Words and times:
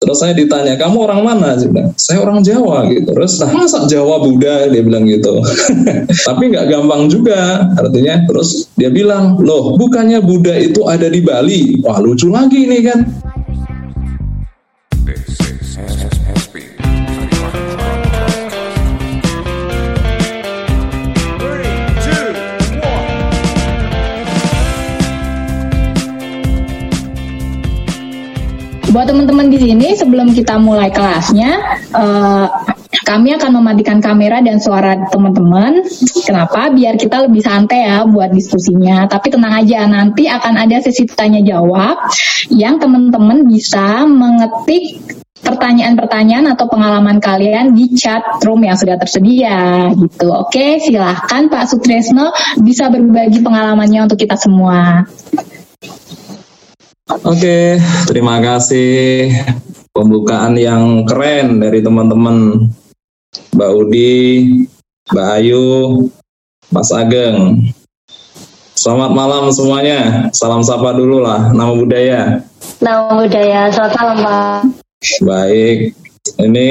Terus 0.00 0.16
saya 0.16 0.32
ditanya, 0.32 0.80
kamu 0.80 0.96
orang 1.04 1.20
mana? 1.28 1.60
Saya, 1.60 1.92
saya 2.00 2.18
orang 2.24 2.40
Jawa 2.40 2.88
gitu. 2.88 3.12
Terus, 3.12 3.36
nah 3.36 3.52
masa 3.52 3.84
Jawa 3.84 4.16
Buddha? 4.24 4.64
Dia 4.72 4.80
bilang 4.80 5.04
gitu. 5.04 5.44
Tapi 6.26 6.56
nggak 6.56 6.72
gampang 6.72 7.12
juga, 7.12 7.68
artinya. 7.76 8.24
Terus 8.24 8.72
dia 8.80 8.88
bilang, 8.88 9.36
loh 9.44 9.76
bukannya 9.76 10.24
Buddha 10.24 10.56
itu 10.56 10.88
ada 10.88 11.04
di 11.04 11.20
Bali? 11.20 11.84
Wah 11.84 12.00
lucu 12.00 12.32
lagi 12.32 12.64
nih 12.64 12.80
kan. 12.88 12.98
Buat 28.90 29.06
teman-teman 29.06 29.46
di 29.46 29.58
sini, 29.62 29.94
sebelum 29.94 30.34
kita 30.34 30.58
mulai 30.58 30.90
kelasnya, 30.90 31.62
uh, 31.94 32.46
kami 33.06 33.38
akan 33.38 33.62
mematikan 33.62 34.02
kamera 34.02 34.42
dan 34.42 34.58
suara 34.58 35.06
teman-teman. 35.06 35.86
Kenapa? 36.26 36.74
Biar 36.74 36.98
kita 36.98 37.30
lebih 37.30 37.38
santai 37.38 37.86
ya 37.86 38.02
buat 38.02 38.34
diskusinya. 38.34 39.06
Tapi 39.06 39.30
tenang 39.30 39.62
aja, 39.62 39.86
nanti 39.86 40.26
akan 40.26 40.58
ada 40.58 40.82
sesi 40.82 41.06
tanya 41.06 41.38
jawab 41.38 42.02
yang 42.50 42.82
teman-teman 42.82 43.46
bisa 43.46 44.06
mengetik 44.10 44.98
pertanyaan-pertanyaan 45.40 46.52
atau 46.52 46.68
pengalaman 46.68 47.16
kalian 47.18 47.72
di 47.72 47.96
chat 47.96 48.20
room 48.44 48.60
yang 48.60 48.76
sudah 48.76 49.00
tersedia 49.00 49.88
gitu. 49.96 50.28
Oke, 50.30 50.78
silahkan 50.82 51.48
Pak 51.48 51.64
Sutresno 51.70 52.30
bisa 52.60 52.92
berbagi 52.92 53.40
pengalamannya 53.40 54.04
untuk 54.04 54.20
kita 54.20 54.36
semua. 54.36 55.08
Oke, 57.10 57.74
terima 58.06 58.38
kasih 58.38 59.34
pembukaan 59.90 60.54
yang 60.54 61.02
keren 61.02 61.58
dari 61.58 61.82
teman-teman 61.82 62.70
Mbak 63.50 63.70
Udi, 63.74 64.22
Mbak 65.10 65.28
Ayu, 65.42 66.06
Mas 66.70 66.94
Ageng. 66.94 67.66
Selamat 68.78 69.10
malam 69.10 69.50
semuanya. 69.50 70.30
Salam 70.30 70.62
sapa 70.62 70.94
dulu 70.94 71.18
lah, 71.18 71.50
nama 71.50 71.74
budaya. 71.74 72.46
Nama 72.78 73.10
budaya, 73.10 73.60
selamat 73.74 73.94
malam 73.98 74.16
Pak. 74.22 74.58
Baik, 75.26 75.78
ini 76.38 76.70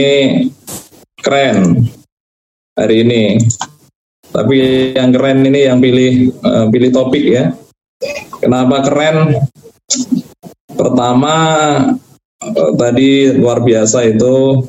keren 1.20 1.84
hari 2.80 3.04
ini. 3.04 3.24
Tapi 4.32 4.58
yang 4.96 5.12
keren 5.12 5.44
ini 5.44 5.68
yang 5.68 5.84
pilih 5.84 6.32
uh, 6.48 6.72
pilih 6.72 6.96
topik 6.96 7.28
ya. 7.28 7.52
Kenapa 8.40 8.88
keren? 8.88 9.36
Pertama 10.80 11.36
eh, 12.40 12.72
tadi 12.80 13.36
luar 13.36 13.60
biasa 13.60 14.08
itu 14.08 14.64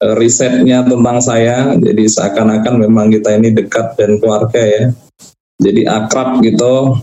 eh, 0.00 0.14
risetnya 0.16 0.80
tentang 0.88 1.20
saya, 1.20 1.76
jadi 1.76 2.08
seakan-akan 2.08 2.88
memang 2.88 3.12
kita 3.12 3.36
ini 3.36 3.52
dekat 3.52 4.00
dan 4.00 4.16
keluarga 4.16 4.64
ya. 4.64 4.84
Jadi 5.60 5.84
akrab 5.84 6.40
gitu, 6.40 6.96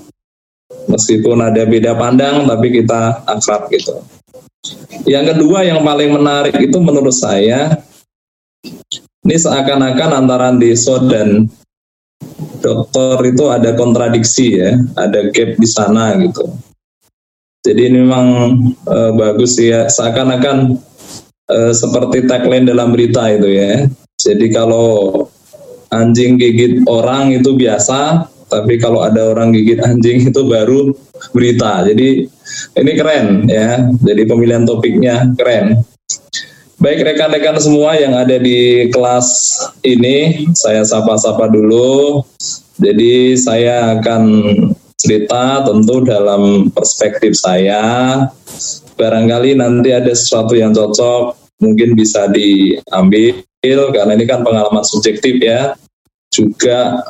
meskipun 0.90 1.38
ada 1.38 1.70
beda 1.70 1.94
pandang 1.94 2.50
tapi 2.50 2.82
kita 2.82 3.22
akrab 3.30 3.70
gitu. 3.70 4.02
Yang 5.06 5.38
kedua 5.38 5.62
yang 5.62 5.86
paling 5.86 6.10
menarik 6.18 6.58
itu 6.58 6.82
menurut 6.82 7.14
saya 7.14 7.78
ini 9.26 9.36
seakan-akan 9.38 10.26
antara 10.26 10.50
Deso 10.58 10.98
dan 11.06 11.46
dokter 12.62 13.18
itu 13.30 13.46
ada 13.54 13.78
kontradiksi 13.78 14.58
ya, 14.58 14.74
ada 14.98 15.30
gap 15.30 15.58
di 15.62 15.68
sana 15.70 16.18
gitu. 16.18 16.50
Jadi 17.66 17.82
ini 17.90 18.06
memang 18.06 18.28
uh, 18.86 19.12
bagus 19.18 19.58
ya, 19.58 19.90
seakan-akan 19.90 20.78
uh, 21.50 21.74
seperti 21.74 22.30
tagline 22.30 22.70
dalam 22.70 22.94
berita 22.94 23.26
itu 23.34 23.50
ya. 23.50 23.90
Jadi 24.22 24.54
kalau 24.54 25.26
anjing 25.90 26.38
gigit 26.38 26.86
orang 26.86 27.34
itu 27.34 27.58
biasa, 27.58 28.30
tapi 28.54 28.78
kalau 28.78 29.02
ada 29.02 29.34
orang 29.34 29.50
gigit 29.50 29.82
anjing 29.82 30.30
itu 30.30 30.42
baru 30.46 30.94
berita. 31.34 31.82
Jadi 31.90 32.30
ini 32.78 32.92
keren 32.94 33.50
ya. 33.50 33.90
Jadi 33.98 34.22
pemilihan 34.30 34.64
topiknya 34.70 35.34
keren. 35.34 35.82
Baik 36.76 37.08
rekan-rekan 37.08 37.58
semua 37.58 37.96
yang 37.98 38.14
ada 38.14 38.36
di 38.36 38.92
kelas 38.92 39.58
ini, 39.82 40.46
saya 40.54 40.84
sapa-sapa 40.84 41.48
dulu. 41.50 42.22
Jadi 42.76 43.40
saya 43.40 43.96
akan 43.96 44.24
cerita 45.06 45.62
tentu 45.62 46.02
dalam 46.02 46.74
perspektif 46.74 47.38
saya. 47.38 48.18
Barangkali 48.98 49.54
nanti 49.54 49.94
ada 49.94 50.10
sesuatu 50.10 50.58
yang 50.58 50.74
cocok 50.74 51.38
mungkin 51.62 51.94
bisa 51.94 52.26
diambil 52.34 53.46
karena 53.94 54.14
ini 54.18 54.26
kan 54.26 54.42
pengalaman 54.42 54.82
subjektif 54.82 55.38
ya. 55.38 55.78
Juga 56.34 57.06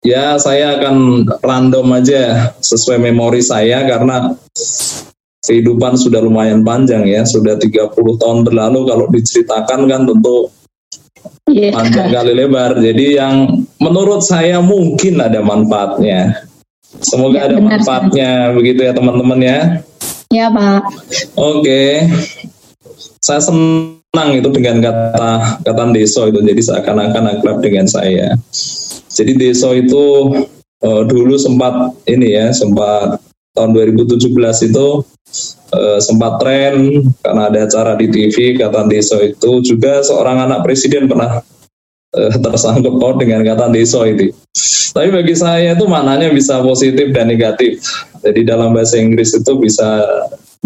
ya 0.00 0.40
saya 0.40 0.80
akan 0.80 1.28
random 1.44 1.86
aja 2.00 2.56
sesuai 2.64 2.96
memori 2.96 3.44
saya 3.44 3.84
karena 3.84 4.32
kehidupan 5.44 6.00
sudah 6.00 6.24
lumayan 6.24 6.64
panjang 6.64 7.04
ya. 7.04 7.28
Sudah 7.28 7.60
30 7.60 7.92
tahun 7.92 8.48
berlalu 8.48 8.80
kalau 8.88 9.06
diceritakan 9.12 9.80
kan 9.88 10.08
tentu 10.08 10.48
yeah. 11.52 11.76
panjang 11.76 12.08
kali 12.08 12.32
lebar. 12.32 12.80
Jadi 12.80 13.20
yang 13.20 13.66
menurut 13.76 14.24
saya 14.24 14.64
mungkin 14.64 15.20
ada 15.20 15.44
manfaatnya 15.44 16.49
Semoga 16.98 17.38
ya, 17.38 17.44
ada 17.46 17.56
benar, 17.62 17.78
manfaatnya 17.78 18.30
sih. 18.50 18.54
begitu 18.58 18.80
ya 18.82 18.92
teman-teman 18.92 19.38
ya. 19.38 19.58
Ya 20.30 20.46
Pak. 20.50 20.82
Oke. 21.38 22.06
Saya 23.22 23.40
senang 23.42 24.30
itu 24.34 24.48
dengan 24.50 24.82
kata 24.82 25.62
kata 25.62 25.82
deso 25.94 26.26
itu 26.26 26.42
jadi 26.42 26.58
seakan-akan 26.58 27.38
akrab 27.38 27.62
dengan 27.62 27.86
saya. 27.86 28.34
Jadi 29.10 29.38
deso 29.38 29.70
itu 29.70 30.34
uh, 30.82 31.02
dulu 31.06 31.38
sempat 31.38 31.94
ini 32.10 32.34
ya 32.34 32.50
sempat 32.50 33.22
tahun 33.54 33.70
2017 33.74 34.30
itu 34.70 34.86
uh, 35.74 35.98
sempat 35.98 36.42
tren 36.42 37.06
karena 37.22 37.42
ada 37.50 37.58
acara 37.66 37.92
di 37.98 38.06
TV 38.10 38.58
kata 38.58 38.86
deso 38.90 39.18
itu 39.22 39.62
juga 39.62 40.02
seorang 40.02 40.46
anak 40.46 40.66
presiden 40.66 41.06
pernah 41.06 41.42
uh, 42.14 42.32
tersangkut 42.38 42.98
paut 42.98 43.18
dengan 43.18 43.46
kata 43.46 43.70
deso 43.70 44.02
itu. 44.06 44.34
Tapi 44.90 45.08
bagi 45.14 45.34
saya 45.38 45.78
itu 45.78 45.86
maknanya 45.86 46.34
bisa 46.34 46.58
positif 46.66 47.14
dan 47.14 47.30
negatif. 47.30 47.78
Jadi 48.20 48.42
dalam 48.42 48.74
bahasa 48.74 48.98
Inggris 48.98 49.30
itu 49.32 49.52
bisa 49.62 50.02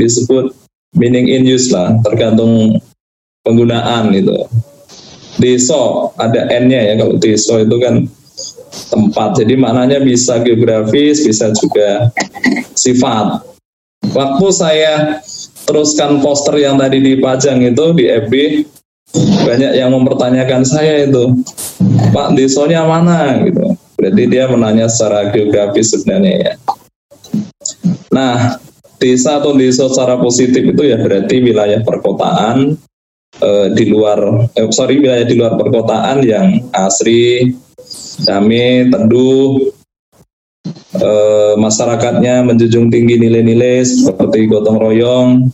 disebut 0.01 0.57
meaning 0.97 1.29
in 1.29 1.45
use 1.45 1.69
lah, 1.69 1.93
tergantung 2.01 2.81
penggunaan 3.45 4.17
itu. 4.17 4.49
Deso 5.37 6.15
ada 6.17 6.47
n-nya 6.47 6.81
ya 6.81 6.95
kalau 6.97 7.21
deso 7.21 7.61
itu 7.61 7.77
kan 7.83 8.07
tempat. 8.89 9.45
Jadi 9.45 9.55
maknanya 9.59 10.01
bisa 10.01 10.41
geografis, 10.41 11.27
bisa 11.27 11.53
juga 11.53 12.09
sifat. 12.73 13.43
Waktu 14.15 14.47
saya 14.55 14.95
teruskan 15.69 16.23
poster 16.23 16.61
yang 16.63 16.79
tadi 16.79 17.03
dipajang 17.03 17.61
itu 17.67 17.85
di 17.97 18.05
FB, 18.09 18.35
banyak 19.45 19.73
yang 19.79 19.91
mempertanyakan 19.93 20.63
saya 20.63 21.09
itu, 21.09 21.45
Pak 22.15 22.39
desonya 22.39 22.87
mana 22.87 23.43
gitu. 23.43 23.74
Berarti 24.05 24.29
dia 24.29 24.45
menanya 24.53 24.85
secara 24.85 25.33
geografis 25.33 25.97
sebenarnya 25.97 26.33
ya. 26.37 26.53
Nah, 28.13 28.61
desa 29.01 29.41
atau 29.41 29.57
desa 29.57 29.89
secara 29.89 30.21
positif 30.21 30.61
itu 30.61 30.83
ya 30.85 31.01
berarti 31.01 31.41
wilayah 31.41 31.81
perkotaan 31.81 32.77
eh, 33.41 33.67
di 33.73 33.85
luar, 33.89 34.53
eh, 34.53 34.69
sorry 34.69 35.01
wilayah 35.01 35.25
di 35.25 35.41
luar 35.41 35.57
perkotaan 35.57 36.21
yang 36.21 36.69
asri, 36.77 37.57
damai, 38.29 38.93
teduh, 38.93 39.73
eh, 41.01 41.55
masyarakatnya 41.57 42.45
menjunjung 42.45 42.93
tinggi 42.93 43.17
nilai-nilai 43.17 43.89
seperti 43.89 44.45
gotong 44.53 44.85
royong, 44.85 45.49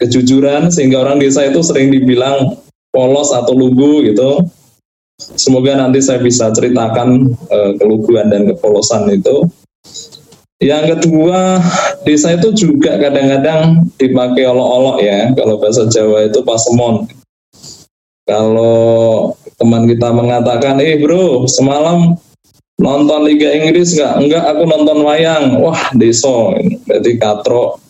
kejujuran 0.00 0.72
sehingga 0.72 1.04
orang 1.04 1.20
desa 1.20 1.44
itu 1.44 1.60
sering 1.60 1.92
dibilang 1.92 2.56
polos 2.88 3.36
atau 3.36 3.52
lugu 3.52 4.00
gitu 4.08 4.48
Semoga 5.16 5.80
nanti 5.80 6.04
saya 6.04 6.20
bisa 6.20 6.52
ceritakan 6.52 7.32
uh, 7.48 7.72
keluguan 7.80 8.28
dan 8.28 8.44
kepolosan 8.52 9.08
itu. 9.08 9.48
Yang 10.60 10.96
kedua, 10.96 11.60
desa 12.04 12.32
itu 12.36 12.52
juga 12.52 12.96
kadang-kadang 12.96 13.88
dipakai 13.96 14.44
olok-olok 14.48 14.98
ya. 15.04 15.32
Kalau 15.36 15.60
bahasa 15.60 15.84
Jawa 15.88 16.28
itu 16.28 16.40
pasemon. 16.44 17.08
Kalau 18.24 19.32
teman 19.56 19.84
kita 19.88 20.12
mengatakan, 20.12 20.80
eh 20.80 20.96
bro, 21.00 21.44
semalam 21.48 22.16
nonton 22.80 23.20
Liga 23.24 23.52
Inggris 23.52 23.96
nggak? 23.96 24.14
Enggak, 24.20 24.44
aku 24.52 24.62
nonton 24.64 24.98
wayang. 25.04 25.60
Wah, 25.60 25.92
deso. 25.92 26.56
Berarti 26.88 27.12
katro, 27.20 27.80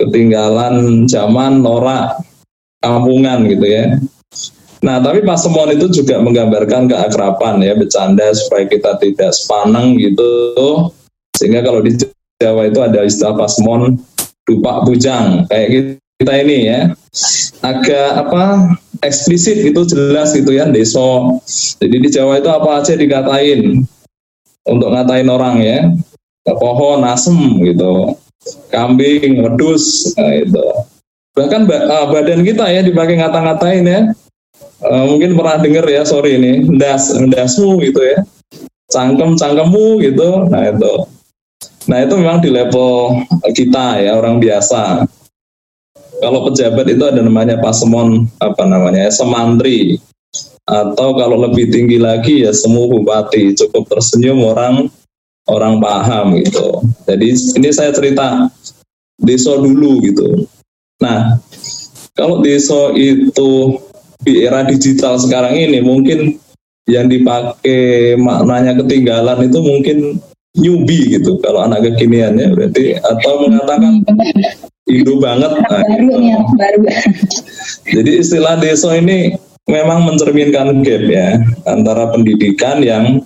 ketinggalan 0.00 1.04
zaman, 1.08 1.60
norak, 1.60 2.24
kampungan 2.80 3.44
gitu 3.48 3.66
ya. 3.68 4.00
Nah, 4.78 5.02
tapi 5.02 5.26
pasemon 5.26 5.74
itu 5.74 5.90
juga 5.90 6.22
menggambarkan 6.22 6.86
keakraban 6.86 7.58
ya, 7.62 7.74
bercanda 7.74 8.30
supaya 8.30 8.64
kita 8.70 8.94
tidak 9.02 9.34
sepaneng 9.34 9.98
gitu. 9.98 10.30
Sehingga 11.34 11.66
kalau 11.66 11.82
di 11.82 11.98
Jawa 12.38 12.70
itu 12.70 12.78
ada 12.78 13.02
istilah 13.02 13.34
pasemon 13.34 13.98
dupak 14.46 14.86
bujang. 14.86 15.50
Kayak 15.50 15.98
kita 16.18 16.32
ini 16.46 16.56
ya 16.70 16.80
agak 17.62 18.10
apa 18.26 18.74
eksplisit 19.02 19.66
itu 19.66 19.82
jelas 19.86 20.30
gitu 20.34 20.54
ya 20.54 20.70
deso. 20.70 21.42
Jadi 21.82 21.96
di 21.98 22.08
Jawa 22.14 22.38
itu 22.38 22.50
apa 22.50 22.82
aja 22.82 22.94
dikatain 22.94 23.82
untuk 24.66 24.88
ngatain 24.94 25.28
orang 25.30 25.58
ya. 25.58 25.78
Pohon 26.48 27.04
asem 27.04 27.36
gitu. 27.66 28.16
Kambing 28.72 29.44
wedus 29.44 30.14
nah, 30.16 30.32
itu 30.32 30.64
bahkan 31.38 31.70
ah, 31.70 32.10
badan 32.10 32.42
kita 32.42 32.66
ya 32.66 32.82
dipakai 32.82 33.22
ngata-ngatain 33.22 33.84
ya 33.86 34.00
uh, 34.82 35.04
mungkin 35.08 35.34
pernah 35.34 35.56
dengar 35.58 35.84
ya 35.86 36.02
sorry 36.06 36.38
ini 36.38 36.66
ndas 36.66 37.14
ndasmu 37.14 37.78
gitu 37.82 38.00
ya. 38.02 38.18
Cangkem 38.88 39.36
cangkemmu 39.36 40.00
gitu. 40.00 40.48
Nah 40.48 40.72
itu. 40.72 40.94
Nah 41.88 41.98
itu 42.04 42.14
memang 42.16 42.40
di 42.40 42.48
level 42.52 43.24
kita 43.52 44.00
ya 44.00 44.16
orang 44.16 44.40
biasa. 44.40 45.04
Kalau 46.18 46.50
pejabat 46.50 46.86
itu 46.90 47.04
ada 47.04 47.22
namanya 47.22 47.60
pasemon 47.60 48.26
apa 48.40 48.64
namanya 48.64 49.12
semantri. 49.12 50.00
Atau 50.68 51.16
kalau 51.16 51.48
lebih 51.48 51.72
tinggi 51.72 51.96
lagi 51.96 52.44
ya 52.44 52.52
semu 52.52 52.88
bupati. 52.88 53.56
Cukup 53.56 53.88
tersenyum 53.88 54.40
orang 54.44 54.88
orang 55.48 55.80
paham 55.80 56.36
gitu. 56.40 56.84
Jadi 57.08 57.28
ini 57.56 57.68
saya 57.72 57.92
cerita 57.92 58.48
deso 59.20 59.56
dulu 59.60 60.00
gitu. 60.04 60.48
Nah 61.00 61.40
kalau 62.16 62.40
deso 62.44 62.92
itu 62.96 63.80
di 64.34 64.40
era 64.44 64.64
digital 64.64 65.16
sekarang 65.16 65.56
ini 65.56 65.80
mungkin 65.80 66.36
yang 66.88 67.08
dipakai 67.08 68.16
maknanya 68.16 68.80
ketinggalan 68.80 69.44
itu 69.44 69.58
mungkin 69.60 69.98
newbie 70.56 71.20
gitu 71.20 71.36
kalau 71.44 71.68
anak 71.68 71.84
kekinian 71.84 72.40
ya 72.40 72.48
berarti 72.50 72.96
atau 72.96 73.44
mengatakan 73.44 74.02
Indo 74.88 75.20
banget. 75.20 75.52
Nah, 75.52 75.84
baru 75.84 76.16
nih, 76.16 76.32
baru. 76.56 76.80
Jadi 77.92 78.10
istilah 78.24 78.56
deso 78.56 78.88
ini 78.96 79.36
memang 79.68 80.08
mencerminkan 80.08 80.80
gap 80.80 81.04
ya 81.04 81.44
antara 81.68 82.08
pendidikan 82.08 82.80
yang 82.80 83.20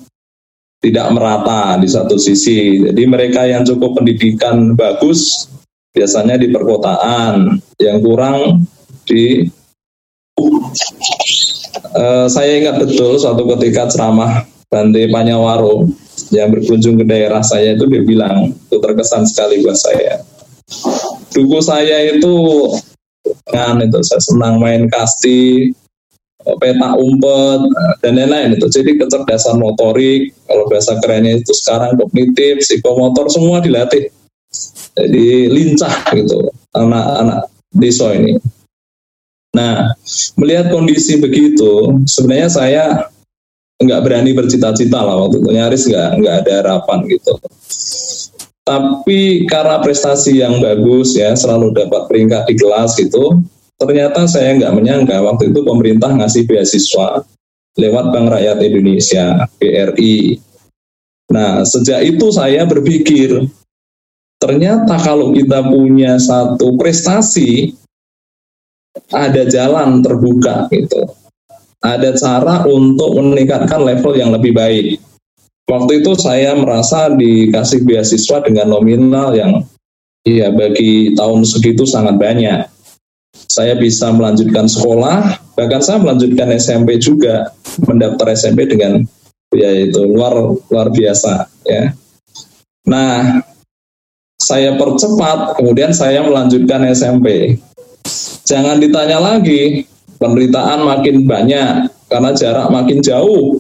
tidak 0.83 1.07
merata 1.15 1.79
di 1.79 1.87
satu 1.87 2.19
sisi. 2.19 2.83
Jadi 2.83 3.03
mereka 3.07 3.47
yang 3.47 3.63
cukup 3.63 4.03
pendidikan 4.03 4.75
bagus 4.75 5.47
biasanya 5.95 6.35
di 6.35 6.51
perkotaan, 6.51 7.63
yang 7.79 8.03
kurang 8.03 8.67
di 9.07 9.47
uh, 11.97 12.27
saya 12.29 12.51
ingat 12.61 12.77
betul 12.83 13.17
suatu 13.21 13.45
ketika 13.57 13.89
ceramah 13.89 14.45
Bante 14.73 15.05
Panyawaro 15.13 15.85
yang 16.33 16.49
berkunjung 16.49 16.97
ke 17.01 17.05
daerah 17.05 17.45
saya 17.45 17.77
itu 17.77 17.85
dia 17.89 18.03
bilang 18.05 18.57
itu 18.57 18.77
terkesan 18.81 19.29
sekali 19.29 19.61
buat 19.61 19.77
saya 19.77 20.25
Duku 21.33 21.59
saya 21.65 22.13
itu 22.13 22.35
kan 23.49 23.81
itu 23.81 23.99
saya 24.05 24.21
senang 24.21 24.61
main 24.61 24.89
kasti, 24.93 25.73
peta 26.61 26.91
umpet 26.97 27.61
dan 28.05 28.13
lain-lain 28.21 28.61
itu. 28.61 28.67
Jadi 28.69 29.01
kecerdasan 29.01 29.57
motorik, 29.61 30.33
kalau 30.45 30.69
bahasa 30.69 30.97
kerennya 31.01 31.41
itu 31.41 31.53
sekarang 31.57 31.97
kognitif, 31.97 32.61
psikomotor 32.65 33.33
semua 33.33 33.65
dilatih. 33.65 34.13
Jadi 34.93 35.49
lincah 35.49 36.13
gitu 36.13 36.53
anak-anak 36.77 37.49
deso 37.73 38.13
ini. 38.13 38.37
Nah, 39.53 39.93
melihat 40.41 40.73
kondisi 40.73 41.21
begitu, 41.21 42.01
sebenarnya 42.09 42.49
saya 42.49 42.85
nggak 43.83 44.03
berani 44.07 44.33
bercita-cita 44.33 44.97
lah 44.97 45.27
waktu 45.27 45.43
itu 45.43 45.49
nyaris 45.53 45.85
nggak 45.91 46.11
nggak 46.23 46.35
ada 46.45 46.53
harapan 46.63 46.99
gitu. 47.11 47.35
Tapi 48.63 49.45
karena 49.51 49.83
prestasi 49.83 50.39
yang 50.39 50.63
bagus 50.63 51.19
ya, 51.19 51.35
selalu 51.35 51.75
dapat 51.75 52.07
peringkat 52.07 52.47
di 52.47 52.55
kelas 52.55 52.95
gitu, 52.95 53.43
ternyata 53.77 54.25
saya 54.31 54.55
nggak 54.57 54.73
menyangka 54.73 55.19
waktu 55.19 55.51
itu 55.51 55.61
pemerintah 55.67 56.15
ngasih 56.15 56.47
beasiswa 56.47 57.27
lewat 57.75 58.05
Bank 58.15 58.27
Rakyat 58.31 58.59
Indonesia, 58.63 59.51
BRI. 59.59 60.39
Nah, 61.33 61.65
sejak 61.67 62.05
itu 62.05 62.29
saya 62.31 62.69
berpikir, 62.69 63.51
ternyata 64.39 64.95
kalau 65.01 65.35
kita 65.35 65.65
punya 65.67 66.21
satu 66.23 66.77
prestasi, 66.79 67.75
ada 69.13 69.43
jalan 69.49 70.01
terbuka 70.05 70.69
gitu. 70.73 71.05
Ada 71.83 72.15
cara 72.15 72.63
untuk 72.71 73.19
meningkatkan 73.19 73.83
level 73.83 74.15
yang 74.15 74.31
lebih 74.31 74.55
baik. 74.55 75.03
Waktu 75.67 76.05
itu 76.05 76.15
saya 76.19 76.55
merasa 76.55 77.11
dikasih 77.11 77.83
beasiswa 77.87 78.39
dengan 78.45 78.71
nominal 78.71 79.35
yang 79.35 79.67
ya 80.23 80.55
bagi 80.55 81.15
tahun 81.19 81.43
segitu 81.43 81.83
sangat 81.87 82.19
banyak. 82.19 82.71
Saya 83.51 83.75
bisa 83.77 84.13
melanjutkan 84.15 84.71
sekolah, 84.71 85.37
bahkan 85.59 85.83
saya 85.83 85.99
melanjutkan 86.01 86.53
SMP 86.57 87.01
juga, 87.03 87.51
mendaftar 87.85 88.33
SMP 88.33 88.71
dengan 88.71 89.03
ya 89.53 89.71
itu 89.73 90.07
luar 90.09 90.57
luar 90.71 90.89
biasa 90.89 91.51
ya. 91.67 91.93
Nah, 92.89 93.43
saya 94.43 94.75
percepat, 94.75 95.55
kemudian 95.55 95.95
saya 95.95 96.27
melanjutkan 96.27 96.83
SMP. 96.91 97.59
Jangan 98.43 98.83
ditanya 98.83 99.19
lagi, 99.23 99.87
penderitaan 100.19 100.83
makin 100.83 101.27
banyak 101.27 101.91
karena 102.11 102.31
jarak 102.35 102.69
makin 102.69 102.99
jauh 103.03 103.59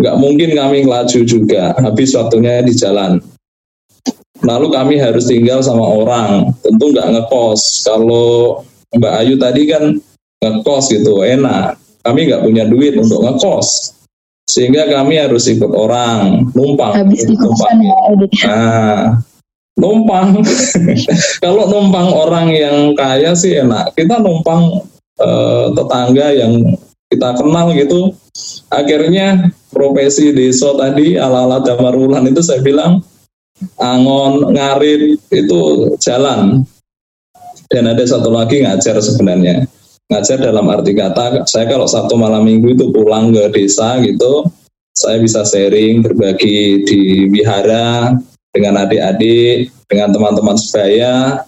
nggak 0.00 0.18
mungkin 0.18 0.50
kami 0.56 0.82
ngelaju 0.82 1.20
juga, 1.22 1.76
habis 1.78 2.10
waktunya 2.16 2.64
di 2.64 2.74
jalan. 2.74 3.22
Lalu 4.42 4.66
kami 4.74 4.94
harus 4.98 5.30
tinggal 5.30 5.62
sama 5.62 5.86
orang, 5.86 6.50
tentu 6.58 6.90
nggak 6.90 7.06
ngekos. 7.14 7.86
Kalau 7.86 8.66
Mbak 8.98 9.14
Ayu 9.22 9.34
tadi 9.38 9.62
kan 9.70 9.94
ngekos 10.42 10.90
gitu, 10.90 11.22
enak. 11.22 11.78
Kami 12.02 12.26
nggak 12.26 12.42
punya 12.42 12.66
duit 12.66 12.98
untuk 12.98 13.22
ngekos, 13.22 13.94
sehingga 14.50 14.90
kami 14.90 15.22
harus 15.22 15.46
ikut 15.46 15.70
orang, 15.70 16.50
numpang. 16.50 16.98
Habis 16.98 17.22
numpang. 17.30 17.78
Ya, 18.34 18.50
nah, 18.50 19.22
numpang. 19.78 20.42
Kalau 21.44 21.64
numpang 21.68 22.08
orang 22.12 22.48
yang 22.52 22.76
kaya 22.98 23.32
sih 23.32 23.56
enak. 23.56 23.96
Kita 23.96 24.20
numpang 24.20 24.84
eh, 25.20 25.66
tetangga 25.72 26.26
yang 26.32 26.52
kita 27.12 27.36
kenal 27.36 27.76
gitu, 27.76 28.16
akhirnya 28.72 29.52
profesi 29.68 30.32
deso 30.32 30.80
tadi 30.80 31.20
ala-ala 31.20 31.60
Jamarulan 31.60 32.24
itu 32.24 32.40
saya 32.40 32.64
bilang 32.64 33.04
angon, 33.76 34.48
ngarit 34.56 35.20
itu 35.28 35.60
jalan. 36.00 36.64
Dan 37.68 37.88
ada 37.88 38.04
satu 38.04 38.32
lagi 38.32 38.64
ngajar 38.64 39.00
sebenarnya. 39.00 39.64
Ngajar 40.08 40.44
dalam 40.44 40.68
arti 40.68 40.92
kata, 40.92 41.48
saya 41.48 41.68
kalau 41.68 41.88
satu 41.88 42.20
malam 42.20 42.44
minggu 42.44 42.76
itu 42.76 42.92
pulang 42.92 43.32
ke 43.32 43.48
desa 43.48 43.96
gitu, 44.04 44.44
saya 44.92 45.16
bisa 45.20 45.40
sharing, 45.44 46.04
berbagi 46.04 46.84
di 46.84 47.00
wihara 47.32 48.12
dengan 48.52 48.84
adik-adik, 48.84 49.72
dengan 49.88 50.12
teman-teman 50.12 50.56
sebaya, 50.60 51.44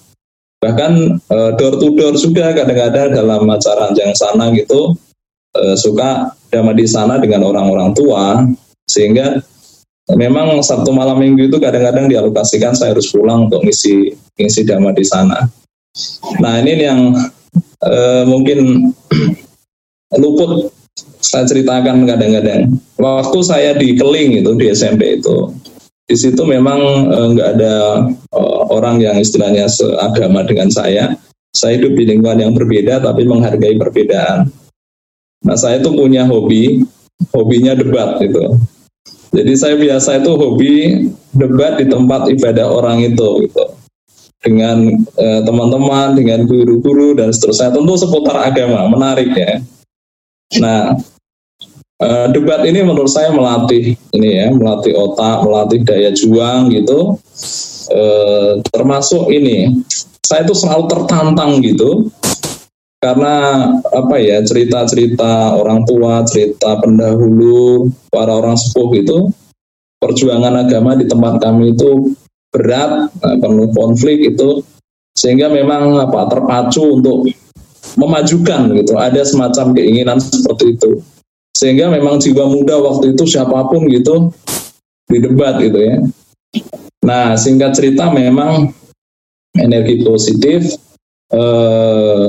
bahkan 0.58 1.20
door 1.28 1.76
to 1.76 1.92
door 1.92 2.16
juga 2.16 2.56
kadang-kadang 2.56 3.12
dalam 3.12 3.44
acara 3.52 3.92
yang 3.92 4.16
sana 4.16 4.49
gitu, 4.56 4.96
uh, 5.54 5.76
suka 5.78 6.34
dama 6.50 6.75
di 6.75 6.87
sana 6.88 7.20
dengan 7.20 7.46
orang-orang 7.46 7.94
tua 7.94 8.42
sehingga 8.90 9.40
memang 10.12 10.61
Sabtu 10.61 10.92
malam 10.92 11.20
minggu 11.23 11.49
itu 11.49 11.56
kadang-kadang 11.56 12.11
dialokasikan 12.11 12.76
saya 12.76 12.92
harus 12.92 13.08
pulang 13.08 13.49
untuk 13.49 13.64
ngisi 13.64 14.12
ngisi 14.37 14.62
dama 14.68 14.92
di 14.92 15.04
sana. 15.06 15.49
Nah 16.42 16.54
ini 16.61 16.73
yang 16.84 17.14
uh, 17.80 18.23
mungkin 18.28 18.92
luput 20.23 20.70
saya 21.25 21.49
ceritakan 21.49 22.04
kadang-kadang. 22.04 22.76
Waktu 23.00 23.38
saya 23.42 23.70
di 23.75 23.96
Keling 23.96 24.44
itu 24.44 24.54
di 24.54 24.70
SMP 24.70 25.18
itu, 25.18 25.50
di 26.04 26.16
situ 26.20 26.42
memang 26.44 27.08
nggak 27.32 27.49
uh, 27.49 27.54
ada 27.56 27.75
uh, 28.37 28.62
orang 28.68 29.00
yang 29.00 29.16
istilahnya 29.16 29.64
seagama 29.68 30.44
dengan 30.44 30.68
saya. 30.68 31.16
Saya 31.54 31.78
hidup 31.78 31.94
di 31.94 32.04
lingkungan 32.11 32.42
yang 32.42 32.52
berbeda 32.52 32.99
tapi 32.99 33.25
menghargai 33.25 33.78
perbedaan. 33.78 34.50
Nah 35.46 35.56
saya 35.56 35.78
itu 35.78 35.92
punya 35.94 36.26
hobi, 36.26 36.82
hobinya 37.30 37.78
debat 37.78 38.18
gitu. 38.18 38.58
Jadi 39.34 39.52
saya 39.54 39.75
biasa 39.78 40.18
itu 40.18 40.30
hobi 40.34 40.75
debat 41.30 41.78
di 41.78 41.87
tempat 41.87 42.26
ibadah 42.30 42.66
orang 42.70 43.06
itu 43.06 43.46
gitu. 43.46 43.64
Dengan 44.42 44.92
eh, 45.16 45.40
teman-teman, 45.46 46.18
dengan 46.18 46.44
guru-guru 46.44 47.16
dan 47.16 47.30
seterusnya. 47.32 47.73
Tentu 47.73 47.96
seputar 47.96 48.44
agama, 48.50 48.90
menarik 48.90 49.30
ya. 49.32 49.62
Nah, 50.61 50.99
eh, 52.04 52.26
debat 52.30 52.61
ini 52.68 52.84
menurut 52.84 53.08
saya 53.08 53.32
melatih 53.32 53.96
ini 54.12 54.30
ya, 54.44 54.52
melatih 54.52 54.92
otak, 54.92 55.42
melatih 55.42 55.80
daya 55.82 56.11
juang 56.12 56.68
gitu. 56.70 57.16
Eh, 57.90 58.61
termasuk 58.68 59.32
ini, 59.32 59.84
saya 60.25 60.44
itu 60.44 60.54
selalu 60.56 60.84
tertantang 60.88 61.61
gitu. 61.64 62.08
Karena 63.00 63.68
apa 63.92 64.16
ya 64.16 64.40
cerita-cerita 64.40 65.61
orang 65.61 65.84
tua, 65.84 66.25
cerita 66.25 66.80
pendahulu, 66.80 67.92
para 68.08 68.32
orang 68.32 68.56
sepuh 68.56 68.90
itu 68.96 69.28
perjuangan 70.00 70.64
agama 70.64 70.96
di 70.96 71.04
tempat 71.04 71.37
kami 71.37 71.76
itu 71.76 72.16
berat, 72.49 73.12
eh, 73.12 73.37
penuh 73.37 73.68
konflik 73.76 74.32
itu. 74.32 74.64
Sehingga 75.14 75.46
memang 75.52 76.00
apa 76.00 76.26
terpacu 76.26 76.99
untuk 77.00 77.28
memajukan 77.94 78.73
gitu. 78.73 78.99
Ada 78.99 79.23
semacam 79.28 79.76
keinginan 79.76 80.18
seperti 80.18 80.75
itu 80.75 81.04
sehingga 81.54 81.88
memang 81.88 82.18
jiwa 82.18 82.50
muda 82.50 82.76
waktu 82.82 83.14
itu 83.14 83.25
siapa 83.25 83.70
pun 83.70 83.87
gitu 83.88 84.34
di 85.08 85.18
debat 85.23 85.56
gitu 85.62 85.78
ya 85.78 85.96
nah 87.00 87.38
singkat 87.38 87.78
cerita 87.78 88.11
memang 88.11 88.75
energi 89.56 90.02
positif 90.02 90.76
eh, 91.30 92.28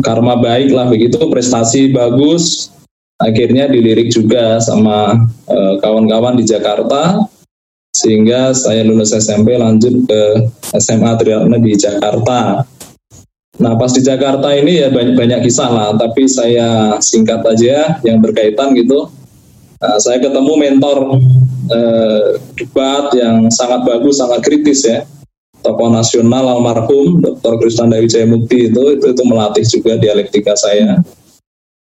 karma 0.00 0.40
baik 0.40 0.72
lah 0.72 0.88
begitu 0.88 1.20
prestasi 1.28 1.92
bagus 1.92 2.72
akhirnya 3.20 3.70
dilirik 3.70 4.10
juga 4.10 4.58
sama 4.58 5.28
eh, 5.48 5.74
kawan-kawan 5.78 6.40
di 6.40 6.44
Jakarta 6.48 7.28
sehingga 7.94 8.50
saya 8.50 8.82
lulus 8.82 9.14
SMP 9.14 9.54
lanjut 9.54 10.10
ke 10.10 10.22
SMA 10.82 11.14
Triatna 11.14 11.62
di 11.62 11.78
Jakarta. 11.78 12.66
Nah 13.54 13.78
pas 13.78 13.90
di 13.94 14.02
Jakarta 14.02 14.50
ini 14.50 14.82
ya 14.82 14.90
banyak, 14.90 15.14
banyak 15.14 15.40
kisah 15.46 15.70
lah, 15.70 15.88
tapi 15.94 16.26
saya 16.26 16.98
singkat 16.98 17.46
aja 17.46 18.02
yang 18.02 18.18
berkaitan 18.18 18.74
gitu. 18.74 19.06
Nah, 19.78 20.00
saya 20.00 20.16
ketemu 20.16 20.52
mentor 20.56 21.20
eh, 21.70 22.40
debat 22.56 23.12
yang 23.14 23.52
sangat 23.52 23.84
bagus, 23.84 24.16
sangat 24.16 24.40
kritis 24.40 24.88
ya. 24.88 25.04
Tokoh 25.60 25.88
nasional 25.92 26.44
almarhum 26.44 27.24
Dr. 27.24 27.56
Krisnanda 27.56 27.96
Wijaya 28.00 28.28
Mukti 28.28 28.68
itu, 28.68 28.82
itu 28.96 29.06
itu 29.12 29.22
melatih 29.24 29.64
juga 29.64 29.96
dialektika 29.96 30.52
saya. 30.56 31.00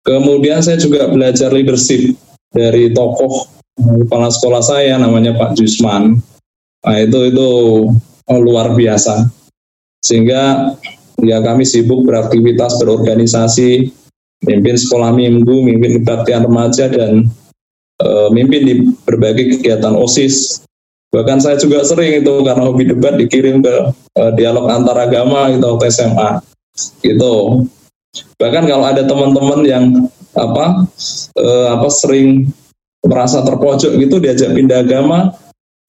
Kemudian 0.01 0.65
saya 0.65 0.81
juga 0.81 1.09
belajar 1.13 1.53
leadership 1.53 2.17
dari 2.53 2.93
tokoh 2.93 3.49
kepala 3.77 4.29
sekolah 4.33 4.61
saya 4.65 4.97
namanya 4.97 5.37
Pak 5.37 5.57
Jusman. 5.57 6.21
Nah, 6.81 6.97
itu 6.97 7.29
itu 7.29 7.49
oh, 8.29 8.41
luar 8.41 8.73
biasa. 8.73 9.29
Sehingga 10.01 10.73
ya 11.25 11.41
kami 11.45 11.65
sibuk 11.65 12.05
beraktivitas 12.05 12.81
berorganisasi, 12.81 13.93
mimpin 14.45 14.77
sekolah 14.77 15.13
minggu, 15.13 15.65
mimpin 15.65 16.01
kebaktian 16.01 16.45
remaja 16.45 16.89
dan 16.89 17.29
e, 18.01 18.09
mimpin 18.33 18.63
di 18.65 18.75
berbagai 19.05 19.59
kegiatan 19.59 19.93
OSIS. 19.97 20.65
Bahkan 21.11 21.43
saya 21.43 21.59
juga 21.59 21.83
sering 21.83 22.23
itu 22.23 22.35
karena 22.47 22.63
hobi 22.63 22.85
debat 22.87 23.19
dikirim 23.19 23.61
ke 23.61 23.75
e, 24.17 24.23
dialog 24.39 24.71
antaragama 24.71 25.53
itu 25.53 25.65
waktu 25.65 25.93
SMA. 25.93 26.41
Gitu. 27.05 27.67
Bahkan 28.41 28.65
kalau 28.67 28.85
ada 28.89 29.05
teman-teman 29.05 29.61
yang 29.67 29.85
apa 30.33 30.87
e, 31.37 31.49
apa 31.69 31.89
sering 31.91 32.49
merasa 33.05 33.41
terpojok 33.43 33.97
gitu 33.97 34.21
diajak 34.21 34.53
pindah 34.53 34.85
agama 34.85 35.33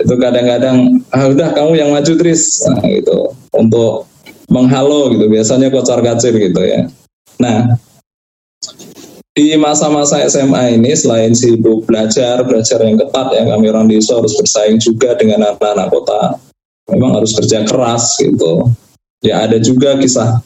itu 0.01 0.15
kadang-kadang 0.17 1.03
ah 1.13 1.29
udah 1.29 1.53
kamu 1.53 1.71
yang 1.77 1.89
maju 1.93 2.13
Tris 2.17 2.65
nah, 2.65 2.81
gitu 2.81 3.37
untuk 3.53 4.09
menghalo 4.51 5.09
gitu. 5.15 5.25
Biasanya 5.31 5.71
kocar 5.71 6.03
kacir 6.03 6.35
gitu 6.35 6.61
ya. 6.61 6.91
Nah 7.39 7.79
di 9.31 9.55
masa-masa 9.55 10.19
SMA 10.27 10.75
ini 10.75 10.91
selain 10.91 11.31
sibuk 11.31 11.87
belajar 11.87 12.43
belajar 12.43 12.83
yang 12.83 12.99
ketat 12.99 13.31
ya 13.31 13.47
kami 13.47 13.71
orang 13.71 13.87
desa 13.87 14.19
harus 14.19 14.35
bersaing 14.35 14.75
juga 14.77 15.15
dengan 15.15 15.55
anak-anak 15.55 15.87
kota. 15.87 16.35
Memang 16.91 17.23
harus 17.23 17.31
kerja 17.39 17.63
keras 17.63 18.19
gitu. 18.19 18.67
Ya 19.23 19.47
ada 19.47 19.55
juga 19.63 19.95
kisah 19.95 20.43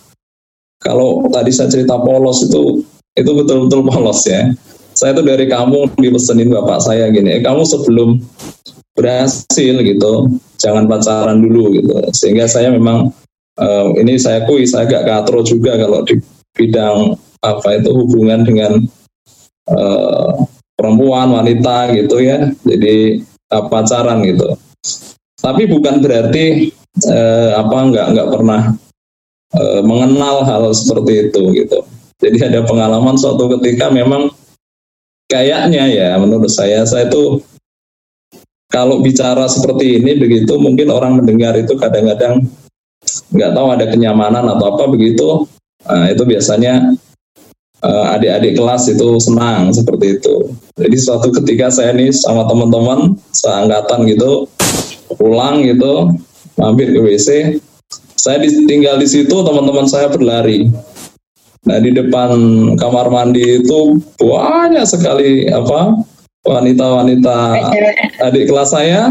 kalau 0.85 1.25
tadi 1.33 1.49
saya 1.49 1.73
cerita 1.73 1.97
polos 1.97 2.45
itu 2.45 2.85
itu 3.17 3.31
betul-betul 3.31 3.81
polos 3.89 4.21
ya. 4.29 4.53
Saya 4.95 5.11
tuh 5.11 5.27
dari 5.27 5.49
kamu 5.49 5.97
dipesenin 5.99 6.47
bapak 6.53 6.79
saya 6.79 7.11
gini, 7.11 7.39
eh, 7.39 7.41
kamu 7.43 7.67
sebelum 7.67 8.15
berhasil 8.95 9.75
gitu, 9.83 10.13
jangan 10.55 10.87
pacaran 10.87 11.43
dulu 11.43 11.75
gitu. 11.75 11.99
Sehingga 12.15 12.47
saya 12.47 12.71
memang 12.71 13.11
uh, 13.59 13.91
ini 13.99 14.19
saya 14.19 14.43
kui 14.43 14.67
saya 14.67 14.87
agak 14.87 15.03
katro 15.07 15.39
juga 15.43 15.75
kalau 15.79 16.03
di 16.03 16.19
bidang 16.55 17.15
apa 17.43 17.77
itu 17.77 17.91
hubungan 17.91 18.41
dengan 18.47 18.81
uh, 19.69 20.29
perempuan 20.75 21.31
wanita 21.31 21.93
gitu 21.95 22.19
ya. 22.23 22.51
Jadi 22.63 23.21
uh, 23.51 23.63
pacaran 23.67 24.23
gitu. 24.23 24.55
Tapi 25.39 25.67
bukan 25.69 26.01
berarti 26.01 26.71
uh, 27.05 27.59
apa 27.59 27.77
nggak 27.91 28.07
nggak 28.15 28.29
pernah 28.31 28.61
uh, 29.55 29.81
mengenal 29.83 30.43
hal 30.47 30.63
seperti 30.73 31.29
itu 31.29 31.41
gitu. 31.53 31.79
Jadi 32.15 32.37
ada 32.47 32.63
pengalaman 32.63 33.19
suatu 33.19 33.51
ketika 33.59 33.91
memang 33.91 34.31
kayaknya 35.27 35.83
ya 35.91 36.09
menurut 36.15 36.47
saya 36.47 36.87
saya 36.87 37.11
tuh 37.11 37.43
kalau 38.71 39.03
bicara 39.03 39.45
seperti 39.51 39.99
ini 40.01 40.17
begitu 40.17 40.55
mungkin 40.57 40.89
orang 40.91 41.19
mendengar 41.21 41.53
itu 41.59 41.75
kadang-kadang 41.75 42.47
nggak 43.35 43.51
tahu 43.51 43.67
ada 43.75 43.85
kenyamanan 43.91 44.47
atau 44.47 44.65
apa 44.73 44.87
begitu. 44.87 45.43
Nah, 45.85 46.09
itu 46.09 46.23
biasanya 46.25 46.95
uh, 47.85 48.15
adik-adik 48.15 48.57
kelas 48.57 48.89
itu 48.89 49.07
senang 49.21 49.69
seperti 49.75 50.17
itu. 50.17 50.35
Jadi 50.79 50.97
suatu 50.97 51.29
ketika 51.29 51.69
saya 51.69 51.93
nih 51.93 52.09
sama 52.15 52.47
teman-teman 52.49 53.19
seangkatan 53.35 54.07
gitu 54.09 54.49
pulang 55.19 55.61
gitu 55.61 56.09
mampir 56.57 56.89
ke 56.89 56.99
WC 56.99 57.61
saya 58.25 58.41
tinggal 58.65 58.97
di 58.97 59.05
situ 59.05 59.35
teman-teman 59.45 59.85
saya 59.85 60.09
berlari. 60.09 60.65
Nah 61.65 61.77
di 61.77 61.93
depan 61.93 62.33
kamar 62.77 63.13
mandi 63.13 63.61
itu 63.61 64.01
banyak 64.17 64.85
sekali 64.85 65.45
apa 65.49 66.01
wanita-wanita 66.45 67.37
adik 68.21 68.45
kelas 68.47 68.69
saya 68.69 69.09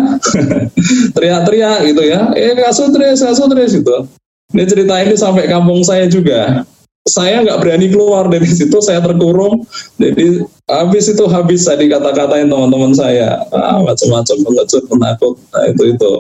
teriak-teriak 1.18 1.78
gitu 1.90 2.02
ya, 2.06 2.30
eh 2.38 2.54
kasutris, 2.54 3.20
kasutris 3.20 3.74
gitu. 3.74 4.06
Ini 4.54 4.64
cerita 4.70 4.94
ini 5.02 5.18
sampai 5.18 5.50
kampung 5.50 5.82
saya 5.82 6.06
juga. 6.06 6.62
Saya 7.04 7.44
nggak 7.44 7.60
berani 7.60 7.92
keluar 7.92 8.30
dari 8.32 8.48
situ, 8.48 8.80
saya 8.80 9.02
terkurung. 9.04 9.66
Jadi 10.00 10.40
habis 10.70 11.10
itu 11.10 11.24
habis 11.28 11.66
saya 11.66 11.76
dikata-katain 11.82 12.48
teman-teman 12.48 12.96
saya, 12.96 13.44
ah, 13.52 13.82
macam-macam 13.82 14.36
pengecut, 14.40 14.82
penakut, 14.88 15.34
nah, 15.52 15.68
itu 15.68 15.82
itu. 15.92 16.12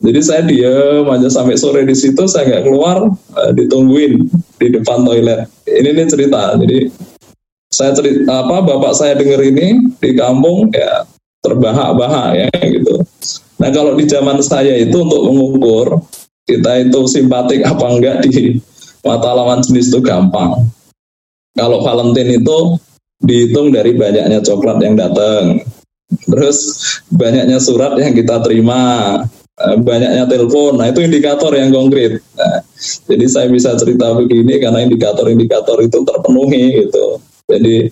Jadi 0.00 0.20
saya 0.24 0.42
diam 0.48 1.04
aja 1.12 1.28
sampai 1.28 1.60
sore 1.60 1.84
di 1.84 1.92
situ, 1.92 2.24
saya 2.24 2.48
nggak 2.48 2.64
keluar, 2.64 3.04
uh, 3.36 3.50
ditungguin 3.52 4.32
di 4.56 4.66
depan 4.72 5.04
toilet. 5.04 5.44
Ini 5.68 5.92
nih 5.92 6.08
cerita. 6.08 6.56
Jadi 6.56 6.88
saya 7.70 7.94
cerita 7.94 8.44
apa 8.44 8.66
bapak 8.66 8.92
saya 8.92 9.14
dengar 9.14 9.40
ini 9.40 9.94
di 10.02 10.10
kampung 10.18 10.68
ya 10.74 11.06
terbahak-bahak 11.40 12.28
ya 12.36 12.50
gitu. 12.66 13.00
Nah 13.62 13.70
kalau 13.72 13.96
di 13.96 14.04
zaman 14.04 14.42
saya 14.44 14.76
itu 14.76 15.00
untuk 15.00 15.22
mengukur 15.30 15.86
kita 16.44 16.82
itu 16.84 17.00
simpatik 17.06 17.62
apa 17.62 17.86
enggak 17.86 18.16
di 18.26 18.58
mata 19.06 19.30
lawan 19.32 19.62
jenis 19.62 19.88
itu 19.88 20.02
gampang. 20.02 20.66
Kalau 21.56 21.82
Valentine 21.82 22.42
itu 22.42 22.58
dihitung 23.20 23.72
dari 23.72 23.94
banyaknya 23.94 24.40
coklat 24.40 24.80
yang 24.80 24.96
datang, 24.96 25.60
terus 26.30 26.56
banyaknya 27.12 27.60
surat 27.60 27.98
yang 28.00 28.16
kita 28.16 28.40
terima, 28.40 29.18
Eh, 29.60 29.76
banyaknya 29.76 30.24
telepon. 30.24 30.80
Nah, 30.80 30.88
itu 30.88 31.04
indikator 31.04 31.52
yang 31.52 31.68
konkret. 31.68 32.24
Nah, 32.32 32.64
jadi 33.04 33.24
saya 33.28 33.46
bisa 33.52 33.76
cerita 33.76 34.16
begini 34.16 34.56
karena 34.56 34.88
indikator-indikator 34.88 35.84
itu 35.84 36.00
terpenuhi 36.00 36.80
gitu. 36.80 37.20
Jadi 37.50 37.90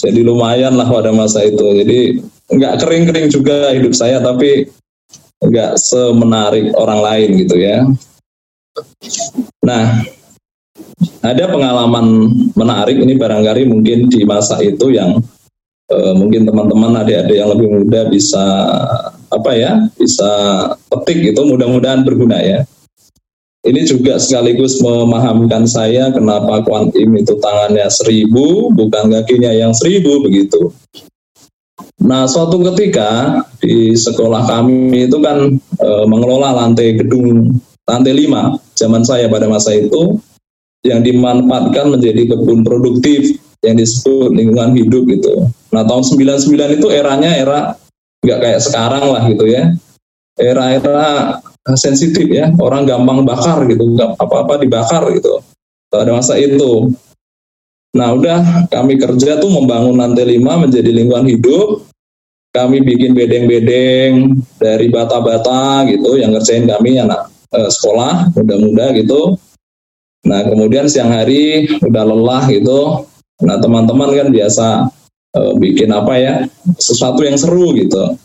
jadi 0.00 0.20
lumayan 0.24 0.74
lah 0.74 0.88
pada 0.88 1.12
masa 1.12 1.44
itu. 1.44 1.62
Jadi 1.76 2.18
nggak 2.50 2.74
kering-kering 2.80 3.28
juga 3.30 3.70
hidup 3.76 3.92
saya, 3.94 4.18
tapi 4.18 4.66
nggak 5.40 5.76
semenarik 5.80 6.72
orang 6.76 7.00
lain 7.00 7.30
gitu 7.46 7.56
ya. 7.56 7.84
Nah, 9.64 10.04
ada 11.20 11.44
pengalaman 11.48 12.32
menarik 12.56 12.96
ini 12.96 13.16
barangkali 13.16 13.68
mungkin 13.68 14.08
di 14.08 14.24
masa 14.24 14.60
itu 14.64 14.92
yang 14.92 15.20
uh, 15.92 16.14
mungkin 16.16 16.48
teman-teman 16.48 17.04
adik-adik 17.04 17.36
yang 17.40 17.50
lebih 17.52 17.68
muda 17.68 18.08
bisa 18.08 18.44
apa 19.30 19.50
ya 19.54 19.86
bisa 19.94 20.30
petik 20.90 21.34
itu 21.34 21.40
mudah-mudahan 21.44 22.04
berguna 22.04 22.40
ya. 22.40 22.64
Ini 23.60 23.84
juga 23.84 24.16
sekaligus 24.16 24.80
memahamkan 24.80 25.68
saya 25.68 26.08
kenapa 26.08 26.64
kuantim 26.64 27.12
itu 27.12 27.36
tangannya 27.44 27.92
seribu, 27.92 28.72
bukan 28.72 29.12
kakinya 29.12 29.52
yang 29.52 29.76
seribu 29.76 30.24
begitu. 30.24 30.72
Nah, 32.00 32.24
suatu 32.24 32.56
ketika 32.72 33.44
di 33.60 33.92
sekolah 33.92 34.48
kami 34.48 35.04
itu 35.04 35.20
kan 35.20 35.60
e, 35.60 35.90
mengelola 36.08 36.56
lantai 36.56 36.96
gedung 36.96 37.52
lantai 37.84 38.16
lima 38.16 38.56
zaman 38.72 39.04
saya 39.04 39.28
pada 39.28 39.44
masa 39.44 39.76
itu 39.76 40.16
yang 40.80 41.04
dimanfaatkan 41.04 41.92
menjadi 41.92 42.32
kebun 42.32 42.64
produktif 42.64 43.36
yang 43.60 43.76
disebut 43.76 44.32
lingkungan 44.32 44.72
hidup 44.72 45.04
gitu. 45.04 45.52
Nah 45.76 45.84
tahun 45.84 46.08
99 46.08 46.80
itu 46.80 46.88
eranya 46.88 47.36
era 47.36 47.60
nggak 48.24 48.40
kayak 48.40 48.60
sekarang 48.64 49.04
lah 49.12 49.22
gitu 49.28 49.44
ya. 49.44 49.76
Era-era 50.40 51.36
sensitif 51.76 52.26
ya, 52.26 52.50
orang 52.58 52.88
gampang 52.88 53.22
bakar 53.24 53.64
gitu, 53.68 53.84
apa-apa 54.16 54.60
dibakar 54.60 55.08
gitu. 55.12 55.40
Pada 55.90 56.14
masa 56.14 56.38
itu. 56.38 56.94
Nah 57.90 58.14
udah 58.14 58.70
kami 58.70 58.94
kerja 58.94 59.42
tuh 59.42 59.50
membangun 59.50 59.98
lantai 59.98 60.38
lima 60.38 60.62
menjadi 60.62 60.90
lingkungan 60.94 61.26
hidup. 61.26 61.82
Kami 62.50 62.82
bikin 62.82 63.14
bedeng-bedeng 63.14 64.42
dari 64.58 64.90
bata-bata 64.90 65.86
gitu 65.86 66.18
yang 66.18 66.34
ngerjain 66.34 66.66
kami 66.66 66.98
anak 66.98 67.30
eh, 67.54 67.70
sekolah 67.70 68.34
muda-muda 68.34 68.90
gitu 68.94 69.38
Nah 70.26 70.44
kemudian 70.44 70.84
siang 70.84 71.12
hari 71.12 71.64
udah 71.80 72.04
lelah 72.04 72.44
gitu. 72.52 73.08
Nah 73.40 73.56
teman-teman 73.56 74.10
kan 74.12 74.28
biasa 74.28 74.66
uh, 75.32 75.52
bikin 75.56 75.88
apa 75.96 76.12
ya 76.20 76.34
sesuatu 76.76 77.24
yang 77.24 77.40
seru 77.40 77.72
gitu. 77.72 78.20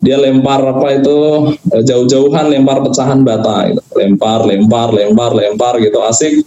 Dia 0.00 0.16
lempar 0.16 0.64
apa 0.64 0.96
itu 0.96 1.16
uh, 1.52 1.82
jauh-jauhan 1.84 2.48
lempar 2.48 2.80
pecahan 2.80 3.20
bata, 3.20 3.68
gitu. 3.68 3.82
lempar, 4.00 4.48
lempar, 4.48 4.88
lempar, 4.96 5.30
lempar 5.36 5.74
gitu 5.80 6.00
asik. 6.00 6.40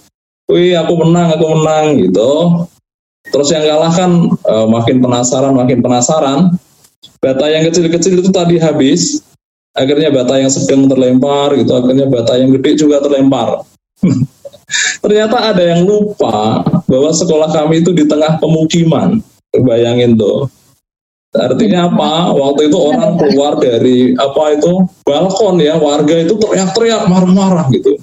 Wih 0.49 0.73
aku 0.73 0.93
menang, 1.05 1.37
aku 1.37 1.45
menang 1.53 2.01
gitu. 2.01 2.31
Terus 3.29 3.49
yang 3.53 3.63
kalah 3.63 3.93
kan 3.93 4.11
uh, 4.49 4.67
makin 4.67 4.99
penasaran, 4.99 5.53
makin 5.53 5.79
penasaran. 5.79 6.57
Bata 7.21 7.45
yang 7.47 7.63
kecil-kecil 7.69 8.19
itu 8.19 8.29
tadi 8.33 8.59
habis, 8.59 9.23
akhirnya 9.71 10.11
bata 10.11 10.35
yang 10.41 10.51
sedang 10.51 10.91
terlempar 10.91 11.55
gitu, 11.55 11.71
akhirnya 11.71 12.09
bata 12.11 12.35
yang 12.35 12.51
gede 12.59 12.83
juga 12.83 12.99
terlempar. 12.99 13.63
Ternyata 15.03 15.53
ada 15.53 15.63
yang 15.63 15.85
lupa 15.85 16.65
bahwa 16.87 17.11
sekolah 17.13 17.53
kami 17.53 17.85
itu 17.85 17.93
di 17.93 18.03
tengah 18.09 18.41
pemukiman. 18.41 19.21
Bayangin 19.53 20.17
tuh. 20.17 20.49
Artinya 21.33 21.89
apa? 21.89 22.33
Waktu 22.37 22.69
itu 22.69 22.77
orang 22.77 23.17
keluar 23.17 23.57
dari 23.57 24.13
apa 24.13 24.43
itu 24.53 24.85
balkon 25.01 25.57
ya, 25.57 25.81
warga 25.81 26.21
itu 26.21 26.37
teriak-teriak 26.37 27.09
marah-marah 27.09 27.67
gitu. 27.73 27.97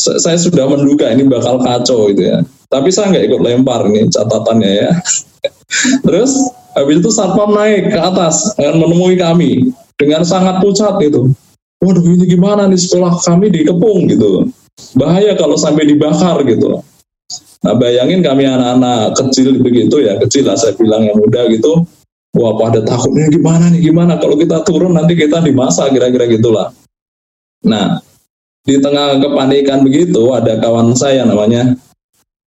Saya 0.00 0.40
sudah 0.40 0.64
menduga 0.64 1.12
ini 1.12 1.28
bakal 1.28 1.60
kacau 1.60 2.08
gitu 2.10 2.32
ya. 2.32 2.40
Tapi 2.72 2.88
saya 2.88 3.12
nggak 3.12 3.24
ikut 3.28 3.40
lempar 3.44 3.84
nih 3.92 4.08
catatannya 4.08 4.72
ya. 4.72 4.90
Terus 6.06 6.32
habis 6.72 7.04
itu 7.04 7.10
satpam 7.12 7.52
naik 7.52 7.92
ke 7.92 7.98
atas 8.00 8.56
dan 8.56 8.80
menemui 8.80 9.20
kami 9.20 9.68
dengan 10.00 10.24
sangat 10.24 10.64
pucat 10.64 10.96
gitu. 11.04 11.28
Waduh 11.80 12.04
ini 12.04 12.24
gimana 12.24 12.68
nih 12.68 12.80
sekolah 12.80 13.20
kami 13.20 13.52
dikepung 13.52 14.08
gitu 14.08 14.48
bahaya 14.96 15.36
kalau 15.36 15.56
sampai 15.58 15.86
dibakar 15.86 16.42
gitu 16.46 16.80
nah 17.60 17.76
bayangin 17.76 18.24
kami 18.24 18.48
anak-anak 18.48 19.12
kecil 19.20 19.60
begitu 19.60 20.00
ya 20.00 20.16
kecil 20.16 20.48
lah 20.48 20.56
saya 20.56 20.72
bilang 20.80 21.04
yang 21.04 21.20
muda 21.20 21.44
gitu 21.52 21.84
wah 22.36 22.54
pada 22.58 22.80
takutnya 22.84 23.26
gimana 23.30 23.70
nih? 23.72 23.80
Gimana? 23.90 24.18
Kalau 24.18 24.36
kita 24.38 24.62
turun 24.62 24.94
nanti 24.94 25.18
kita 25.18 25.42
dimasak 25.42 25.94
kira-kira 25.94 26.30
gitulah. 26.30 26.68
Nah 27.66 28.00
di 28.64 28.76
tengah 28.76 29.18
kepanikan 29.18 29.82
begitu 29.82 30.30
ada 30.36 30.60
kawan 30.60 30.92
saya 30.92 31.24
namanya 31.24 31.74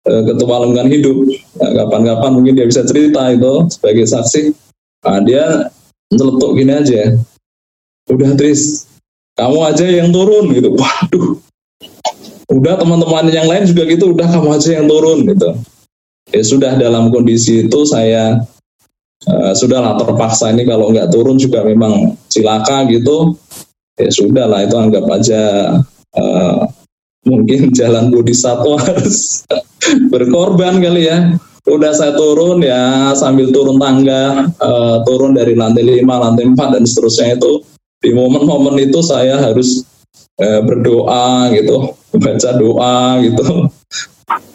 eh, 0.08 0.22
ketua 0.24 0.64
lingkungan 0.64 0.88
hidup. 0.88 1.16
Nah, 1.58 1.70
kapan-kapan 1.84 2.30
mungkin 2.32 2.52
dia 2.56 2.66
bisa 2.66 2.82
cerita 2.82 3.28
itu 3.28 3.68
sebagai 3.70 4.08
saksi. 4.08 4.54
Nah, 5.04 5.20
dia 5.22 5.44
nyeletuk 6.10 6.50
gini 6.56 6.72
aja 6.72 7.14
udah 8.08 8.32
Tris 8.40 8.88
kamu 9.38 9.58
aja 9.70 9.86
yang 9.86 10.10
turun 10.10 10.50
gitu. 10.50 10.74
Waduh. 10.74 11.38
Udah 12.48 12.74
teman-teman 12.80 13.28
yang 13.30 13.46
lain 13.46 13.68
juga 13.70 13.86
gitu. 13.86 14.10
Udah 14.16 14.26
kamu 14.26 14.58
aja 14.58 14.70
yang 14.82 14.86
turun 14.90 15.22
gitu. 15.28 15.54
Ya 16.34 16.42
sudah 16.42 16.72
dalam 16.74 17.14
kondisi 17.14 17.68
itu 17.68 17.80
saya 17.86 18.42
uh, 19.26 19.52
sudahlah 19.56 19.98
terpaksa 19.98 20.54
ini 20.54 20.62
kalau 20.68 20.94
nggak 20.94 21.10
turun 21.10 21.40
juga 21.40 21.66
memang 21.66 22.14
cilaka 22.30 22.86
gitu. 22.86 23.34
Ya 23.98 24.14
sudah 24.14 24.46
lah 24.46 24.62
itu 24.62 24.78
anggap 24.78 25.04
aja 25.10 25.42
uh, 26.14 26.62
mungkin 27.26 27.70
jalan 27.78 28.14
bodhisattva 28.14 28.78
harus 28.78 29.42
berkorban 30.12 30.78
kali 30.78 31.10
ya. 31.10 31.34
Udah 31.68 31.92
saya 31.92 32.16
turun 32.16 32.64
ya 32.64 33.12
sambil 33.12 33.52
turun 33.52 33.76
tangga 33.76 34.48
uh, 34.56 35.04
turun 35.04 35.36
dari 35.36 35.52
lantai 35.52 36.00
5 36.00 36.06
lantai 36.06 36.44
4 36.48 36.74
dan 36.78 36.82
seterusnya 36.88 37.36
itu 37.36 37.60
di 37.98 38.14
momen-momen 38.14 38.78
itu 38.78 39.04
saya 39.04 39.36
harus 39.36 39.84
uh, 40.40 40.64
berdoa 40.64 41.52
gitu 41.52 41.92
baca 42.24 42.50
doa 42.56 43.20
gitu. 43.20 43.68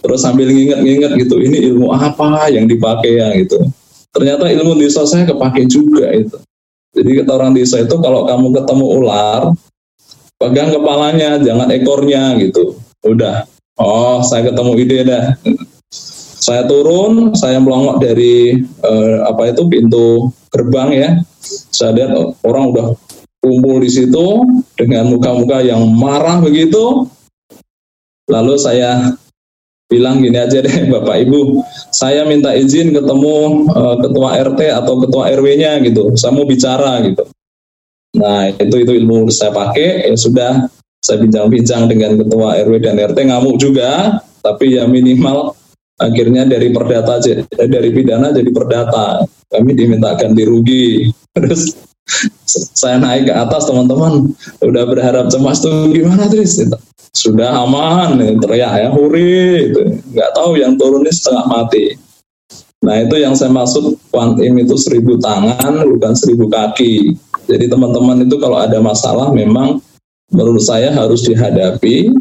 Terus 0.03 0.19
sambil 0.19 0.49
nginget-nginget 0.49 1.11
gitu 1.21 1.37
ini 1.37 1.69
ilmu 1.69 1.93
apa 1.93 2.49
yang 2.49 2.65
dipakai 2.65 3.21
ya? 3.21 3.29
gitu 3.37 3.61
ternyata 4.13 4.47
ilmu 4.47 4.77
desa 4.77 5.03
saya 5.09 5.25
kepake 5.25 5.65
juga 5.65 6.13
itu. 6.13 6.37
Jadi 6.93 7.09
kata 7.25 7.31
orang 7.33 7.51
desa 7.57 7.81
itu 7.81 7.97
kalau 7.97 8.29
kamu 8.29 8.53
ketemu 8.53 8.85
ular 9.01 9.41
pegang 10.37 10.69
kepalanya 10.69 11.41
jangan 11.41 11.67
ekornya 11.73 12.37
gitu. 12.37 12.77
Udah. 13.03 13.49
Oh 13.81 14.21
saya 14.21 14.45
ketemu 14.53 14.71
ide 14.77 14.99
dah. 15.09 15.25
Saya 16.43 16.67
turun 16.69 17.33
saya 17.33 17.57
melongok 17.57 17.97
dari 18.03 18.53
eh, 18.61 19.17
apa 19.25 19.49
itu 19.49 19.65
pintu 19.65 20.29
gerbang 20.53 20.89
ya. 20.93 21.09
Saya 21.73 21.91
lihat 21.97 22.11
orang 22.45 22.63
udah 22.69 22.87
kumpul 23.41 23.81
di 23.81 23.89
situ 23.89 24.45
dengan 24.77 25.09
muka-muka 25.09 25.65
yang 25.65 25.81
marah 25.89 26.37
begitu. 26.39 27.09
Lalu 28.29 28.55
saya 28.55 29.17
bilang 29.93 30.25
gini 30.25 30.41
aja 30.41 30.57
deh 30.65 30.75
Bapak 30.93 31.21
Ibu, 31.29 31.61
saya 31.93 32.25
minta 32.25 32.49
izin 32.57 32.89
ketemu 32.97 33.69
uh, 33.69 33.95
ketua 34.01 34.41
RT 34.41 34.59
atau 34.73 34.97
ketua 35.05 35.29
RW-nya 35.29 35.85
gitu, 35.85 36.17
saya 36.17 36.33
mau 36.33 36.49
bicara 36.49 37.05
gitu. 37.05 37.29
Nah 38.17 38.49
itu 38.49 38.75
itu 38.81 38.91
ilmu 38.97 39.29
saya 39.29 39.53
pakai, 39.53 40.09
ya 40.09 40.17
sudah 40.17 40.51
saya 41.03 41.21
bincang-bincang 41.21 41.85
dengan 41.91 42.17
ketua 42.17 42.57
RW 42.65 42.73
dan 42.81 42.97
RT 42.97 43.17
ngamuk 43.29 43.61
juga, 43.61 44.21
tapi 44.41 44.79
ya 44.79 44.89
minimal 44.89 45.53
akhirnya 46.01 46.49
dari 46.49 46.73
perdata 46.73 47.21
eh, 47.29 47.69
dari 47.69 47.89
pidana 47.93 48.33
jadi 48.33 48.49
perdata, 48.49 49.21
kami 49.53 49.71
diminta 49.77 50.17
ganti 50.17 50.43
rugi. 50.47 51.07
Terus 51.37 51.73
saya 52.75 52.99
naik 52.99 53.31
ke 53.31 53.33
atas 53.33 53.65
teman-teman, 53.65 54.31
udah 54.59 54.83
berharap 54.85 55.31
cemas 55.31 55.63
tuh 55.63 55.89
gimana 55.89 56.27
Tris? 56.27 56.59
Sudah 57.13 57.61
aman 57.61 58.17
teriak 58.41 58.73
ya 58.73 58.89
huri 58.89 59.69
itu 59.69 59.81
nggak 60.11 60.33
tahu 60.33 60.57
yang 60.57 60.73
turun 60.81 61.05
ini 61.05 61.13
setengah 61.13 61.45
mati. 61.45 61.93
Nah 62.83 62.99
itu 62.99 63.15
yang 63.21 63.37
saya 63.37 63.53
maksud 63.53 63.95
kuantim 64.11 64.59
itu 64.59 64.75
seribu 64.75 65.15
tangan 65.21 65.87
bukan 65.87 66.13
seribu 66.17 66.49
kaki. 66.51 67.15
Jadi 67.47 67.69
teman-teman 67.69 68.25
itu 68.27 68.35
kalau 68.41 68.59
ada 68.59 68.81
masalah 68.81 69.31
memang 69.31 69.79
menurut 70.33 70.59
saya 70.65 70.91
harus 70.91 71.23
dihadapi 71.23 72.11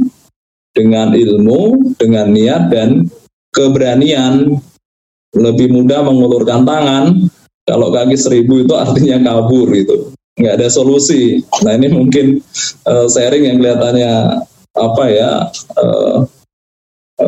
dengan 0.76 1.16
ilmu 1.16 1.96
dengan 1.96 2.30
niat 2.30 2.68
dan 2.70 3.08
keberanian. 3.50 4.60
Lebih 5.32 5.72
mudah 5.72 6.04
mengulurkan 6.04 6.68
tangan. 6.68 7.32
Kalau 7.64 7.88
kaki 7.88 8.20
seribu 8.20 8.60
itu 8.60 8.76
artinya 8.76 9.16
kabur 9.32 9.72
itu 9.72 10.12
nggak 10.36 10.60
ada 10.60 10.68
solusi. 10.68 11.40
Nah 11.64 11.72
ini 11.80 11.88
mungkin 11.88 12.44
uh, 12.84 13.08
sharing 13.08 13.48
yang 13.48 13.56
kelihatannya 13.58 14.12
apa 14.72 15.04
ya 15.08 15.30
uh, 15.76 16.24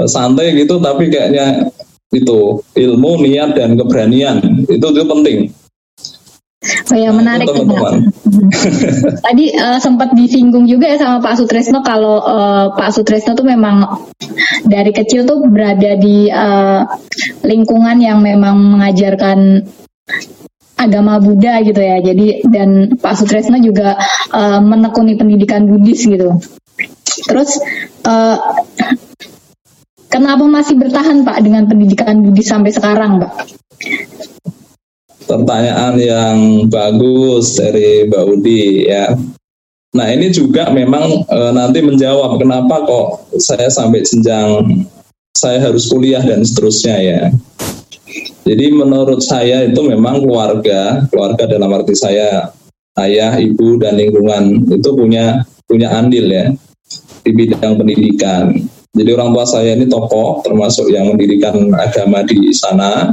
santai 0.09 0.57
gitu 0.57 0.81
tapi 0.81 1.13
kayaknya 1.13 1.69
itu 2.15 2.63
ilmu 2.79 3.21
niat 3.27 3.59
dan 3.59 3.77
keberanian 3.77 4.65
itu 4.71 4.87
itu 4.87 5.05
penting 5.05 5.39
Oh 6.65 6.97
ya 6.97 7.13
menarik 7.13 7.45
teman-teman. 7.45 8.09
Tadi 9.29 9.53
uh, 9.53 9.77
sempat 9.77 10.17
disinggung 10.17 10.65
juga 10.65 10.89
ya 10.89 10.97
sama 10.97 11.21
Pak 11.21 11.37
Sutresno 11.37 11.85
kalau 11.85 12.25
uh, 12.25 12.73
Pak 12.73 12.89
Sutresno 12.89 13.37
tuh 13.37 13.45
memang 13.45 14.09
dari 14.65 14.89
kecil 14.89 15.29
tuh 15.29 15.45
berada 15.45 15.93
di 16.01 16.33
uh, 16.33 16.89
lingkungan 17.45 18.01
yang 18.01 18.25
memang 18.25 18.57
mengajarkan 18.57 19.61
agama 20.81 21.21
Buddha 21.21 21.61
gitu 21.61 21.81
ya. 21.85 22.01
Jadi 22.01 22.49
dan 22.49 22.97
Pak 22.97 23.15
Sutresno 23.21 23.61
juga 23.61 24.01
uh, 24.33 24.61
menekuni 24.65 25.21
pendidikan 25.21 25.69
Buddhis 25.69 26.09
gitu. 26.09 26.41
Terus 27.23 27.63
uh, 28.03 28.39
kenapa 30.11 30.45
masih 30.47 30.75
bertahan 30.79 31.23
Pak 31.23 31.39
dengan 31.43 31.67
pendidikan 31.71 32.23
budi 32.23 32.43
sampai 32.43 32.71
sekarang 32.75 33.23
Pak? 33.23 33.33
Pertanyaan 35.25 35.95
yang 35.97 36.39
bagus 36.69 37.57
dari 37.57 38.07
Mbak 38.07 38.25
Udi 38.29 38.87
ya. 38.87 39.15
Nah 39.95 40.07
ini 40.11 40.29
juga 40.29 40.69
memang 40.75 41.23
e, 41.25 41.39
nanti 41.55 41.81
menjawab 41.81 42.37
kenapa 42.37 42.83
kok 42.83 43.07
saya 43.41 43.71
sampai 43.71 44.05
jenjang 44.05 44.85
saya 45.33 45.65
harus 45.65 45.89
kuliah 45.89 46.21
dan 46.21 46.45
seterusnya 46.45 46.97
ya. 47.01 47.21
Jadi 48.45 48.75
menurut 48.77 49.25
saya 49.25 49.65
itu 49.65 49.81
memang 49.87 50.21
keluarga, 50.21 51.09
keluarga 51.09 51.49
dalam 51.49 51.73
arti 51.73 51.97
saya 51.97 52.53
ayah, 53.01 53.33
ibu 53.41 53.81
dan 53.81 53.97
lingkungan 53.97 54.69
itu 54.69 54.91
punya 54.93 55.41
punya 55.65 55.89
andil 55.97 56.29
ya 56.29 56.53
di 57.25 57.31
bidang 57.33 57.81
pendidikan. 57.81 58.53
Jadi 58.95 59.11
orang 59.11 59.35
tua 59.35 59.47
saya 59.49 59.75
ini 59.75 59.91
tokoh, 59.91 60.45
termasuk 60.47 60.87
yang 60.93 61.11
mendirikan 61.11 61.57
agama 61.75 62.23
di 62.23 62.55
sana. 62.55 63.11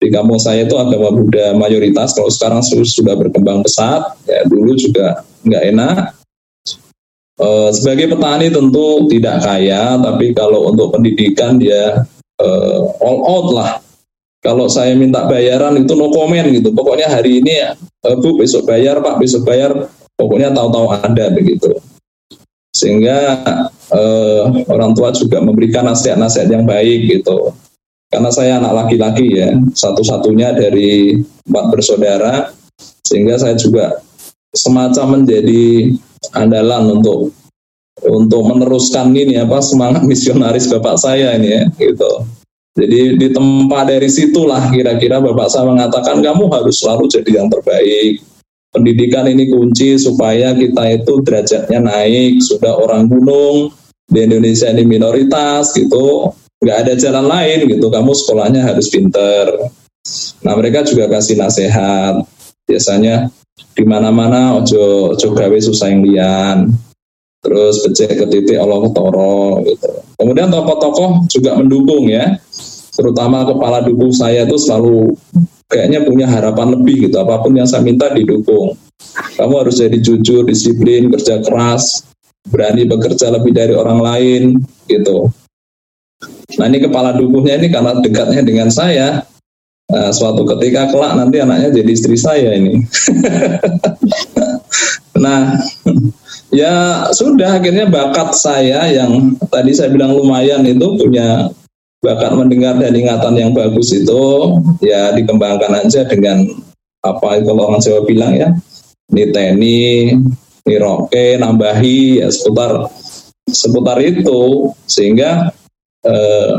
Di 0.00 0.08
kampung 0.08 0.40
saya 0.40 0.64
itu 0.64 0.80
agama 0.80 1.12
Buddha 1.12 1.52
mayoritas, 1.52 2.16
kalau 2.16 2.32
sekarang 2.32 2.64
sudah 2.64 3.20
berkembang 3.20 3.60
pesat, 3.60 4.16
ya 4.24 4.48
dulu 4.48 4.72
juga 4.72 5.20
nggak 5.44 5.64
enak. 5.76 5.96
E, 7.36 7.48
sebagai 7.76 8.16
petani 8.16 8.48
tentu 8.48 9.04
tidak 9.12 9.44
kaya, 9.44 10.00
tapi 10.00 10.32
kalau 10.32 10.72
untuk 10.72 10.96
pendidikan 10.96 11.60
dia 11.60 12.08
e, 12.40 12.48
all 13.04 13.20
out 13.28 13.48
lah. 13.52 13.70
Kalau 14.40 14.72
saya 14.72 14.96
minta 14.96 15.28
bayaran 15.28 15.76
itu 15.84 15.92
no 15.92 16.08
comment 16.08 16.48
gitu. 16.48 16.72
Pokoknya 16.72 17.12
hari 17.12 17.44
ini 17.44 17.60
ya, 17.60 17.76
Bu 18.24 18.40
besok 18.40 18.72
bayar 18.72 19.04
Pak, 19.04 19.20
besok 19.20 19.44
bayar. 19.44 19.84
Pokoknya 20.16 20.48
tahu-tahu 20.56 20.96
ada 20.96 21.28
begitu. 21.28 21.76
Sehingga 22.70 23.42
uh, 23.90 24.44
orang 24.70 24.94
tua 24.94 25.10
juga 25.10 25.42
memberikan 25.42 25.86
nasihat-nasihat 25.90 26.48
yang 26.50 26.64
baik 26.66 27.18
gitu. 27.18 27.54
Karena 28.10 28.30
saya 28.34 28.58
anak 28.58 28.74
laki-laki 28.74 29.38
ya 29.38 29.54
satu-satunya 29.70 30.58
dari 30.58 31.22
empat 31.46 31.64
bersaudara 31.70 32.50
sehingga 33.06 33.38
saya 33.38 33.54
juga 33.54 34.02
semacam 34.50 35.22
menjadi 35.22 35.94
andalan 36.34 36.98
untuk 36.98 37.30
untuk 38.02 38.42
meneruskan 38.42 39.14
ini 39.14 39.38
apa 39.38 39.62
semangat 39.62 40.02
misionaris 40.02 40.66
bapak 40.66 40.98
saya 40.98 41.38
ini 41.38 41.48
ya 41.54 41.62
gitu. 41.78 42.26
Jadi 42.74 43.18
di 43.18 43.28
tempat 43.30 43.90
dari 43.90 44.06
situlah 44.10 44.70
kira-kira 44.70 45.22
bapak 45.22 45.46
saya 45.50 45.70
mengatakan 45.70 46.18
kamu 46.22 46.50
harus 46.50 46.82
selalu 46.82 47.10
jadi 47.10 47.42
yang 47.42 47.48
terbaik 47.50 48.22
pendidikan 48.70 49.26
ini 49.26 49.50
kunci 49.50 49.98
supaya 49.98 50.54
kita 50.54 51.02
itu 51.02 51.12
derajatnya 51.26 51.78
naik 51.82 52.38
sudah 52.42 52.78
orang 52.78 53.10
gunung 53.10 53.74
di 54.06 54.26
Indonesia 54.26 54.70
ini 54.70 54.86
minoritas 54.86 55.74
gitu. 55.74 56.30
Nggak 56.60 56.78
ada 56.86 56.92
jalan 56.98 57.26
lain 57.26 57.58
gitu. 57.70 57.86
Kamu 57.88 58.12
sekolahnya 58.14 58.66
harus 58.66 58.90
pinter. 58.90 59.70
Nah 60.44 60.52
mereka 60.56 60.86
juga 60.86 61.10
kasih 61.10 61.38
nasihat. 61.38 62.22
Biasanya 62.66 63.30
di 63.74 63.84
mana-mana 63.86 64.58
ojo 64.60 65.14
ojo 65.16 65.26
gawe 65.34 65.58
susah 65.58 65.88
yang 65.90 66.02
lian. 66.06 66.58
Terus 67.40 67.80
becek 67.80 68.20
ke 68.20 68.26
titik 68.28 68.58
Allah 68.60 68.84
toro 68.92 69.64
gitu. 69.64 69.88
Kemudian 70.20 70.52
tokoh-tokoh 70.52 71.24
juga 71.32 71.56
mendukung 71.56 72.04
ya. 72.12 72.36
Terutama 72.92 73.48
kepala 73.48 73.80
dukung 73.80 74.12
saya 74.12 74.44
itu 74.44 74.60
selalu 74.60 75.16
kayaknya 75.70 76.02
punya 76.02 76.26
harapan 76.26 76.74
lebih 76.74 77.08
gitu. 77.08 77.16
Apa 77.22 77.40
pun 77.40 77.54
yang 77.54 77.70
saya 77.70 77.86
minta 77.86 78.10
didukung. 78.10 78.74
Kamu 79.38 79.54
harus 79.64 79.80
jadi 79.80 79.96
jujur 79.96 80.44
disiplin 80.44 81.08
kerja 81.08 81.40
keras 81.40 82.04
berani 82.50 82.84
bekerja 82.84 83.30
lebih 83.30 83.54
dari 83.54 83.72
orang 83.72 84.00
lain 84.02 84.42
gitu. 84.90 85.30
Nah 86.58 86.66
ini 86.68 86.82
kepala 86.82 87.16
dukungnya 87.16 87.56
ini 87.56 87.68
karena 87.72 87.96
dekatnya 88.02 88.42
dengan 88.44 88.68
saya 88.68 89.24
nah, 89.88 90.10
suatu 90.12 90.44
ketika 90.44 90.92
kelak 90.92 91.16
nanti 91.16 91.40
anaknya 91.40 91.70
jadi 91.72 91.90
istri 91.94 92.16
saya 92.18 92.58
ini. 92.58 92.80
Nah 95.20 95.52
ya 96.48 97.04
sudah 97.12 97.60
akhirnya 97.60 97.84
bakat 97.84 98.32
saya 98.32 98.88
yang 98.88 99.36
tadi 99.52 99.76
saya 99.76 99.92
bilang 99.92 100.16
lumayan 100.16 100.64
itu 100.64 100.96
punya 100.96 101.52
bakat 102.00 102.32
mendengar 102.32 102.80
dan 102.80 102.96
ingatan 102.96 103.34
yang 103.36 103.52
bagus 103.52 103.92
itu 103.92 104.56
ya 104.80 105.12
dikembangkan 105.12 105.84
aja 105.84 106.08
dengan 106.08 106.48
apa 107.04 107.40
kalau 107.44 107.68
orang 107.68 107.80
Jawa 107.80 108.04
bilang 108.08 108.32
ya 108.36 108.48
niteni, 109.12 110.16
niroke, 110.64 111.36
nambahi 111.36 112.24
ya 112.24 112.28
seputar 112.32 112.88
seputar 113.50 113.98
itu. 114.00 114.70
Sehingga 114.86 115.50
eh, 116.06 116.52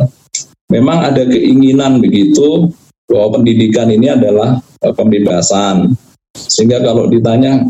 memang 0.70 1.10
ada 1.10 1.24
keinginan 1.26 2.04
begitu 2.04 2.70
bahwa 3.08 3.42
pendidikan 3.42 3.90
ini 3.90 4.12
adalah 4.12 4.60
eh, 4.84 4.94
pembebasan. 4.94 5.96
Sehingga 6.36 6.84
kalau 6.84 7.08
ditanya 7.10 7.66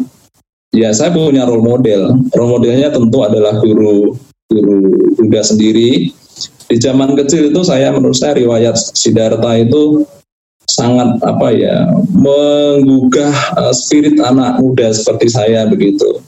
ya 0.74 0.92
saya 0.92 1.14
punya 1.14 1.48
role 1.48 1.64
model. 1.64 2.20
Role 2.34 2.52
modelnya 2.60 2.92
tentu 2.92 3.22
adalah 3.24 3.62
guru 3.62 4.18
guru 4.52 4.80
Buddha 5.16 5.48
sendiri 5.48 6.12
di 6.72 6.80
zaman 6.80 7.20
kecil 7.20 7.52
itu 7.52 7.62
saya 7.68 7.92
menurut 7.92 8.16
saya 8.16 8.40
riwayat 8.40 8.80
Siddhartha 8.80 9.60
itu 9.60 10.08
sangat 10.64 11.20
apa 11.20 11.52
ya 11.52 11.84
menggugah 12.16 13.60
uh, 13.60 13.76
spirit 13.76 14.16
anak 14.24 14.64
muda 14.64 14.96
seperti 14.96 15.28
saya 15.28 15.68
begitu. 15.68 16.24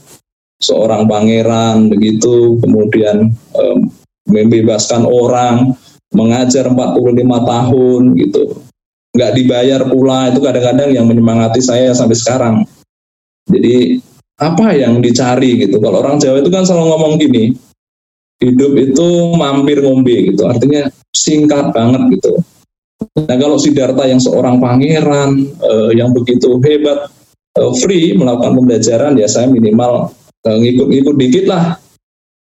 Seorang 0.59 1.07
pangeran 1.07 1.87
begitu. 1.87 2.59
Kemudian 2.59 3.31
um, 3.55 3.87
membebaskan 4.27 5.07
orang 5.07 5.79
mengajar 6.11 6.67
45 6.67 7.23
tahun 7.23 8.01
gitu. 8.19 8.43
Nggak 9.15 9.31
dibayar 9.39 9.81
pula 9.87 10.27
itu 10.27 10.43
kadang-kadang 10.43 10.91
yang 10.91 11.07
menyemangati 11.07 11.63
saya 11.63 11.95
sampai 11.95 12.19
sekarang. 12.19 12.55
Jadi 13.47 13.95
apa 14.43 14.75
yang 14.75 14.99
dicari 14.99 15.55
gitu. 15.55 15.79
Kalau 15.79 16.03
orang 16.03 16.19
Jawa 16.19 16.43
itu 16.43 16.51
kan 16.51 16.67
selalu 16.67 16.83
ngomong 16.91 17.13
gini 17.15 17.55
hidup 18.41 18.73
itu 18.79 19.07
mampir 19.37 19.83
ngombe 19.83 20.33
gitu. 20.33 20.47
Artinya 20.47 20.89
singkat 21.13 21.75
banget 21.75 22.17
gitu. 22.17 22.39
Nah 23.13 23.35
kalau 23.35 23.59
Siddhartha 23.59 24.07
yang 24.07 24.21
seorang 24.21 24.63
pangeran 24.63 25.45
uh, 25.59 25.91
yang 25.91 26.15
begitu 26.15 26.57
hebat 26.63 27.11
uh, 27.59 27.71
free 27.83 28.15
melakukan 28.15 28.55
pembelajaran 28.57 29.13
ya 29.19 29.27
saya 29.27 29.51
minimal 29.51 30.09
uh, 30.47 30.57
ngikut-ngikut 30.57 31.15
dikit 31.19 31.45
lah 31.51 31.77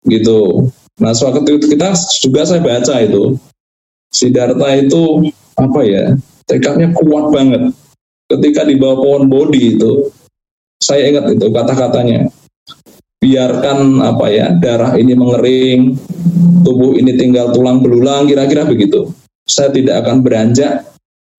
gitu. 0.09 0.71
Nah 0.97 1.13
suatu 1.13 1.45
kita 1.45 1.93
juga 2.25 2.43
saya 2.49 2.65
baca 2.65 2.95
itu 3.05 3.37
Siddhartha 4.11 4.69
itu 4.81 5.29
apa 5.61 5.81
ya 5.85 6.05
tekadnya 6.49 6.93
kuat 6.97 7.31
banget. 7.31 7.73
Ketika 8.27 8.67
di 8.67 8.75
bawah 8.75 8.99
pohon 8.99 9.25
bodi 9.31 9.79
itu 9.79 10.11
saya 10.83 11.09
ingat 11.09 11.31
itu 11.31 11.47
kata-katanya 11.53 12.27
biarkan 13.21 14.05
apa 14.05 14.27
ya 14.29 14.47
darah 14.57 14.95
ini 14.95 15.17
mengering, 15.17 15.97
tubuh 16.63 16.95
ini 16.99 17.17
tinggal 17.17 17.51
tulang 17.51 17.81
belulang, 17.81 18.29
kira-kira 18.29 18.69
begitu. 18.69 19.11
Saya 19.47 19.71
tidak 19.71 20.05
akan 20.05 20.27
beranjak 20.27 20.85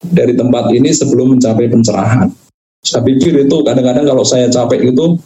dari 0.00 0.34
tempat 0.34 0.70
ini 0.72 0.90
sebelum 0.94 1.36
mencapai 1.36 1.68
pencerahan. 1.68 2.30
Saya 2.82 3.02
pikir 3.02 3.34
itu 3.46 3.56
kadang-kadang 3.66 4.06
kalau 4.06 4.22
saya 4.22 4.46
capek 4.48 4.94
itu 4.94 5.18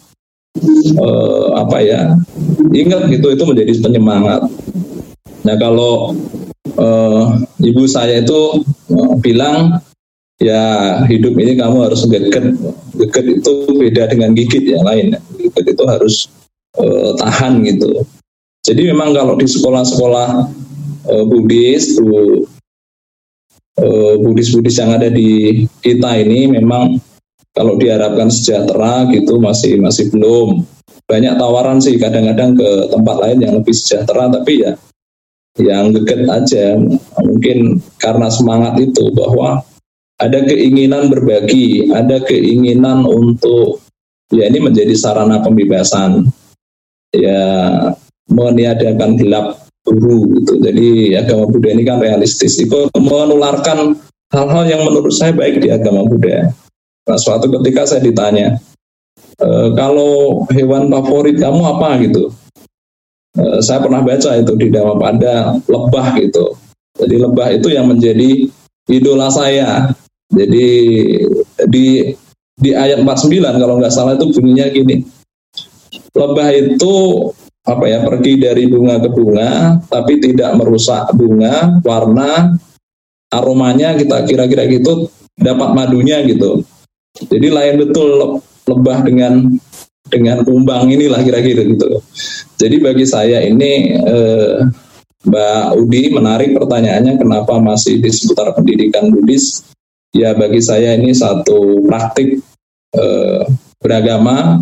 eh, 0.97 1.47
apa 1.55 1.79
ya 1.85 2.17
ingat 2.73 3.13
gitu 3.13 3.33
itu 3.33 3.45
menjadi 3.45 3.73
penyemangat. 3.79 4.49
Nah 5.45 5.57
kalau 5.61 6.17
eh, 6.65 7.25
ibu 7.63 7.85
saya 7.87 8.25
itu 8.25 8.65
eh, 8.91 9.13
bilang 9.21 9.79
ya 10.43 10.99
hidup 11.07 11.39
ini 11.39 11.55
kamu 11.55 11.87
harus 11.87 12.03
geget, 12.09 12.57
geget 12.99 13.27
itu 13.39 13.53
beda 13.71 14.11
dengan 14.11 14.35
gigit 14.35 14.65
yang 14.75 14.83
lain. 14.83 15.15
Geget 15.39 15.77
itu 15.77 15.85
harus 15.87 16.27
uh, 16.79 17.11
tahan 17.19 17.67
gitu. 17.67 18.07
Jadi 18.63 18.95
memang 18.95 19.11
kalau 19.11 19.35
di 19.35 19.49
sekolah-sekolah 19.49 20.29
uh, 21.11 21.25
Buddhis, 21.27 21.99
uh, 21.99 22.39
Buddhis-Buddhis 24.23 24.79
yang 24.79 24.95
ada 24.95 25.11
di 25.11 25.65
kita 25.83 26.23
ini 26.23 26.47
memang 26.47 27.03
kalau 27.53 27.77
diharapkan 27.77 28.33
sejahtera 28.33 29.11
gitu 29.13 29.37
masih 29.43 29.77
masih 29.83 30.09
belum. 30.15 30.65
Banyak 31.11 31.37
tawaran 31.37 31.83
sih 31.83 31.99
kadang-kadang 31.99 32.57
ke 32.57 32.71
tempat 32.89 33.17
lain 33.21 33.39
yang 33.45 33.55
lebih 33.61 33.75
sejahtera 33.75 34.33
tapi 34.33 34.65
ya 34.65 34.73
yang 35.61 35.93
geget 35.93 36.25
aja. 36.31 36.79
Mungkin 37.21 37.83
karena 38.01 38.33
semangat 38.33 38.81
itu 38.81 39.13
bahwa 39.13 39.61
ada 40.23 40.39
keinginan 40.47 41.11
berbagi 41.11 41.91
ada 41.91 42.23
keinginan 42.25 43.05
untuk 43.05 43.83
ya 44.31 44.49
ini 44.49 44.63
menjadi 44.63 44.95
sarana 44.95 45.43
pembebasan 45.43 46.31
ya 47.13 47.41
meniadakan 48.33 49.21
gelap 49.21 49.63
guru 49.85 50.41
gitu. 50.41 50.63
Jadi 50.63 51.15
agama 51.19 51.45
Buddha 51.51 51.71
ini 51.75 51.83
kan 51.85 51.99
realistis. 52.01 52.57
Itu 52.59 52.89
menularkan 52.97 53.99
hal-hal 54.33 54.65
yang 54.67 54.83
menurut 54.89 55.13
saya 55.13 55.35
baik 55.35 55.61
di 55.61 55.69
agama 55.69 56.07
Buddha. 56.09 56.51
Nah, 57.03 57.19
suatu 57.19 57.51
ketika 57.51 57.85
saya 57.85 58.01
ditanya, 58.01 58.63
e, 59.37 59.49
kalau 59.75 60.47
hewan 60.55 60.87
favorit 60.87 61.37
kamu 61.37 61.61
apa 61.67 61.89
gitu? 62.07 62.31
E, 63.35 63.59
saya 63.61 63.83
pernah 63.83 64.01
baca 64.01 64.39
itu 64.39 64.53
di 64.55 64.71
Dhammapada 64.71 65.59
lebah 65.67 66.07
gitu. 66.23 66.55
Jadi 67.03 67.17
lebah 67.19 67.49
itu 67.51 67.69
yang 67.75 67.91
menjadi 67.91 68.47
idola 68.87 69.29
saya. 69.35 69.91
Jadi 70.33 70.67
di 71.69 71.87
di 72.57 72.71
ayat 72.73 73.03
49 73.03 73.61
kalau 73.61 73.77
nggak 73.83 73.93
salah 73.93 74.15
itu 74.15 74.31
bunyinya 74.33 74.71
gini 74.71 75.05
lebah 76.13 76.49
itu 76.53 76.95
apa 77.63 77.85
ya 77.87 78.03
pergi 78.03 78.43
dari 78.43 78.67
bunga 78.67 78.99
ke 78.99 79.09
bunga 79.15 79.79
tapi 79.87 80.19
tidak 80.19 80.59
merusak 80.59 81.15
bunga 81.15 81.79
warna 81.87 82.59
aromanya 83.33 83.95
kita 83.97 84.27
kira-kira 84.27 84.69
gitu 84.69 85.09
dapat 85.39 85.73
madunya 85.73 86.21
gitu. 86.29 86.61
Jadi 87.17 87.49
lain 87.49 87.75
betul 87.81 88.41
lebah 88.69 88.99
dengan 89.07 89.33
dengan 90.13 90.45
kumbang 90.45 90.93
inilah 90.93 91.25
kira-kira 91.25 91.65
gitu. 91.65 92.03
Jadi 92.61 92.77
bagi 92.83 93.07
saya 93.09 93.41
ini 93.41 93.97
eh, 93.97 94.59
Mbak 95.23 95.65
Udi 95.79 96.13
menarik 96.13 96.51
pertanyaannya 96.59 97.17
kenapa 97.17 97.57
masih 97.63 98.03
di 98.03 98.11
seputar 98.11 98.53
pendidikan 98.53 99.09
Buddhis? 99.09 99.65
Ya 100.13 100.37
bagi 100.37 100.61
saya 100.61 100.93
ini 100.99 101.17
satu 101.17 101.89
praktik 101.89 102.43
eh, 102.93 103.43
beragama 103.81 104.61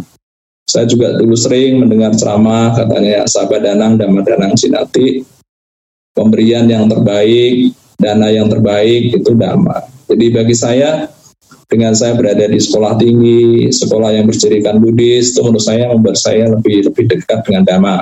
saya 0.70 0.86
juga 0.86 1.18
dulu 1.18 1.34
sering 1.34 1.82
mendengar 1.82 2.14
ceramah 2.14 2.78
katanya 2.78 3.26
sahabat 3.26 3.66
Danang 3.66 3.98
dan 3.98 4.14
Danang 4.22 4.54
Sinati 4.54 5.26
pemberian 6.14 6.70
yang 6.70 6.86
terbaik, 6.86 7.74
dana 7.98 8.30
yang 8.30 8.46
terbaik 8.46 9.18
itu 9.18 9.34
dhamma. 9.34 9.82
Jadi 10.06 10.26
bagi 10.30 10.54
saya 10.54 11.10
dengan 11.66 11.94
saya 11.94 12.14
berada 12.14 12.46
di 12.46 12.58
sekolah 12.58 12.98
tinggi, 12.98 13.70
sekolah 13.70 14.14
yang 14.14 14.26
bercirikan 14.30 14.78
Buddhis, 14.78 15.34
itu 15.34 15.42
menurut 15.42 15.62
saya 15.62 15.90
membuat 15.90 16.18
saya 16.18 16.50
lebih 16.50 16.86
lebih 16.86 17.04
dekat 17.10 17.46
dengan 17.46 17.62
dhamma. 17.66 17.96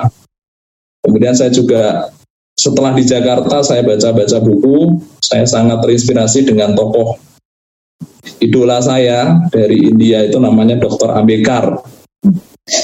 Kemudian 1.05 1.33
saya 1.33 1.49
juga 1.49 2.13
setelah 2.53 2.93
di 2.93 3.05
Jakarta 3.05 3.65
saya 3.65 3.81
baca-baca 3.81 4.37
buku, 4.45 5.01
saya 5.25 5.45
sangat 5.49 5.81
terinspirasi 5.81 6.45
dengan 6.45 6.77
tokoh 6.77 7.17
idola 8.39 8.79
saya 8.79 9.47
dari 9.51 9.89
India 9.89 10.23
itu 10.27 10.39
namanya 10.39 10.79
Dr. 10.79 11.15
Ambekar. 11.15 11.83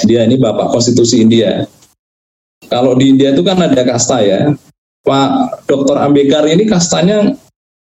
Dia 0.05 0.25
ini 0.25 0.37
bapak 0.37 0.73
konstitusi 0.73 1.21
India. 1.21 1.65
Kalau 2.65 2.97
di 2.97 3.13
India 3.13 3.33
itu 3.33 3.45
kan 3.45 3.61
ada 3.61 3.81
kasta 3.85 4.21
ya. 4.25 4.53
Pak 5.05 5.29
Dr. 5.69 6.01
Ambekar 6.01 6.49
ini 6.49 6.65
kastanya 6.65 7.37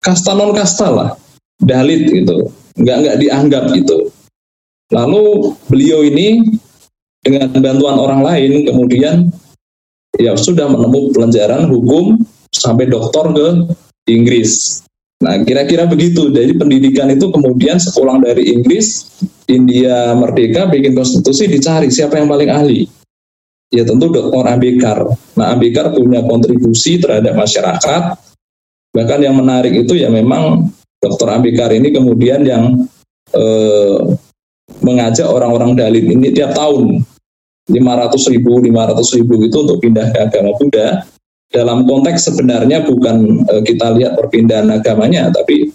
kasta 0.02 0.34
non 0.34 0.50
kasta 0.50 0.90
lah, 0.90 1.10
dalit 1.62 2.10
gitu, 2.10 2.50
nggak 2.82 2.96
nggak 2.98 3.16
dianggap 3.22 3.64
gitu. 3.78 4.10
Lalu 4.90 5.54
beliau 5.70 6.02
ini 6.02 6.42
dengan 7.22 7.50
bantuan 7.58 7.98
orang 7.98 8.22
lain 8.26 8.66
kemudian 8.66 9.30
ya 10.18 10.34
sudah 10.34 10.66
menempuh 10.66 11.14
pelajaran 11.14 11.70
hukum 11.70 12.22
sampai 12.50 12.90
doktor 12.90 13.30
ke 13.34 13.46
Inggris. 14.10 14.82
Nah, 15.16 15.40
kira-kira 15.42 15.88
begitu. 15.88 16.28
Jadi 16.28 16.52
pendidikan 16.52 17.08
itu 17.08 17.32
kemudian 17.32 17.80
sepulang 17.80 18.20
dari 18.20 18.52
Inggris, 18.52 19.16
India 19.48 20.12
merdeka, 20.12 20.68
bikin 20.68 20.92
konstitusi, 20.92 21.48
dicari 21.48 21.88
siapa 21.88 22.20
yang 22.20 22.28
paling 22.28 22.50
ahli. 22.52 22.84
Ya 23.72 23.82
tentu 23.82 24.12
Dr. 24.12 24.44
Ambekar. 24.44 25.08
Nah, 25.40 25.56
Ambekar 25.56 25.90
punya 25.96 26.20
kontribusi 26.20 27.00
terhadap 27.00 27.32
masyarakat. 27.32 28.02
Bahkan 28.92 29.20
yang 29.24 29.36
menarik 29.40 29.72
itu 29.72 29.96
ya 29.96 30.12
memang 30.12 30.68
Dr. 31.00 31.28
Ambekar 31.32 31.72
ini 31.72 31.90
kemudian 31.90 32.44
yang 32.44 32.84
eh, 33.32 33.98
mengajak 34.84 35.26
orang-orang 35.26 35.74
Dalit 35.74 36.04
ini 36.04 36.30
tiap 36.30 36.52
tahun 36.52 37.00
500 37.66 38.32
ribu, 38.36 38.62
500 38.62 39.16
ribu 39.18 39.34
itu 39.42 39.56
untuk 39.64 39.82
pindah 39.82 40.14
ke 40.14 40.18
agama 40.22 40.54
Buddha. 40.54 41.02
Dalam 41.46 41.86
konteks 41.86 42.30
sebenarnya 42.30 42.82
bukan 42.82 43.46
uh, 43.46 43.62
kita 43.62 43.94
lihat 43.94 44.18
perpindahan 44.18 44.66
agamanya, 44.70 45.30
tapi 45.30 45.70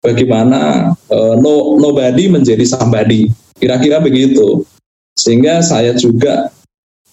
bagaimana 0.00 0.92
uh, 1.12 1.34
no, 1.36 1.76
nobody 1.76 2.32
menjadi 2.32 2.64
somebody. 2.64 3.28
Kira-kira 3.60 4.00
begitu. 4.00 4.64
Sehingga 5.12 5.60
saya 5.60 5.92
juga 5.92 6.48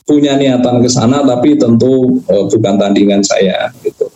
punya 0.07 0.39
niatan 0.39 0.79
ke 0.79 0.87
sana, 0.87 1.19
tapi 1.27 1.59
tentu 1.59 2.23
uh, 2.31 2.47
bukan 2.47 2.75
tandingan 2.79 3.19
saya. 3.21 3.67
Gitu. 3.83 4.07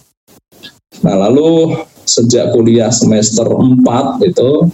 Nah 1.04 1.28
lalu 1.28 1.76
sejak 2.08 2.56
kuliah 2.56 2.90
semester 2.90 3.46
4 3.46 3.84
itu 4.24 4.72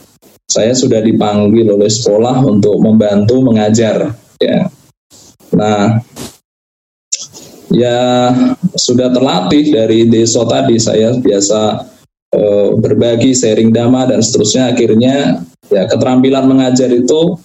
saya 0.47 0.71
sudah 0.71 1.03
dipanggil 1.03 1.73
oleh 1.73 1.91
sekolah 1.91 2.39
untuk 2.45 2.80
membantu 2.80 3.43
mengajar 3.43 4.15
ya 4.39 4.71
Nah, 5.56 6.03
ya 7.71 8.32
sudah 8.75 9.12
terlatih 9.12 9.73
dari 9.73 10.08
desa 10.08 10.43
tadi. 10.47 10.80
Saya 10.80 11.15
biasa 11.17 11.88
e, 12.32 12.41
berbagi 12.77 13.34
sharing 13.34 13.71
dhamma 13.71 14.08
dan 14.08 14.23
seterusnya. 14.23 14.75
Akhirnya 14.75 15.43
ya 15.71 15.84
keterampilan 15.88 16.47
mengajar 16.47 16.91
itu 16.91 17.36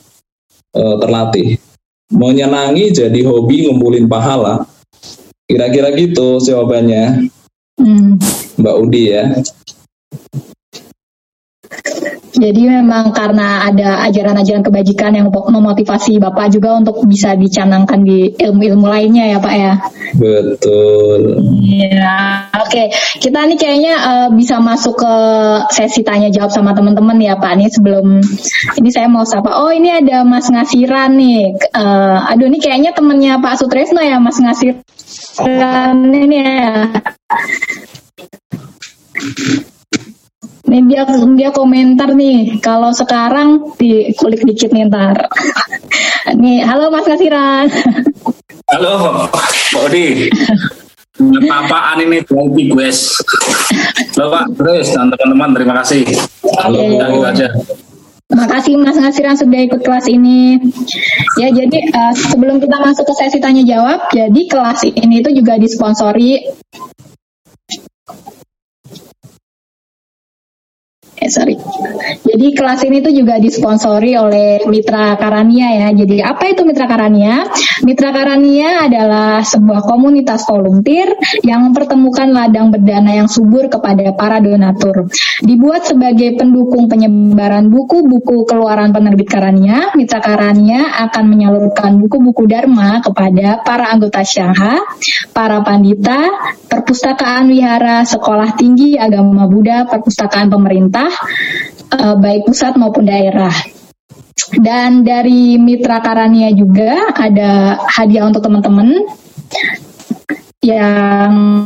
e, 0.75 0.83
terlatih. 1.03 1.49
Menyenangi 2.13 2.93
jadi 2.93 3.21
hobi 3.25 3.71
ngumpulin 3.71 4.07
pahala. 4.07 4.69
Kira-kira 5.49 5.93
gitu 5.93 6.41
jawabannya 6.41 7.29
hmm. 7.77 8.17
Mbak 8.63 8.77
Udi 8.79 9.03
ya 9.13 9.37
jadi 12.43 12.83
memang 12.83 13.15
karena 13.15 13.71
ada 13.71 14.03
ajaran-ajaran 14.11 14.67
kebajikan 14.67 15.15
yang 15.15 15.31
memotivasi 15.31 16.19
Bapak 16.19 16.51
juga 16.51 16.75
untuk 16.75 16.99
bisa 17.07 17.39
dicanangkan 17.39 18.03
di 18.03 18.35
ilmu-ilmu 18.35 18.91
lainnya 18.91 19.31
ya 19.31 19.39
Pak 19.39 19.55
ya. 19.55 19.73
Betul. 20.19 21.39
Ya, 21.63 22.51
oke. 22.59 22.67
Okay. 22.67 22.87
Kita 23.23 23.47
nih 23.47 23.55
kayaknya 23.55 23.95
uh, 24.03 24.29
bisa 24.35 24.59
masuk 24.59 24.99
ke 24.99 25.15
sesi 25.71 26.03
tanya 26.03 26.35
jawab 26.35 26.51
sama 26.51 26.75
teman-teman 26.75 27.15
ya 27.23 27.39
Pak. 27.39 27.55
Nih 27.55 27.71
sebelum 27.71 28.19
ini 28.75 28.91
saya 28.91 29.07
mau 29.07 29.23
sapa. 29.23 29.55
Oh 29.63 29.71
ini 29.71 29.95
ada 29.95 30.27
Mas 30.27 30.51
Ngasiran 30.51 31.15
nih. 31.15 31.55
Uh, 31.71 32.27
aduh 32.27 32.51
ini 32.51 32.59
kayaknya 32.59 32.91
temennya 32.91 33.39
Pak 33.39 33.63
Sutresno 33.63 34.03
ya 34.03 34.19
Mas 34.19 34.43
Ngasiran 34.43 35.97
ini 36.11 36.39
ya. 36.43 36.91
Nih 40.67 40.81
dia 40.89 41.03
dia 41.37 41.51
komentar 41.53 42.17
nih 42.17 42.59
kalau 42.65 42.91
sekarang 42.91 43.77
di 43.79 44.11
kulik 44.17 44.43
dikit 44.43 44.73
nih 44.73 44.89
ntar. 44.89 45.29
nih 46.43 46.65
halo 46.67 46.91
Mas 46.91 47.07
Kasiran. 47.07 47.69
Halo 48.73 48.93
Mbak 49.29 49.83
Odi. 49.87 50.33
Apa-apaan 51.21 52.09
ini 52.09 52.25
dari 52.25 52.65
guys. 52.73 53.21
Halo 54.17 54.33
Pak 54.33 54.45
Grace 54.57 54.91
dan 54.97 55.13
teman-teman 55.13 55.51
terima 55.55 55.75
kasih. 55.85 56.03
Halo 56.59 56.79
kita 56.81 57.05
gitu 57.11 57.27
aja. 57.27 57.49
Terima 58.33 58.47
kasih 58.49 58.73
Mas 58.81 58.97
Ngasiran 58.97 59.37
sudah 59.37 59.61
ikut 59.61 59.85
kelas 59.85 60.09
ini. 60.09 60.57
Ya, 61.37 61.53
jadi 61.53 61.85
uh, 61.93 62.17
sebelum 62.17 62.65
kita 62.65 62.81
masuk 62.81 63.05
ke 63.05 63.15
sesi 63.21 63.45
tanya 63.45 63.61
jawab, 63.61 64.09
jadi 64.09 64.41
kelas 64.49 64.89
ini 64.89 65.21
itu 65.21 65.37
juga 65.37 65.61
disponsori 65.61 66.41
eh 71.23 71.31
sorry. 71.31 71.55
Jadi 72.27 72.47
kelas 72.59 72.83
ini 72.83 72.99
tuh 72.99 73.15
juga 73.15 73.39
disponsori 73.39 74.19
oleh 74.19 74.67
Mitra 74.67 75.15
Karania 75.15 75.87
ya. 75.87 75.89
Jadi 75.95 76.19
apa 76.19 76.51
itu 76.51 76.67
Mitra 76.67 76.91
Karania? 76.91 77.47
Mitra 77.87 78.11
Karania 78.11 78.91
adalah 78.91 79.47
sebuah 79.47 79.87
komunitas 79.87 80.43
volunteer 80.51 81.15
yang 81.47 81.71
mempertemukan 81.71 82.27
ladang 82.35 82.75
berdana 82.75 83.15
yang 83.15 83.31
subur 83.31 83.71
kepada 83.71 84.11
para 84.19 84.43
donatur. 84.43 85.07
Dibuat 85.39 85.87
sebagai 85.87 86.35
pendukung 86.35 86.91
penyebaran 86.91 87.71
buku-buku 87.71 88.43
keluaran 88.51 88.91
penerbit 88.91 89.31
Karania, 89.31 89.95
Mitra 89.95 90.19
Karania 90.19 91.07
akan 91.07 91.25
menyalurkan 91.31 92.03
buku-buku 92.03 92.51
Dharma 92.51 92.99
kepada 92.99 93.63
para 93.63 93.95
anggota 93.95 94.27
Syangha, 94.27 94.83
para 95.31 95.63
pandita, 95.63 96.27
perpustakaan 96.67 97.53
wihara, 97.53 98.03
sekolah 98.09 98.57
tinggi 98.57 98.97
agama 98.97 99.45
Buddha, 99.47 99.85
perpustakaan 99.85 100.49
pemerintah, 100.49 101.12
uh, 101.93 102.17
baik 102.19 102.49
pusat 102.49 102.77
maupun 102.77 103.07
daerah. 103.09 103.53
Dan 104.53 105.01
dari 105.07 105.57
Mitra 105.57 106.03
Karania 106.05 106.53
juga 106.53 107.09
ada 107.15 107.81
hadiah 107.89 108.29
untuk 108.29 108.45
teman-teman 108.45 109.07
yang 110.61 111.65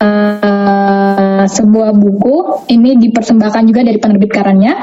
uh, 0.00 1.44
sebuah 1.46 1.94
buku 1.94 2.66
ini 2.72 2.98
dipersembahkan 2.98 3.62
juga 3.68 3.86
dari 3.86 3.98
penerbit 4.00 4.30
Karania. 4.32 4.74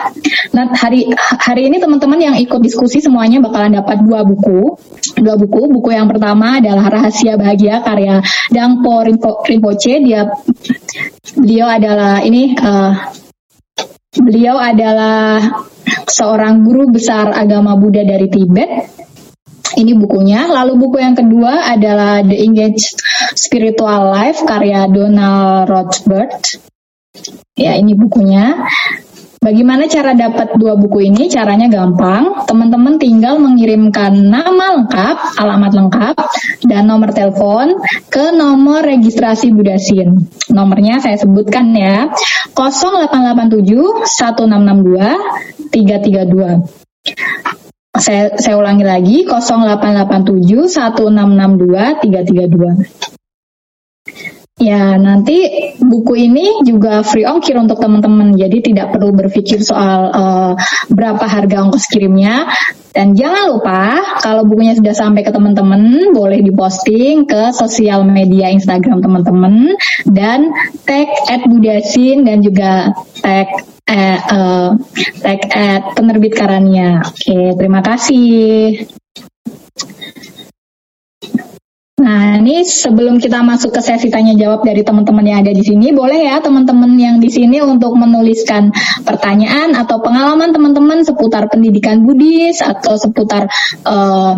Nah 0.55 0.71
hari 0.75 1.11
hari 1.17 1.67
ini 1.67 1.81
teman-teman 1.81 2.19
yang 2.19 2.35
ikut 2.39 2.61
diskusi 2.63 3.03
semuanya 3.03 3.43
bakalan 3.43 3.75
dapat 3.79 3.99
dua 4.05 4.23
buku, 4.23 4.77
dua 5.19 5.35
buku. 5.35 5.61
Buku 5.73 5.89
yang 5.91 6.07
pertama 6.07 6.61
adalah 6.61 6.87
Rahasia 6.87 7.35
Bahagia 7.35 7.83
karya 7.83 8.21
Dangpo 8.53 9.03
Rinpoche. 9.43 9.99
Dia 10.03 10.29
beliau 11.35 11.67
adalah 11.67 12.23
ini 12.23 12.55
uh, 12.55 13.22
Beliau 14.13 14.61
adalah 14.61 15.41
seorang 16.05 16.61
guru 16.61 16.93
besar 16.93 17.33
agama 17.33 17.73
Buddha 17.73 18.05
dari 18.05 18.29
Tibet. 18.29 18.69
Ini 19.73 19.97
bukunya. 19.97 20.45
Lalu 20.45 20.77
buku 20.77 21.01
yang 21.01 21.17
kedua 21.17 21.73
adalah 21.73 22.21
The 22.21 22.37
Engaged 22.45 23.01
Spiritual 23.33 24.13
Life 24.13 24.45
karya 24.45 24.85
Donald 24.85 25.65
Rothbard. 25.65 26.45
Ya, 27.57 27.73
ini 27.73 27.97
bukunya. 27.97 28.53
Bagaimana 29.43 29.91
cara 29.91 30.15
dapat 30.15 30.55
dua 30.55 30.79
buku 30.79 31.03
ini? 31.11 31.27
Caranya 31.27 31.67
gampang. 31.67 32.47
Teman-teman 32.47 32.95
tinggal 32.95 33.43
mengirimkan 33.43 34.15
nama 34.15 34.79
lengkap, 34.79 35.35
alamat 35.35 35.71
lengkap, 35.75 36.15
dan 36.63 36.87
nomor 36.87 37.11
telepon 37.11 37.75
ke 38.07 38.31
nomor 38.31 38.87
registrasi 38.87 39.51
Budasin. 39.51 40.31
Nomornya 40.47 41.03
saya 41.03 41.19
sebutkan 41.19 41.75
ya. 41.75 42.07
0887 42.55 44.07
1662 44.07 45.75
332. 45.75 46.63
Saya, 47.99 48.39
saya 48.39 48.55
ulangi 48.55 48.87
lagi 48.87 49.27
0887 49.27 50.71
1662 50.71 51.99
332. 51.99 53.22
Ya, 54.63 54.95
nanti 54.95 55.43
buku 55.75 56.15
ini 56.15 56.63
juga 56.63 57.03
free 57.03 57.27
ongkir 57.27 57.59
untuk 57.59 57.83
teman-teman. 57.83 58.31
Jadi 58.39 58.71
tidak 58.71 58.95
perlu 58.95 59.11
berpikir 59.11 59.59
soal 59.59 60.07
uh, 60.07 60.51
berapa 60.87 61.25
harga 61.27 61.67
ongkos 61.67 61.91
kirimnya. 61.91 62.47
Dan 62.93 63.17
jangan 63.17 63.51
lupa 63.51 63.99
kalau 64.23 64.47
bukunya 64.47 64.77
sudah 64.77 64.95
sampai 64.95 65.25
ke 65.25 65.35
teman-teman, 65.35 66.13
boleh 66.15 66.39
diposting 66.39 67.27
ke 67.27 67.51
sosial 67.51 68.07
media 68.07 68.53
Instagram 68.53 69.03
teman-teman 69.03 69.75
dan 70.07 70.53
tag 70.87 71.09
at 71.27 71.43
Budasin 71.43 72.23
dan 72.23 72.39
juga 72.45 72.93
tag 73.19 73.49
eh, 73.89 74.19
uh, 74.31 74.77
tag 75.19 75.41
at 75.51 75.83
penerbit 75.97 76.37
Karania. 76.37 77.03
Oke, 77.03 77.57
terima 77.57 77.81
kasih. 77.83 79.02
Nah, 82.03 82.35
ini 82.43 82.67
sebelum 82.67 83.15
kita 83.15 83.39
masuk 83.39 83.71
ke 83.71 83.79
sesi 83.79 84.11
tanya 84.11 84.35
jawab 84.35 84.67
dari 84.67 84.83
teman-teman 84.83 85.23
yang 85.23 85.39
ada 85.39 85.55
di 85.55 85.63
sini, 85.63 85.95
boleh 85.95 86.27
ya 86.27 86.43
teman-teman 86.43 86.91
yang 86.99 87.15
di 87.23 87.31
sini 87.31 87.63
untuk 87.63 87.95
menuliskan 87.95 88.75
pertanyaan 89.07 89.71
atau 89.71 90.03
pengalaman 90.03 90.51
teman-teman 90.51 91.07
seputar 91.07 91.47
pendidikan 91.47 92.03
Buddhis 92.03 92.59
atau 92.59 92.99
seputar 92.99 93.47
uh, 93.87 94.35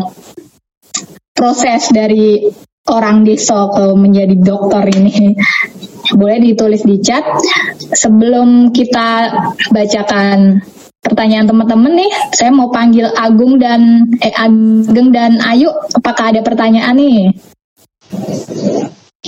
proses 1.33 1.89
dari 1.89 2.53
orang 2.85 3.25
desa 3.25 3.65
ke 3.73 3.97
menjadi 3.97 4.37
dokter 4.37 4.85
ini. 5.01 5.33
Boleh 6.13 6.37
ditulis 6.37 6.85
di 6.85 7.01
chat. 7.01 7.25
Sebelum 7.97 8.69
kita 8.69 9.33
bacakan 9.73 10.61
pertanyaan 11.01 11.49
teman-teman 11.49 11.97
nih. 11.97 12.11
Saya 12.33 12.53
mau 12.53 12.69
panggil 12.69 13.09
Agung 13.13 13.57
dan 13.57 14.09
eh, 14.21 14.33
Ageng 14.37 15.09
dan 15.09 15.37
Ayu. 15.41 15.73
Apakah 15.97 16.29
ada 16.29 16.45
pertanyaan 16.45 16.93
nih? 16.93 17.54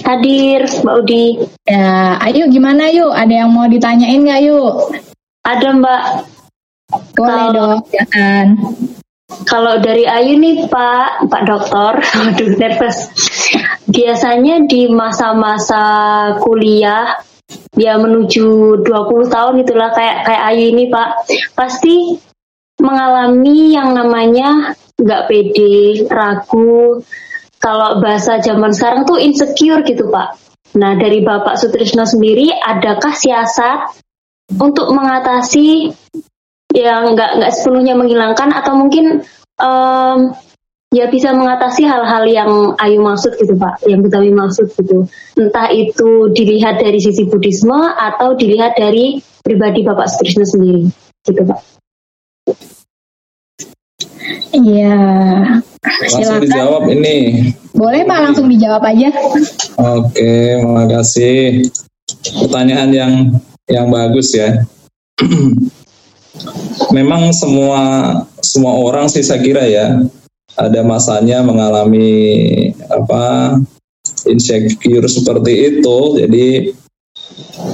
Hadir, 0.05 0.61
Mbak 0.85 0.95
Udi. 1.03 1.25
Ya, 1.65 2.15
Ayu 2.21 2.47
gimana 2.53 2.87
yuk? 2.93 3.11
Ada 3.11 3.45
yang 3.45 3.49
mau 3.51 3.65
ditanyain 3.65 4.21
nggak 4.21 4.41
yuk? 4.45 4.93
Ada 5.41 5.67
Mbak. 5.73 6.03
Boleh 7.17 7.27
Kalau... 7.27 7.51
dong. 7.51 7.77
Kalau 9.43 9.75
dari 9.83 10.07
Ayu 10.07 10.39
nih 10.39 10.71
Pak, 10.71 11.27
Pak 11.27 11.43
Dokter, 11.43 11.99
aduh 12.31 12.51
nervous. 12.55 13.11
Biasanya 13.91 14.63
di 14.71 14.87
masa-masa 14.87 15.83
kuliah 16.39 17.11
ya 17.75 17.99
menuju 17.99 18.79
20 18.83 18.87
tahun 19.27 19.55
itulah 19.63 19.91
kayak 19.91 20.27
kayak 20.27 20.43
Ayu 20.51 20.63
ini 20.71 20.87
Pak 20.87 21.27
pasti 21.55 22.15
mengalami 22.79 23.75
yang 23.75 23.91
namanya 23.91 24.75
nggak 24.95 25.25
pede, 25.27 26.07
ragu. 26.07 27.03
Kalau 27.57 27.99
bahasa 27.99 28.37
zaman 28.39 28.71
sekarang 28.71 29.03
tuh 29.09 29.17
insecure 29.17 29.81
gitu 29.83 30.07
Pak. 30.13 30.37
Nah 30.77 30.93
dari 30.99 31.25
Bapak 31.25 31.57
Sutrisno 31.57 32.05
sendiri, 32.05 32.53
adakah 32.53 33.13
siasat 33.15 33.97
untuk 34.55 34.93
mengatasi 34.93 35.91
yang 36.75 37.17
nggak 37.17 37.41
nggak 37.41 37.51
sepenuhnya 37.51 37.97
menghilangkan 37.97 38.53
atau 38.53 38.77
mungkin 38.77 39.25
um, 39.57 40.37
ya 40.93 41.09
bisa 41.11 41.35
mengatasi 41.35 41.83
hal-hal 41.83 42.23
yang 42.29 42.51
Ayu 42.79 43.03
maksud 43.03 43.35
gitu 43.35 43.57
Pak, 43.57 43.83
yang 43.89 44.05
Butawi 44.05 44.31
maksud 44.31 44.71
gitu. 44.77 45.09
Entah 45.35 45.67
itu 45.73 46.31
dilihat 46.31 46.79
dari 46.79 46.99
sisi 47.01 47.27
Buddhisme 47.27 47.75
atau 47.97 48.37
dilihat 48.37 48.77
dari 48.77 49.19
pribadi 49.43 49.83
Bapak 49.83 50.07
Sutrisno 50.07 50.45
sendiri, 50.47 50.87
gitu 51.27 51.41
Pak. 51.43 51.59
Iya. 54.55 54.97
Langsung 55.87 56.41
dijawab 56.43 56.83
ini. 56.91 57.17
Boleh 57.73 58.01
Pak, 58.03 58.19
langsung 58.25 58.47
dijawab 58.49 58.83
aja. 58.83 59.09
Oke, 59.77 60.61
makasih. 60.65 61.67
Pertanyaan 62.43 62.91
yang 62.91 63.13
yang 63.67 63.87
bagus 63.91 64.33
ya. 64.33 64.63
Memang 66.95 67.33
semua 67.33 67.81
semua 68.39 68.73
orang 68.77 69.09
sih 69.09 69.25
saya 69.25 69.41
kira 69.41 69.65
ya 69.65 70.05
ada 70.57 70.81
masanya 70.81 71.43
mengalami 71.45 72.71
apa 72.89 73.57
insecure 74.25 75.05
seperti 75.05 75.77
itu. 75.77 75.97
Jadi 76.17 76.47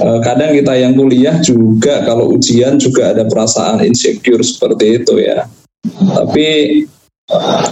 eh, 0.04 0.18
kadang 0.24 0.52
kita 0.52 0.74
yang 0.76 0.92
kuliah 0.98 1.40
juga 1.40 2.04
kalau 2.04 2.34
ujian 2.34 2.76
juga 2.76 3.14
ada 3.16 3.24
perasaan 3.24 3.84
insecure 3.84 4.42
seperti 4.44 5.04
itu 5.04 5.14
ya. 5.20 5.48
Tapi 5.84 6.48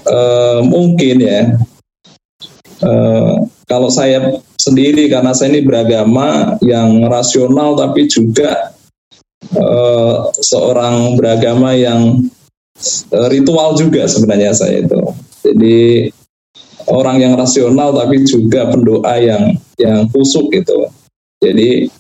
eh, 0.09 0.59
mungkin 0.65 1.17
ya 1.21 1.41
eh, 2.83 3.35
kalau 3.69 3.89
saya 3.89 4.43
sendiri 4.57 5.11
karena 5.11 5.35
saya 5.35 5.53
ini 5.57 5.67
beragama 5.67 6.57
yang 6.63 7.03
rasional 7.09 7.75
tapi 7.75 8.07
juga 8.07 8.73
eh, 9.53 10.17
seorang 10.41 11.19
beragama 11.19 11.75
yang 11.75 12.23
ritual 13.31 13.77
juga 13.77 14.09
sebenarnya 14.09 14.53
saya 14.57 14.83
itu. 14.83 15.03
Jadi 15.43 16.09
orang 16.91 17.23
yang 17.23 17.35
rasional 17.39 17.95
tapi 17.95 18.25
juga 18.27 18.71
pendoa 18.71 19.15
yang 19.19 19.55
yang 19.79 20.09
kusuk 20.11 20.51
gitu. 20.55 20.89
Jadi 21.43 21.91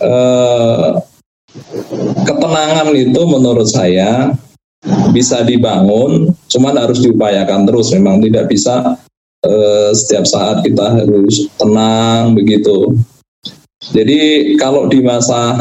eh, 0.00 0.90
ketenangan 2.24 2.92
itu 2.92 3.20
menurut 3.24 3.68
saya 3.68 4.32
bisa 5.10 5.42
dibangun, 5.42 6.25
cuman 6.50 6.74
harus 6.78 7.02
diupayakan 7.02 7.66
terus. 7.66 7.92
Memang 7.94 8.22
tidak 8.22 8.50
bisa 8.50 8.96
eh, 9.46 9.90
setiap 9.94 10.24
saat 10.26 10.62
kita 10.66 11.02
harus 11.02 11.50
tenang 11.58 12.34
begitu. 12.34 12.94
Jadi 13.92 14.52
kalau 14.58 14.90
di 14.90 15.04
masa 15.04 15.56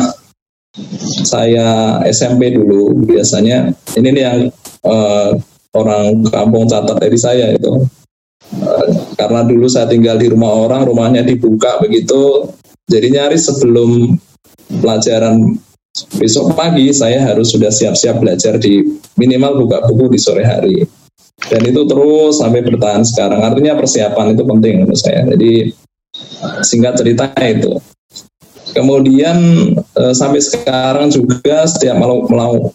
saya 1.24 2.00
SMP 2.12 2.52
dulu 2.52 3.08
biasanya 3.08 3.72
ini 3.96 4.08
nih 4.12 4.24
yang 4.24 4.40
uh, 4.84 5.32
orang 5.76 6.24
kampung 6.28 6.68
catat 6.68 7.00
dari 7.00 7.16
saya 7.16 7.56
itu 7.56 7.72
uh, 8.60 8.88
karena 9.16 9.48
dulu 9.48 9.72
saya 9.72 9.88
tinggal 9.88 10.20
di 10.20 10.28
rumah 10.28 10.52
orang 10.52 10.84
rumahnya 10.84 11.24
dibuka 11.24 11.80
begitu 11.80 12.52
jadi 12.92 13.08
nyaris 13.08 13.48
sebelum 13.48 14.20
pelajaran 14.84 15.56
besok 16.20 16.56
pagi 16.56 16.92
saya 16.92 17.24
harus 17.24 17.56
sudah 17.56 17.72
siap-siap 17.72 18.20
belajar 18.20 18.60
di 18.60 18.84
minimal 19.16 19.64
buka 19.64 19.88
buku 19.88 20.16
di 20.16 20.20
sore 20.20 20.44
hari. 20.44 20.84
Dan 21.36 21.62
itu 21.68 21.84
terus 21.88 22.40
sampai 22.40 22.64
bertahan 22.64 23.04
sekarang. 23.04 23.44
Artinya 23.44 23.76
persiapan 23.76 24.36
itu 24.36 24.44
penting 24.44 24.74
menurut 24.84 25.00
saya. 25.00 25.24
Jadi 25.28 25.72
singkat 26.64 27.00
cerita 27.00 27.32
itu. 27.44 27.80
Kemudian 28.76 29.38
e, 29.72 30.04
sampai 30.12 30.44
sekarang 30.44 31.08
juga 31.08 31.64
setiap 31.64 31.96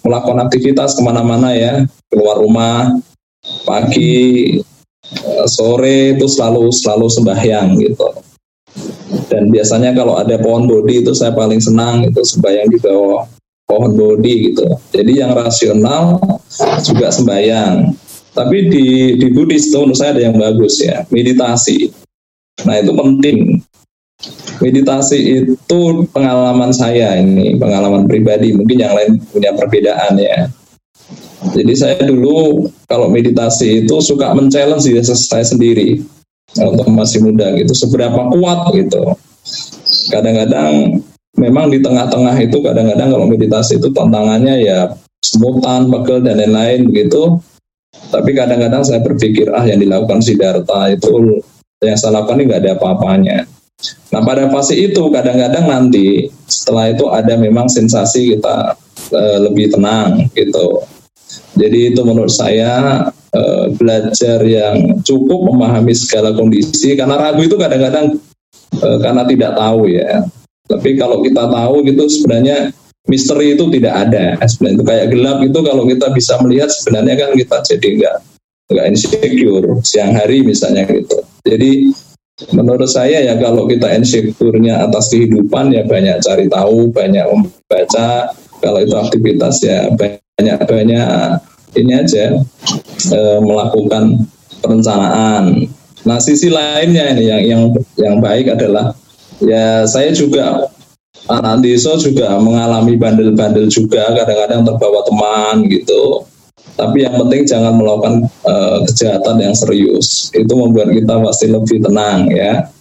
melakukan 0.00 0.38
aktivitas 0.48 0.96
ke 0.96 1.02
mana-mana 1.04 1.52
ya, 1.52 1.84
keluar 2.08 2.40
rumah, 2.40 2.96
pagi, 3.68 4.56
e, 5.04 5.32
sore 5.44 6.16
itu 6.16 6.24
selalu 6.24 6.72
selalu 6.72 7.06
sembahyang 7.12 7.76
gitu. 7.84 8.08
Dan 9.30 9.54
biasanya 9.54 9.94
kalau 9.94 10.18
ada 10.18 10.34
pohon 10.42 10.66
bodi 10.66 11.06
itu 11.06 11.14
saya 11.14 11.30
paling 11.30 11.62
senang 11.62 12.02
itu 12.02 12.18
sembahyang 12.18 12.66
di 12.66 12.78
bawah 12.82 13.22
pohon 13.70 13.94
bodi 13.94 14.50
gitu. 14.50 14.66
Jadi 14.90 15.22
yang 15.22 15.32
rasional 15.38 16.18
juga 16.82 17.14
sembahyang. 17.14 17.94
Tapi 18.34 18.56
di 18.70 18.86
di 19.18 19.26
Buddhis 19.30 19.70
itu 19.70 19.78
menurut 19.78 19.98
saya 19.98 20.14
ada 20.18 20.22
yang 20.22 20.34
bagus 20.38 20.82
ya, 20.82 21.06
meditasi. 21.10 21.90
Nah 22.66 22.78
itu 22.78 22.90
penting 22.94 23.62
meditasi 24.60 25.18
itu 25.42 25.80
pengalaman 26.12 26.70
saya 26.70 27.16
ini 27.16 27.56
pengalaman 27.56 28.04
pribadi 28.04 28.52
mungkin 28.52 28.76
yang 28.76 28.92
lain 28.92 29.16
punya 29.32 29.56
perbedaan 29.56 30.20
ya 30.20 30.46
jadi 31.56 31.72
saya 31.72 31.96
dulu 32.04 32.68
kalau 32.84 33.08
meditasi 33.08 33.84
itu 33.84 33.96
suka 34.04 34.36
men-challenge 34.36 34.84
diri 34.84 35.00
saya 35.02 35.44
sendiri 35.44 36.04
untuk 36.58 36.86
masih 36.90 37.22
muda 37.22 37.54
gitu 37.54 37.72
seberapa 37.76 38.26
kuat 38.32 38.74
gitu. 38.74 39.14
Kadang-kadang 40.10 41.02
memang 41.38 41.70
di 41.70 41.78
tengah-tengah 41.78 42.34
itu 42.42 42.58
kadang-kadang 42.64 43.14
kalau 43.14 43.26
meditasi 43.30 43.78
itu 43.78 43.94
tantangannya 43.94 44.66
ya 44.66 44.78
semutan, 45.22 45.86
pegel 45.92 46.26
dan 46.26 46.42
lain-lain 46.42 46.90
begitu 46.90 47.38
tapi 48.10 48.34
kadang-kadang 48.34 48.82
saya 48.82 49.00
berpikir 49.02 49.50
ah 49.54 49.62
yang 49.66 49.78
dilakukan 49.82 50.22
Siddhartha 50.22 50.94
itu 50.94 51.42
yang 51.82 51.96
saya 51.98 52.20
lakukan 52.20 52.42
ini 52.42 52.44
nggak 52.50 52.60
ada 52.66 52.72
apa-apanya. 52.76 53.38
Nah 54.12 54.20
pada 54.26 54.50
fase 54.52 54.76
itu 54.76 55.08
kadang-kadang 55.08 55.64
nanti 55.70 56.28
setelah 56.44 56.92
itu 56.92 57.06
ada 57.08 57.34
memang 57.38 57.70
sensasi 57.70 58.36
kita 58.36 58.76
e, 59.14 59.22
lebih 59.48 59.72
tenang 59.72 60.28
gitu. 60.34 60.84
Jadi 61.56 61.94
itu 61.94 62.00
menurut 62.02 62.30
saya 62.30 63.06
e, 63.34 63.42
belajar 63.74 64.38
yang 64.42 65.00
cukup 65.02 65.40
memahami 65.50 65.94
segala 65.94 66.34
kondisi 66.34 66.94
karena 66.98 67.18
ragu 67.18 67.42
itu 67.46 67.56
kadang-kadang 67.56 68.18
e, 68.76 68.86
karena 69.02 69.22
tidak 69.26 69.52
tahu 69.56 69.90
ya. 69.90 70.26
Tapi 70.70 70.94
kalau 70.94 71.18
kita 71.26 71.50
tahu 71.50 71.82
gitu 71.82 72.06
sebenarnya 72.06 72.70
misteri 73.10 73.58
itu 73.58 73.66
tidak 73.74 73.94
ada. 74.06 74.38
Sebenarnya 74.46 74.76
itu 74.78 74.84
kayak 74.86 75.06
gelap 75.10 75.38
itu 75.42 75.58
kalau 75.66 75.84
kita 75.86 76.06
bisa 76.14 76.38
melihat 76.42 76.70
sebenarnya 76.70 77.14
kan 77.18 77.30
kita 77.34 77.56
jadi 77.66 77.88
nggak 77.98 78.16
nggak 78.70 78.86
insecure 78.86 79.68
siang 79.82 80.14
hari 80.14 80.46
misalnya 80.46 80.86
gitu. 80.86 81.18
Jadi 81.42 81.90
menurut 82.54 82.86
saya 82.86 83.20
ya 83.20 83.34
kalau 83.36 83.66
kita 83.66 83.90
insecure-nya 83.98 84.86
atas 84.86 85.10
kehidupan 85.10 85.74
ya 85.74 85.82
banyak 85.84 86.22
cari 86.22 86.46
tahu, 86.46 86.94
banyak 86.94 87.26
membaca. 87.26 88.30
Kalau 88.60 88.78
itu 88.84 88.94
aktivitas 88.94 89.64
ya 89.64 89.88
banyak-banyak 89.96 91.40
ini 91.80 91.92
aja 91.96 92.36
e, 93.08 93.20
melakukan 93.40 94.28
perencanaan. 94.60 95.64
Nah 96.04 96.18
sisi 96.20 96.52
lainnya 96.52 97.16
ini 97.16 97.24
yang 97.28 97.42
yang 97.44 97.62
yang 97.96 98.16
baik 98.20 98.52
adalah 98.52 98.92
ya 99.40 99.84
saya 99.88 100.12
juga 100.12 100.68
anak 101.28 101.64
desa 101.64 101.96
juga 102.00 102.36
mengalami 102.40 102.96
bandel-bandel 102.96 103.68
juga 103.68 104.12
kadang-kadang 104.16 104.64
terbawa 104.64 105.00
teman 105.04 105.56
gitu. 105.68 106.24
Tapi 106.80 107.04
yang 107.04 107.20
penting 107.20 107.44
jangan 107.44 107.76
melakukan 107.76 108.24
uh, 108.48 108.80
kejahatan 108.88 109.36
yang 109.36 109.52
serius. 109.52 110.32
Itu 110.32 110.56
membuat 110.56 110.88
kita 110.96 111.20
pasti 111.20 111.52
lebih 111.52 111.84
tenang 111.84 112.32
ya. 112.32 112.72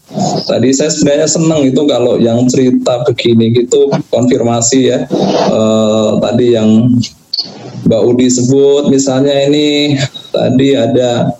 Tadi 0.47 0.73
saya 0.73 0.89
sebenarnya 0.89 1.27
senang 1.29 1.61
itu 1.67 1.81
kalau 1.85 2.17
yang 2.17 2.41
cerita 2.49 3.05
begini 3.05 3.53
gitu 3.53 3.93
konfirmasi 4.09 4.89
ya 4.89 5.05
uh, 5.53 6.17
tadi 6.17 6.57
yang 6.57 6.97
Mbak 7.85 8.01
Udi 8.09 8.27
sebut 8.27 8.91
misalnya 8.91 9.31
ini 9.47 9.95
tadi 10.33 10.75
ada 10.75 11.31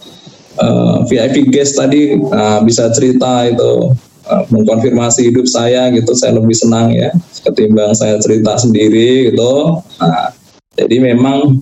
uh, 0.60 1.04
VIP 1.08 1.52
guest 1.52 1.76
tadi 1.80 2.16
uh, 2.16 2.60
bisa 2.64 2.92
cerita 2.96 3.48
itu 3.48 3.96
uh, 4.28 4.44
mengkonfirmasi 4.54 5.32
hidup 5.32 5.48
saya 5.50 5.92
gitu 5.92 6.16
saya 6.16 6.38
lebih 6.38 6.56
senang 6.56 6.94
ya 6.94 7.12
ketimbang 7.44 7.96
saya 7.96 8.20
cerita 8.20 8.56
sendiri 8.60 9.34
gitu. 9.34 9.84
Nah, 10.00 10.32
jadi 10.76 11.12
memang 11.12 11.60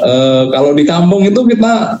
uh, 0.00 0.42
kalau 0.52 0.72
di 0.76 0.84
kampung 0.84 1.24
itu 1.24 1.44
kita 1.48 1.98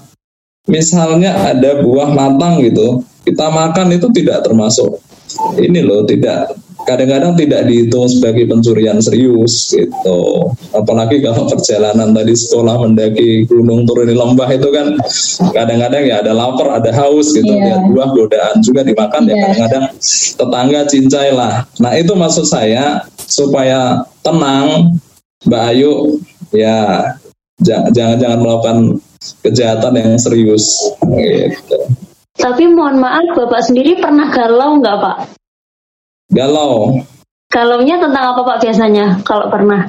misalnya 0.70 1.50
ada 1.50 1.82
buah 1.82 2.14
matang 2.14 2.62
gitu 2.62 3.02
kita 3.26 3.50
makan 3.50 3.94
itu 3.94 4.06
tidak 4.14 4.46
termasuk 4.46 4.98
ini 5.58 5.82
loh 5.82 6.06
tidak 6.06 6.54
kadang-kadang 6.84 7.38
tidak 7.38 7.66
dihitung 7.68 8.06
sebagai 8.10 8.48
pencurian 8.50 8.98
serius 8.98 9.70
gitu. 9.70 10.50
Apalagi 10.74 11.22
kalau 11.22 11.46
perjalanan 11.52 12.14
tadi 12.14 12.34
sekolah 12.34 12.82
mendaki 12.82 13.46
gunung 13.46 13.86
turun 13.86 14.10
di 14.10 14.16
lembah 14.16 14.48
itu 14.50 14.68
kan 14.70 14.96
kadang-kadang 15.54 16.02
ya 16.06 16.20
ada 16.20 16.32
lapar, 16.34 16.82
ada 16.82 16.90
haus 16.94 17.34
gitu. 17.34 17.48
Yeah. 17.48 17.78
Lihat 17.78 17.82
buah 17.92 18.08
godaan 18.14 18.56
juga 18.64 18.80
dimakan 18.86 19.22
yeah. 19.26 19.30
ya 19.30 19.34
iya. 19.34 19.42
kadang-kadang 19.42 19.84
tetangga 20.36 20.80
cincai 20.88 21.30
lah. 21.34 21.54
Nah 21.78 21.92
itu 21.98 22.12
maksud 22.14 22.46
saya 22.46 23.06
supaya 23.26 24.04
tenang 24.22 24.98
Mbak 25.42 25.62
Ayu 25.74 26.22
ya 26.54 27.10
jangan-jangan 27.62 28.38
melakukan 28.42 28.78
kejahatan 29.42 29.94
yang 29.98 30.18
serius 30.18 30.66
gitu. 31.14 31.78
Tapi 32.32 32.64
mohon 32.72 32.98
maaf, 32.98 33.22
Bapak 33.36 33.70
sendiri 33.70 34.00
pernah 34.00 34.26
galau 34.32 34.80
nggak 34.80 34.96
Pak? 34.98 35.16
Galau. 36.32 37.04
Galaunya 37.52 38.00
tentang 38.00 38.32
apa 38.32 38.40
Pak 38.40 38.58
biasanya 38.64 39.20
kalau 39.20 39.52
pernah? 39.52 39.84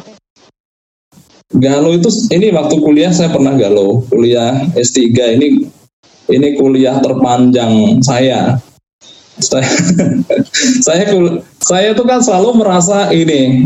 Galau 1.56 1.96
itu 1.96 2.12
ini 2.36 2.52
waktu 2.52 2.76
kuliah 2.84 3.16
saya 3.16 3.32
pernah 3.32 3.56
galau. 3.56 4.04
Kuliah 4.12 4.68
S3 4.76 5.00
ini 5.40 5.64
ini 6.28 6.48
kuliah 6.60 7.00
terpanjang 7.00 8.04
saya. 8.04 8.60
Saya 9.40 9.64
saya 10.86 11.04
saya 11.64 11.90
tuh 11.96 12.04
kan 12.04 12.20
selalu 12.20 12.60
merasa 12.60 13.08
ini 13.16 13.64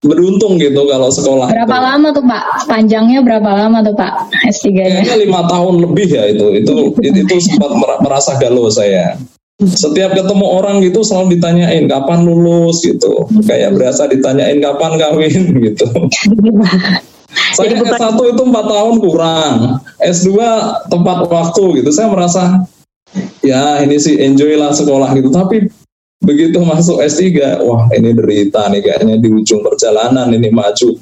beruntung 0.00 0.56
gitu 0.56 0.88
kalau 0.88 1.12
sekolah. 1.12 1.52
Berapa 1.52 1.76
itu. 1.76 1.84
lama 1.84 2.08
tuh 2.16 2.24
Pak? 2.24 2.44
Panjangnya 2.64 3.20
berapa 3.20 3.50
lama 3.52 3.84
tuh 3.84 3.92
Pak 3.92 4.32
S3-nya? 4.48 5.04
Kayaknya 5.04 5.16
lima 5.28 5.40
tahun 5.44 5.74
lebih 5.84 6.08
ya 6.08 6.24
itu. 6.32 6.46
Itu 6.56 6.74
itu, 7.04 7.18
itu 7.20 7.34
sempat 7.44 7.76
merasa 8.00 8.40
galau 8.40 8.72
saya 8.72 9.20
setiap 9.62 10.18
ketemu 10.18 10.46
orang 10.50 10.82
gitu 10.82 11.06
selalu 11.06 11.38
ditanyain 11.38 11.86
kapan 11.86 12.26
lulus? 12.26 12.82
gitu. 12.82 13.30
Kayak 13.46 13.78
berasa 13.78 14.10
ditanyain 14.10 14.58
kapan 14.58 14.98
kawin? 14.98 15.42
gitu. 15.70 15.86
Saya 17.54 17.74
S1 17.74 18.14
itu 18.14 18.42
empat 18.46 18.66
tahun 18.66 18.94
kurang. 19.02 19.54
S2 19.98 20.30
tempat 20.90 21.18
waktu 21.26 21.82
gitu. 21.82 21.90
Saya 21.90 22.10
merasa 22.10 22.66
ya 23.42 23.82
ini 23.82 23.98
sih 23.98 24.18
enjoy 24.22 24.54
lah 24.58 24.70
sekolah 24.74 25.14
gitu. 25.18 25.30
Tapi 25.34 25.66
begitu 26.22 26.62
masuk 26.62 27.02
S3 27.02 27.58
wah 27.62 27.90
ini 27.94 28.14
derita 28.14 28.70
nih 28.70 28.80
kayaknya 28.82 29.18
di 29.18 29.28
ujung 29.34 29.66
perjalanan 29.66 30.30
ini 30.30 30.50
maju. 30.50 30.98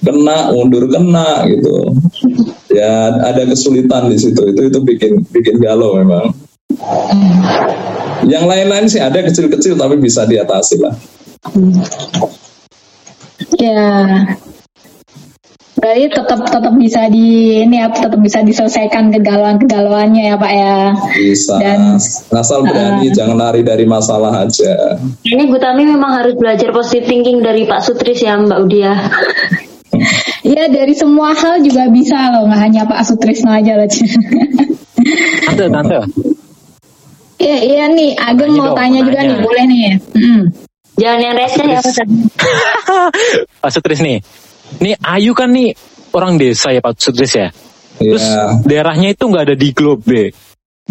Kena 0.00 0.50
mundur 0.54 0.86
kena 0.90 1.46
gitu. 1.50 1.74
Ya 2.70 3.10
ada 3.26 3.50
kesulitan 3.50 4.14
di 4.14 4.14
situ. 4.14 4.46
Itu 4.46 4.70
itu 4.70 4.78
bikin 4.78 5.26
bikin 5.26 5.58
galau 5.58 5.98
memang 5.98 6.30
yang 8.28 8.44
lain-lain 8.44 8.86
sih 8.86 9.00
ada 9.00 9.20
kecil-kecil 9.24 9.76
tapi 9.76 9.96
bisa 9.96 10.24
diatasi 10.28 10.76
lah. 10.80 10.94
Ya, 13.56 13.88
berarti 15.80 16.12
tetap 16.12 16.40
tetap 16.44 16.74
bisa 16.76 17.08
di 17.08 17.60
ini 17.64 17.80
ya 17.80 17.88
tetap 17.88 18.20
bisa 18.20 18.44
diselesaikan 18.44 19.08
kegalauan-kegalauannya 19.16 20.22
ya 20.28 20.36
Pak 20.36 20.52
ya. 20.52 20.76
Bisa. 21.16 21.56
Dan 21.56 21.96
asal 22.36 22.68
berani 22.68 23.08
uh, 23.08 23.12
jangan 23.16 23.36
lari 23.40 23.64
dari 23.64 23.88
masalah 23.88 24.44
aja. 24.44 25.00
Ini 25.24 25.48
Gutami 25.48 25.88
memang 25.88 26.20
harus 26.20 26.36
belajar 26.36 26.68
positive 26.76 27.08
thinking 27.08 27.40
dari 27.40 27.64
Pak 27.64 27.80
Sutris 27.80 28.20
ya 28.20 28.36
Mbak 28.36 28.58
Udia. 28.60 28.92
Iya 30.44 30.72
dari 30.72 30.96
semua 30.96 31.36
hal 31.36 31.60
juga 31.60 31.88
bisa 31.92 32.16
loh, 32.32 32.48
nggak 32.48 32.60
hanya 32.60 32.82
Pak 32.88 33.00
Sutrisno 33.04 33.52
aja 33.52 33.76
loh. 33.76 33.88
tante, 35.48 35.66
tante, 35.68 35.96
Iya, 37.40 37.56
iya 37.64 37.84
nih, 37.88 38.12
Ageng 38.20 38.52
mau 38.52 38.70
dong, 38.70 38.76
tanya 38.76 39.00
juga 39.00 39.24
nih, 39.24 39.36
boleh 39.40 39.64
nih. 39.64 39.96
Hmm. 40.12 40.52
Jangan 41.00 41.20
yang 41.24 41.34
receh 41.40 41.64
ya, 41.64 41.80
Pak 43.64 43.70
Sutris 43.72 44.04
nih. 44.04 44.20
Nih 44.84 44.94
Ayu 45.00 45.32
kan 45.32 45.48
nih 45.48 45.72
orang 46.12 46.36
desa 46.36 46.76
ya 46.76 46.84
Pak 46.84 47.00
Sutris 47.00 47.32
ya. 47.32 47.48
Terus 47.96 48.20
yeah. 48.20 48.60
daerahnya 48.68 49.16
itu 49.16 49.24
nggak 49.24 49.44
ada 49.48 49.56
di 49.56 49.72
globe. 49.72 50.36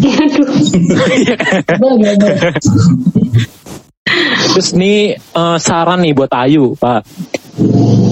Terus 4.50 4.74
nih 4.74 5.14
uh, 5.38 5.54
saran 5.62 6.02
nih 6.02 6.18
buat 6.18 6.34
Ayu, 6.34 6.74
Pak. 6.74 7.06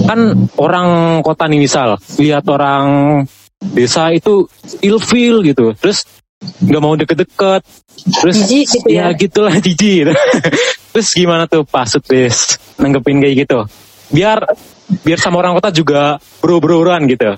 Kan 0.07 0.47
orang 0.55 1.19
kota 1.19 1.51
nih 1.51 1.59
misal 1.59 1.99
lihat 2.15 2.47
orang 2.47 2.87
desa 3.75 4.15
itu 4.15 4.47
ilfil 4.79 5.43
gitu. 5.43 5.75
Terus 5.75 6.07
nggak 6.39 6.81
mau 6.81 6.95
deket-deket. 6.95 7.61
Terus 7.99 8.37
jiji, 8.47 8.79
gitu 8.79 8.89
ya. 8.89 9.11
ya? 9.11 9.17
gitulah 9.17 9.55
jijik 9.59 10.07
gitu. 10.07 10.13
terus 10.95 11.09
gimana 11.11 11.45
tuh 11.45 11.67
Pak 11.67 11.85
Sutris? 11.87 12.59
Nanggepin 12.79 13.19
kayak 13.19 13.35
gitu. 13.47 13.59
Biar 14.09 14.41
biar 15.05 15.19
sama 15.21 15.43
orang 15.43 15.53
kota 15.59 15.69
juga 15.69 16.17
bro 16.39 16.57
broan 16.63 17.05
gitu. 17.05 17.35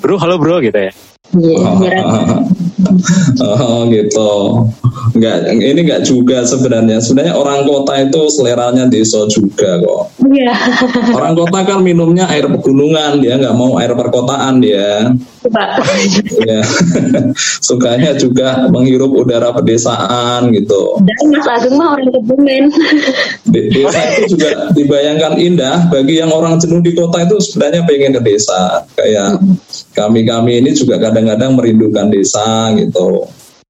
Bro 0.00 0.18
halo 0.18 0.40
bro 0.40 0.58
gitu 0.64 0.78
ya 0.78 0.92
Yeah, 1.36 2.40
oh, 3.44 3.84
gitu. 3.92 4.32
Enggak, 5.12 5.36
ini 5.52 5.80
enggak 5.84 6.02
juga 6.08 6.40
sebenarnya. 6.48 7.04
Sebenarnya 7.04 7.34
orang 7.36 7.68
kota 7.68 8.00
itu 8.00 8.20
seleranya 8.32 8.88
desa 8.88 9.28
juga 9.28 9.76
kok. 9.82 10.08
Iya. 10.24 10.54
orang 11.12 11.36
kota 11.36 11.58
kan 11.68 11.78
minumnya 11.84 12.24
air 12.32 12.48
pegunungan, 12.48 13.20
dia 13.20 13.36
nggak 13.36 13.56
mau 13.56 13.76
air 13.76 13.92
perkotaan 13.92 14.64
dia. 14.64 15.12
ya. 16.44 16.60
Sukanya 17.66 18.16
juga 18.16 18.68
menghirup 18.72 19.12
udara 19.12 19.52
pedesaan 19.52 20.48
gitu. 20.56 21.00
Dan 21.04 21.24
Mas 21.28 21.46
Agung 21.48 21.76
mah 21.76 21.92
orang 21.92 22.08
kebumen. 22.08 22.64
desa 23.52 24.00
itu 24.16 24.36
juga 24.36 24.72
dibayangkan 24.72 25.34
indah 25.36 25.76
bagi 25.92 26.20
yang 26.20 26.32
orang 26.32 26.56
jenuh 26.56 26.80
di 26.80 26.92
kota 26.96 27.24
itu 27.24 27.36
sebenarnya 27.40 27.84
pengen 27.84 28.16
ke 28.16 28.22
desa. 28.22 28.84
Kayak 28.96 29.40
kami-kami 29.96 30.62
ini 30.62 30.70
juga 30.76 31.00
kadang 31.00 31.17
kadang-kadang 31.18 31.58
merindukan 31.58 32.06
desa 32.14 32.70
gitu 32.78 33.26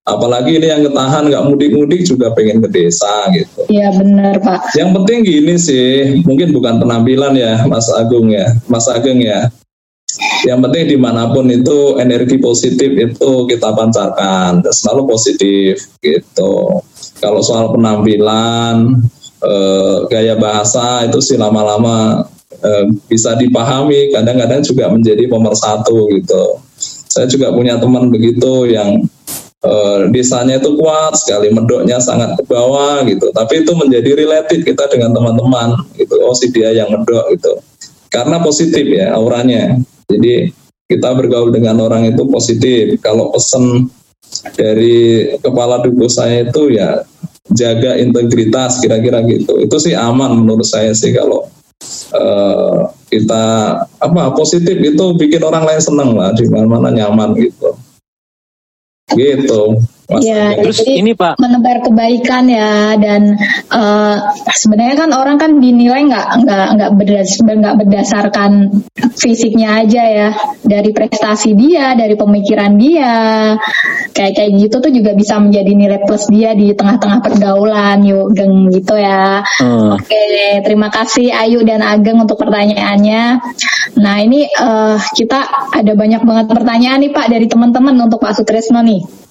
apalagi 0.09 0.57
ini 0.57 0.66
yang 0.72 0.82
ketahan 0.88 1.28
nggak 1.28 1.44
mudik-mudik 1.44 2.01
juga 2.09 2.32
pengen 2.32 2.64
ke 2.64 2.68
desa 2.72 3.28
gitu. 3.36 3.68
Iya 3.68 3.92
benar 3.92 4.40
Pak. 4.40 4.72
Yang 4.72 4.90
penting 5.01 5.18
gini 5.28 5.55
sih, 5.61 6.24
mungkin 6.24 6.49
bukan 6.57 6.80
penampilan 6.80 7.36
ya 7.36 7.68
Mas 7.68 7.92
Agung 7.92 8.32
ya, 8.32 8.57
Mas 8.66 8.88
Agung 8.88 9.20
ya. 9.20 9.53
Yang 10.49 10.59
penting 10.66 10.84
di 10.88 10.99
mana 10.99 11.30
pun 11.30 11.46
itu 11.53 12.01
energi 12.01 12.40
positif 12.40 12.90
itu 12.90 13.30
kita 13.46 13.70
pancarkan, 13.76 14.64
selalu 14.72 15.14
positif 15.14 15.78
gitu. 16.01 16.80
Kalau 17.20 17.40
soal 17.44 17.70
penampilan, 17.76 19.05
eh, 19.44 19.96
gaya 20.09 20.34
bahasa 20.40 21.05
itu 21.07 21.20
sih 21.20 21.36
lama-lama 21.36 22.24
eh, 22.59 22.88
bisa 23.07 23.36
dipahami, 23.38 24.11
kadang-kadang 24.11 24.64
juga 24.64 24.90
menjadi 24.90 25.28
pemersatu 25.30 26.11
gitu 26.16 26.59
saya 27.18 27.26
juga 27.26 27.50
punya 27.50 27.82
teman 27.82 28.14
begitu 28.14 28.70
yang 28.70 29.02
uh, 29.66 30.06
desanya 30.14 30.62
itu 30.62 30.78
kuat 30.78 31.18
sekali, 31.18 31.50
medoknya 31.50 31.98
sangat 31.98 32.38
ke 32.38 32.46
bawah 32.46 33.02
gitu. 33.10 33.34
Tapi 33.34 33.66
itu 33.66 33.74
menjadi 33.74 34.14
related 34.14 34.62
kita 34.62 34.86
dengan 34.86 35.10
teman-teman 35.18 35.82
gitu. 35.98 36.14
Oh 36.22 36.30
si 36.38 36.54
dia 36.54 36.70
yang 36.70 36.94
medok 36.94 37.26
gitu. 37.34 37.58
Karena 38.06 38.38
positif 38.38 38.86
ya 38.86 39.18
auranya. 39.18 39.82
Jadi 40.06 40.54
kita 40.86 41.10
bergaul 41.18 41.50
dengan 41.50 41.82
orang 41.82 42.06
itu 42.06 42.22
positif. 42.30 43.02
Kalau 43.02 43.34
pesen 43.34 43.90
dari 44.54 45.34
kepala 45.42 45.82
duku 45.82 46.06
saya 46.06 46.46
itu 46.46 46.70
ya 46.70 47.02
jaga 47.50 47.98
integritas 47.98 48.78
kira-kira 48.78 49.26
gitu. 49.26 49.58
Itu 49.58 49.82
sih 49.82 49.98
aman 49.98 50.38
menurut 50.38 50.70
saya 50.70 50.94
sih 50.94 51.10
kalau 51.10 51.50
uh, 52.14 52.94
kita 53.10 53.44
apa 53.99 54.32
positif 54.34 54.78
itu 54.78 55.05
bikin 55.18 55.42
orang 55.42 55.66
lain 55.66 55.82
senang 55.82 56.14
lah 56.14 56.30
di 56.34 56.46
mana-mana 56.46 56.94
nyaman 56.94 57.34
gitu. 57.38 57.74
Gitu 59.12 59.62
Mas 60.09 60.24
Ya, 60.24 60.56
Ageng. 60.56 60.64
Terus 60.64 60.76
jadi 60.80 60.92
ini, 61.04 61.12
Pak. 61.12 61.36
menebar 61.36 61.84
kebaikan 61.84 62.48
ya 62.48 62.96
dan 62.96 63.36
eh, 63.68 64.16
sebenarnya 64.56 64.96
kan 64.96 65.11
orang 65.12 65.36
kan 65.36 65.61
dinilai 65.61 66.09
nggak 66.09 66.26
nggak 66.48 66.66
nggak 66.80 66.90
berdas, 66.96 67.36
nggak 67.44 67.76
berdasarkan 67.84 68.52
fisiknya 69.20 69.84
aja 69.84 70.02
ya 70.09 70.28
dari 70.64 70.96
prestasi 70.96 71.52
dia 71.52 71.92
dari 71.92 72.16
pemikiran 72.16 72.80
dia 72.80 73.12
kayak 74.16 74.32
kayak 74.32 74.50
gitu 74.56 74.80
tuh 74.80 74.92
juga 74.96 75.12
bisa 75.12 75.36
menjadi 75.36 75.76
nilai 75.76 76.00
plus 76.09 76.24
dia 76.32 76.56
di 76.56 76.72
tengah-tengah 76.72 77.20
pergaulan 77.20 78.00
yuk 78.09 78.32
geng 78.32 78.72
gitu 78.72 78.96
ya. 78.96 79.44
Hmm. 79.61 79.92
Oke, 79.92 80.64
terima 80.64 80.88
kasih 80.88 81.36
Ayu 81.36 81.61
dan 81.68 81.84
Ageng 81.84 82.16
untuk 82.16 82.40
pertanyaannya. 82.40 83.44
Nah 84.00 84.16
ini 84.24 84.48
eh, 84.48 84.96
kita 85.12 85.68
ada 85.76 85.92
banyak 85.92 86.24
banget 86.24 86.46
pertanyaan 86.48 87.04
nih 87.04 87.12
Pak 87.12 87.26
dari 87.28 87.44
teman-teman 87.44 87.92
untuk 88.09 88.24
Pak 88.24 88.40
Sutrisno 88.40 88.80
nih. 88.80 89.27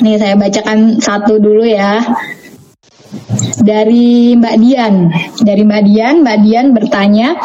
Nih 0.00 0.16
saya 0.16 0.38
bacakan 0.38 1.02
satu 1.02 1.36
dulu 1.36 1.66
ya. 1.66 2.00
Dari 3.60 4.32
Mbak 4.40 4.56
Dian. 4.56 4.94
Dari 5.44 5.62
Mbak 5.68 5.82
Dian, 5.84 6.14
Mbak 6.24 6.38
Dian 6.42 6.66
bertanya, 6.72 7.36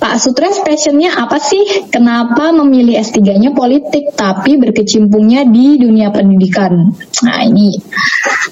Pak 0.00 0.16
Sutres 0.16 0.62
passionnya 0.64 1.12
apa 1.12 1.36
sih? 1.36 1.90
Kenapa 1.90 2.54
memilih 2.54 2.96
S3-nya 3.02 3.52
politik 3.52 4.14
tapi 4.14 4.56
berkecimpungnya 4.56 5.44
di 5.50 5.76
dunia 5.76 6.08
pendidikan? 6.14 6.94
Nah 7.26 7.38
ini 7.44 7.76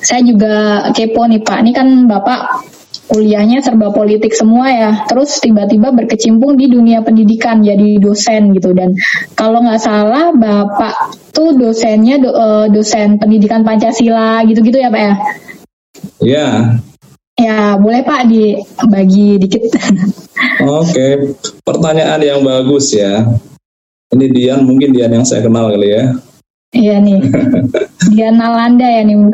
saya 0.03 0.21
juga 0.27 0.89
kepo 0.93 1.25
nih 1.25 1.41
Pak. 1.41 1.59
Ini 1.65 1.73
kan 1.73 1.89
Bapak 2.05 2.41
kuliahnya 3.09 3.65
serba 3.65 3.91
politik 3.91 4.37
semua 4.37 4.69
ya. 4.69 4.91
Terus 5.09 5.41
tiba-tiba 5.41 5.91
berkecimpung 5.91 6.55
di 6.61 6.69
dunia 6.69 7.01
pendidikan 7.01 7.65
jadi 7.65 7.99
dosen 7.99 8.53
gitu. 8.53 8.77
Dan 8.77 8.95
kalau 9.35 9.65
nggak 9.65 9.81
salah 9.81 10.31
Bapak 10.37 11.17
tuh 11.33 11.57
dosennya 11.57 12.21
do- 12.21 12.37
eh, 12.37 12.67
dosen 12.71 13.17
pendidikan 13.17 13.65
Pancasila 13.65 14.45
gitu-gitu 14.45 14.79
ya 14.79 14.93
Pak 14.93 15.01
ya? 15.03 15.15
Ya, 16.19 16.49
Ya 17.39 17.79
boleh 17.79 18.03
Pak 18.03 18.27
dibagi 18.27 19.39
dikit. 19.39 19.71
oke. 20.67 21.09
Pertanyaan 21.63 22.19
yang 22.19 22.43
bagus 22.43 22.91
ya. 22.91 23.31
Ini 24.11 24.27
Dian, 24.35 24.67
mungkin 24.67 24.91
Dian 24.91 25.15
yang 25.15 25.23
saya 25.23 25.47
kenal 25.47 25.71
kali 25.71 25.95
ya. 25.95 26.19
Iya 26.75 26.99
nih. 26.99 27.31
Dia 28.15 28.35
Nalanda 28.35 28.91
ya 28.91 29.07
nih. 29.07 29.31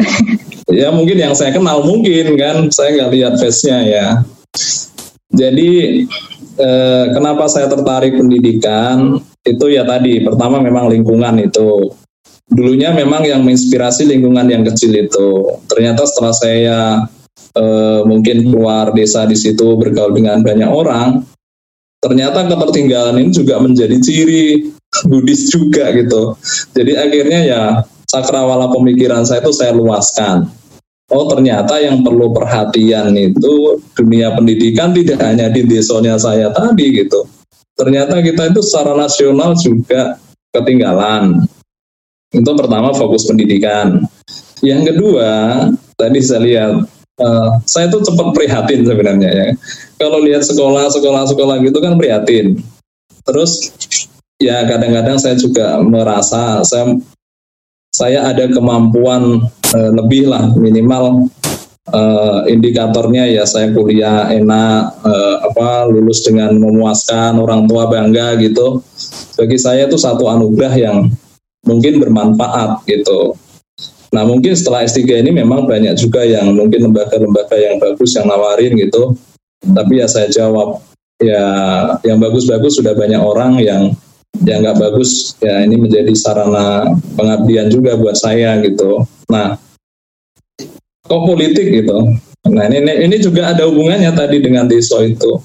Ya 0.71 0.89
mungkin 0.89 1.21
yang 1.21 1.37
saya 1.37 1.53
kenal 1.53 1.85
mungkin 1.85 2.37
kan, 2.41 2.69
saya 2.73 2.97
nggak 2.97 3.11
lihat 3.12 3.35
face-nya 3.37 3.79
ya. 3.85 4.07
Jadi 5.35 6.05
eh, 6.57 7.05
kenapa 7.12 7.51
saya 7.51 7.69
tertarik 7.69 8.17
pendidikan? 8.17 9.21
Itu 9.45 9.69
ya 9.69 9.85
tadi 9.85 10.25
pertama 10.25 10.62
memang 10.62 10.89
lingkungan 10.89 11.37
itu. 11.43 11.93
Dulunya 12.49 12.93
memang 12.93 13.25
yang 13.25 13.45
menginspirasi 13.45 14.09
lingkungan 14.09 14.47
yang 14.49 14.62
kecil 14.65 14.95
itu. 14.95 15.61
Ternyata 15.69 16.09
setelah 16.09 16.33
saya 16.33 16.79
eh, 17.59 18.01
mungkin 18.09 18.49
keluar 18.49 18.95
desa 18.97 19.29
di 19.29 19.37
situ 19.37 19.77
bergaul 19.77 20.17
dengan 20.17 20.41
banyak 20.41 20.71
orang 20.71 21.35
ternyata 22.05 22.45
ketertinggalan 22.45 23.17
ini 23.17 23.31
juga 23.33 23.57
menjadi 23.57 23.97
ciri 23.97 24.69
Buddhis 25.09 25.49
juga 25.49 25.89
gitu. 25.97 26.37
Jadi 26.77 26.93
akhirnya 27.01 27.41
ya 27.41 27.62
cakrawala 28.15 28.71
pemikiran 28.71 29.27
saya 29.27 29.43
itu 29.43 29.51
saya 29.51 29.75
luaskan. 29.75 30.47
Oh 31.12 31.29
ternyata 31.29 31.77
yang 31.83 32.01
perlu 32.01 32.33
perhatian 32.33 33.12
itu 33.12 33.77
dunia 33.93 34.33
pendidikan 34.33 34.95
tidak 34.95 35.21
hanya 35.21 35.53
di 35.53 35.67
desanya 35.67 36.17
saya 36.17 36.49
tadi 36.55 37.05
gitu. 37.05 37.27
Ternyata 37.75 38.23
kita 38.23 38.55
itu 38.55 38.62
secara 38.62 38.95
nasional 38.95 39.59
juga 39.59 40.17
ketinggalan. 40.55 41.45
Itu 42.33 42.51
pertama 42.57 42.95
fokus 42.95 43.27
pendidikan. 43.29 44.07
Yang 44.65 44.95
kedua 44.95 45.31
tadi 45.99 46.19
saya 46.25 46.41
lihat 46.41 46.75
eh, 47.21 47.51
saya 47.69 47.87
tuh 47.93 48.01
cepat 48.01 48.33
prihatin 48.33 48.89
sebenarnya 48.89 49.31
ya. 49.31 49.49
Kalau 50.01 50.25
lihat 50.25 50.47
sekolah 50.47 50.89
sekolah 50.89 51.29
sekolah 51.29 51.61
gitu 51.61 51.79
kan 51.85 52.01
prihatin. 52.01 52.65
Terus 53.29 53.75
ya 54.41 54.65
kadang-kadang 54.67 55.21
saya 55.21 55.37
juga 55.37 55.79
merasa 55.85 56.65
saya 56.65 56.97
saya 57.95 58.26
ada 58.26 58.51
kemampuan 58.51 59.47
eh, 59.70 59.90
lebih 59.95 60.26
lah 60.26 60.51
minimal 60.59 61.30
eh, 61.95 62.40
indikatornya 62.51 63.30
ya 63.30 63.47
saya 63.47 63.70
kuliah 63.70 64.34
enak 64.34 64.99
eh, 65.07 65.36
apa 65.47 65.86
lulus 65.86 66.26
dengan 66.26 66.59
memuaskan 66.59 67.38
orang 67.38 67.70
tua 67.70 67.86
bangga 67.86 68.34
gitu. 68.42 68.82
Bagi 69.38 69.59
saya 69.62 69.86
itu 69.86 69.95
satu 69.95 70.26
anugerah 70.26 70.74
yang 70.74 71.07
mungkin 71.62 72.03
bermanfaat 72.03 72.82
gitu. 72.90 73.38
Nah 74.11 74.22
mungkin 74.26 74.55
setelah 74.59 74.82
S3 74.86 75.22
ini 75.26 75.30
memang 75.30 75.66
banyak 75.66 75.95
juga 75.95 76.22
yang 76.26 76.55
mungkin 76.55 76.90
lembaga-lembaga 76.90 77.59
yang 77.59 77.78
bagus 77.78 78.14
yang 78.18 78.26
nawarin 78.26 78.74
gitu. 78.74 79.14
Tapi 79.62 80.03
ya 80.03 80.07
saya 80.11 80.30
jawab 80.30 80.82
ya 81.22 81.47
yang 82.03 82.18
bagus-bagus 82.18 82.78
sudah 82.78 82.95
banyak 82.95 83.22
orang 83.22 83.59
yang 83.62 83.95
yang 84.43 84.66
nggak 84.66 84.78
bagus. 84.82 85.39
Ya 85.39 85.62
ini 85.62 85.78
menjadi 85.78 86.11
sarana 86.18 86.91
pengabdian 87.14 87.70
juga 87.70 87.95
buat 87.95 88.18
saya 88.18 88.59
gitu. 88.66 89.07
Nah 89.30 89.55
kok 91.07 91.22
politik 91.22 91.70
gitu? 91.70 92.11
Nah 92.51 92.64
ini 92.68 93.07
ini- 93.07 93.22
juga 93.22 93.55
ada 93.55 93.70
hubungannya 93.70 94.11
tadi 94.12 94.43
dengan 94.43 94.66
deso 94.66 94.99
itu. 95.01 95.39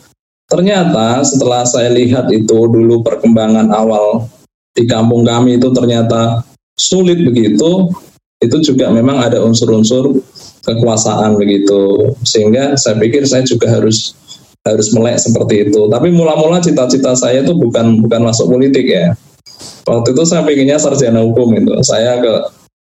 Ternyata 0.49 1.21
setelah 1.21 1.61
saya 1.63 1.93
lihat 1.93 2.33
itu 2.33 2.57
dulu 2.65 3.05
perkembangan 3.05 3.69
awal 3.69 4.25
di 4.73 4.89
kampung 4.89 5.21
kami 5.21 5.61
itu 5.61 5.69
ternyata 5.69 6.41
sulit 6.73 7.21
begitu 7.21 7.93
itu 8.39 8.57
juga 8.63 8.87
memang 8.89 9.19
ada 9.19 9.43
unsur-unsur 9.43 10.15
kekuasaan 10.63 11.35
begitu. 11.35 12.15
Sehingga 12.23 12.73
saya 12.79 12.95
pikir 12.97 13.27
saya 13.27 13.43
juga 13.43 13.67
harus 13.69 14.15
harus 14.75 14.89
melek 14.93 15.17
seperti 15.21 15.69
itu. 15.69 15.89
Tapi 15.89 16.13
mula-mula 16.13 16.61
cita-cita 16.61 17.13
saya 17.17 17.41
itu 17.41 17.53
bukan 17.55 18.03
bukan 18.05 18.21
masuk 18.25 18.51
politik 18.51 18.85
ya. 18.85 19.13
Waktu 19.85 20.13
itu 20.13 20.23
saya 20.23 20.45
pengennya 20.45 20.77
sarjana 20.77 21.25
hukum 21.25 21.51
itu. 21.57 21.73
Saya 21.81 22.21
ke 22.21 22.33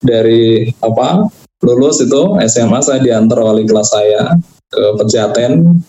dari 0.04 0.70
apa 0.82 1.30
lulus 1.64 2.04
itu 2.04 2.38
SMA 2.46 2.80
saya 2.84 3.00
diantar 3.02 3.42
wali 3.42 3.64
kelas 3.64 3.90
saya 3.94 4.36
ke 4.70 4.84
Pejaten. 5.02 5.82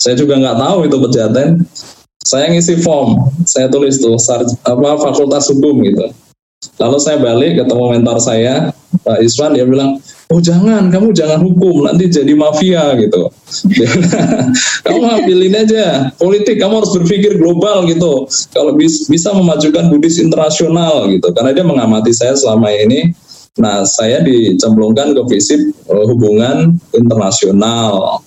Saya 0.00 0.18
juga 0.18 0.40
nggak 0.40 0.58
tahu 0.58 0.78
itu 0.88 0.96
Pejaten. 0.98 1.48
Saya 2.22 2.48
ngisi 2.50 2.80
form. 2.80 3.18
Saya 3.44 3.66
tulis 3.66 3.98
tuh 3.98 4.16
sar, 4.16 4.46
apa 4.46 4.90
fakultas 4.98 5.50
hukum 5.50 5.82
gitu. 5.84 6.06
Lalu 6.78 6.98
saya 7.02 7.18
balik 7.18 7.58
ketemu 7.58 7.84
mentor 7.98 8.18
saya 8.22 8.70
Pak 9.02 9.18
Iswan 9.18 9.58
dia 9.58 9.66
bilang 9.66 9.98
oh 10.32 10.40
jangan 10.40 10.88
kamu 10.88 11.12
jangan 11.12 11.44
hukum 11.44 11.84
nanti 11.84 12.08
jadi 12.08 12.32
mafia 12.32 12.96
gitu. 12.96 13.28
Kamu 14.88 15.04
ambilin 15.04 15.52
aja 15.52 16.08
politik 16.16 16.56
kamu 16.56 16.80
harus 16.80 16.92
berpikir 16.96 17.36
global 17.36 17.84
gitu. 17.84 18.24
Kalau 18.56 18.72
bis- 18.72 19.06
bisa 19.12 19.36
memajukan 19.36 19.92
Buddhis 19.92 20.16
internasional 20.16 21.12
gitu 21.12 21.28
karena 21.36 21.52
dia 21.52 21.64
mengamati 21.68 22.16
saya 22.16 22.32
selama 22.32 22.72
ini. 22.72 23.12
Nah 23.60 23.84
saya 23.84 24.24
dicemplungkan 24.24 25.12
ke 25.12 25.22
fisip 25.28 25.60
eh, 25.68 26.04
hubungan 26.08 26.80
internasional. 26.96 28.24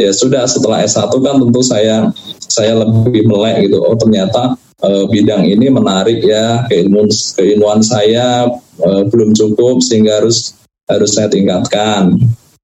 Ya 0.00 0.08
sudah 0.08 0.48
setelah 0.48 0.80
S1 0.88 1.12
kan 1.20 1.36
tentu 1.36 1.60
saya 1.60 2.08
saya 2.48 2.80
lebih 2.80 3.28
melek 3.28 3.68
gitu. 3.68 3.84
Oh 3.84 3.92
ternyata 3.92 4.56
eh, 4.80 5.04
bidang 5.04 5.44
ini 5.44 5.68
menarik 5.68 6.24
ya 6.24 6.64
keilmuan 6.72 7.12
keilmuan 7.36 7.84
saya 7.84 8.48
eh, 8.80 9.02
belum 9.12 9.36
cukup 9.36 9.84
sehingga 9.84 10.24
harus 10.24 10.61
harus 10.88 11.10
saya 11.14 11.28
tingkatkan. 11.30 12.16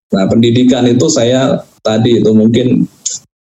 Nah 0.09 0.25
pendidikan 0.27 0.89
itu 0.89 1.07
saya 1.13 1.61
tadi 1.85 2.21
itu 2.21 2.31
mungkin 2.33 2.89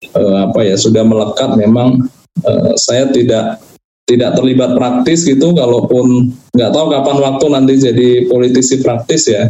eh, 0.03 0.37
apa 0.37 0.61
ya 0.67 0.75
sudah 0.75 1.03
melekat 1.07 1.55
memang 1.55 2.05
eh, 2.43 2.73
saya 2.75 3.09
tidak 3.09 3.61
tidak 4.09 4.35
terlibat 4.35 4.75
praktis 4.75 5.23
gitu 5.23 5.55
kalaupun 5.55 6.35
nggak 6.51 6.71
tahu 6.75 6.85
kapan 6.91 7.17
waktu 7.23 7.45
nanti 7.47 7.73
jadi 7.79 8.09
politisi 8.27 8.83
praktis 8.83 9.31
ya. 9.31 9.47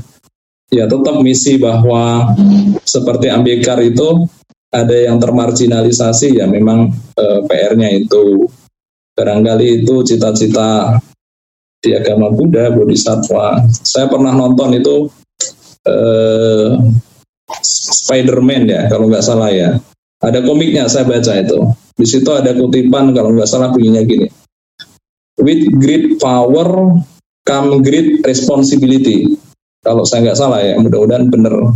Ya 0.72 0.88
tetap 0.88 1.20
misi 1.20 1.59
bahwa 1.59 2.32
seperti 2.88 3.28
Ambekar 3.28 3.84
itu 3.84 4.24
ada 4.72 4.95
yang 4.95 5.20
termarginalisasi 5.20 6.39
ya 6.39 6.47
memang 6.47 6.93
eh, 7.20 7.39
PR-nya 7.43 7.89
itu. 7.91 8.47
Barangkali 9.12 9.84
itu 9.84 10.07
cita-cita 10.07 10.95
di 11.82 11.97
agama 11.97 12.29
Buddha 12.29 12.69
Bodhisattva. 12.69 13.65
Saya 13.82 14.05
pernah 14.07 14.32
nonton 14.32 14.77
itu 14.77 15.09
eh, 15.89 16.77
Spider-Man 18.05 18.69
ya 18.69 18.82
kalau 18.88 19.09
nggak 19.09 19.25
salah 19.25 19.49
ya. 19.49 19.82
Ada 20.21 20.45
komiknya 20.45 20.86
saya 20.86 21.09
baca 21.09 21.34
itu. 21.34 21.57
Di 21.97 22.05
situ 22.05 22.29
ada 22.29 22.53
kutipan 22.53 23.09
kalau 23.17 23.34
nggak 23.34 23.49
salah 23.49 23.73
bunyinya 23.73 24.05
gini. 24.05 24.29
With 25.41 25.65
great 25.82 26.21
power 26.21 27.01
come 27.41 27.82
great 27.82 28.21
responsibility. 28.21 29.34
Kalau 29.82 30.05
saya 30.05 30.29
nggak 30.29 30.38
salah 30.38 30.61
ya 30.61 30.77
mudah-mudahan 30.77 31.34
bener. 31.34 31.73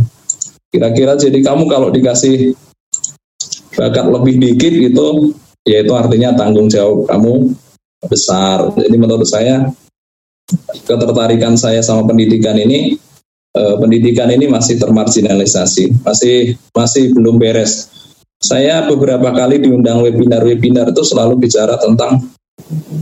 Kira-kira 0.70 1.18
jadi 1.18 1.42
kamu 1.42 1.66
kalau 1.66 1.90
dikasih 1.90 2.54
bakat 3.74 4.06
lebih 4.08 4.38
dikit 4.38 4.72
gitu 4.72 5.34
ya 5.66 5.82
itu 5.82 5.92
artinya 5.98 6.38
tanggung 6.38 6.70
jawab 6.70 7.10
kamu 7.10 7.50
besar. 8.06 8.70
Jadi 8.78 8.94
menurut 8.94 9.26
saya 9.26 9.66
ketertarikan 10.86 11.58
saya 11.58 11.82
sama 11.82 12.06
pendidikan 12.06 12.54
ini 12.58 12.94
eh, 13.54 13.74
pendidikan 13.78 14.30
ini 14.30 14.46
masih 14.46 14.78
termarginalisasi, 14.78 16.06
masih 16.06 16.54
masih 16.72 17.12
belum 17.14 17.36
beres. 17.40 17.90
Saya 18.36 18.84
beberapa 18.84 19.32
kali 19.32 19.64
diundang 19.64 20.04
webinar-webinar 20.04 20.92
itu 20.92 21.02
selalu 21.02 21.40
bicara 21.48 21.80
tentang 21.80 22.20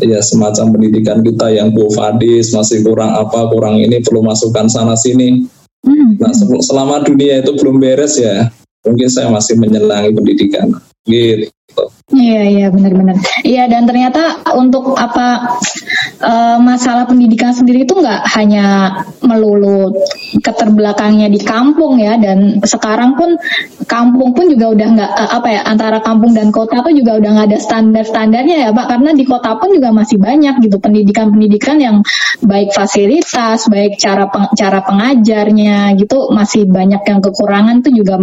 ya 0.02 0.22
semacam 0.22 0.78
pendidikan 0.78 1.22
kita 1.22 1.50
yang 1.50 1.74
bufadis 1.74 2.54
masih 2.54 2.82
kurang 2.86 3.12
apa 3.14 3.50
kurang 3.50 3.82
ini 3.82 4.00
perlu 4.00 4.22
masukkan 4.22 4.70
sana 4.70 4.94
sini. 4.94 5.44
Hmm. 5.84 6.16
Nah 6.16 6.32
selama 6.64 7.04
dunia 7.04 7.44
itu 7.44 7.52
belum 7.60 7.76
beres 7.76 8.16
ya 8.16 8.48
mungkin 8.84 9.08
saya 9.08 9.32
masih 9.32 9.56
menyelangi 9.56 10.12
pendidikan 10.12 10.68
gitu. 11.08 11.48
Iya 12.14 12.42
iya 12.46 12.66
benar-benar. 12.70 13.16
Iya 13.42 13.64
dan 13.66 13.88
ternyata 13.88 14.44
untuk 14.54 14.94
apa 14.94 15.58
uh, 16.20 16.58
masalah 16.60 17.08
pendidikan 17.08 17.50
sendiri 17.50 17.88
itu 17.88 17.96
nggak 17.96 18.28
hanya 18.36 18.92
melulu 19.24 19.90
keterbelakangnya 20.38 21.32
di 21.32 21.40
kampung 21.40 21.98
ya 21.98 22.20
dan 22.20 22.60
sekarang 22.62 23.16
pun 23.18 23.40
kampung 23.88 24.36
pun 24.36 24.46
juga 24.52 24.76
udah 24.76 24.88
nggak 24.94 25.12
uh, 25.16 25.30
apa 25.40 25.48
ya 25.50 25.60
antara 25.64 25.98
kampung 26.04 26.36
dan 26.36 26.52
kota 26.54 26.84
tuh 26.84 26.92
juga 26.92 27.18
udah 27.18 27.30
nggak 27.40 27.48
ada 27.50 27.58
standar-standarnya 27.58 28.56
ya 28.68 28.70
pak 28.70 28.86
karena 28.94 29.10
di 29.16 29.24
kota 29.24 29.56
pun 29.58 29.72
juga 29.72 29.90
masih 29.90 30.20
banyak 30.20 30.60
gitu 30.60 30.76
pendidikan-pendidikan 30.78 31.80
yang 31.80 31.96
baik 32.44 32.70
fasilitas 32.76 33.66
baik 33.66 33.96
cara 33.96 34.28
peng, 34.28 34.52
cara 34.54 34.84
pengajarnya 34.84 35.96
gitu 35.98 36.30
masih 36.30 36.68
banyak 36.68 37.02
yang 37.02 37.18
kekurangan 37.24 37.80
tuh 37.80 37.92
juga 37.96 38.20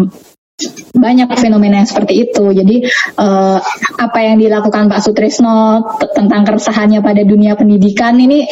banyak 0.96 1.28
fenomena 1.38 1.82
yang 1.82 1.90
seperti 1.90 2.30
itu. 2.30 2.46
Jadi 2.54 2.86
uh, 3.18 3.58
apa 3.98 4.20
yang 4.22 4.38
dilakukan 4.38 4.92
Pak 4.92 5.02
Sutrisno 5.02 5.86
tentang 6.14 6.46
keresahannya 6.46 7.02
pada 7.02 7.22
dunia 7.26 7.58
pendidikan 7.58 8.18
ini 8.20 8.46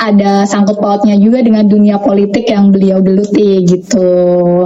ada 0.00 0.48
sangkut 0.48 0.80
pautnya 0.80 1.20
juga 1.20 1.44
dengan 1.44 1.68
dunia 1.68 2.00
politik 2.00 2.48
yang 2.48 2.72
beliau 2.72 3.04
geluti 3.04 3.64
gitu. 3.66 4.08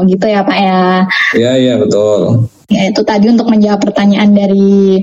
Gitu 0.07 0.25
ya 0.27 0.47
Pak 0.47 0.59
ya. 0.59 0.83
Iya 1.35 1.53
iya 1.59 1.75
betul. 1.81 2.51
Ya 2.71 2.91
itu 2.91 3.01
tadi 3.03 3.27
untuk 3.29 3.51
menjawab 3.51 3.83
pertanyaan 3.83 4.31
dari 4.33 5.03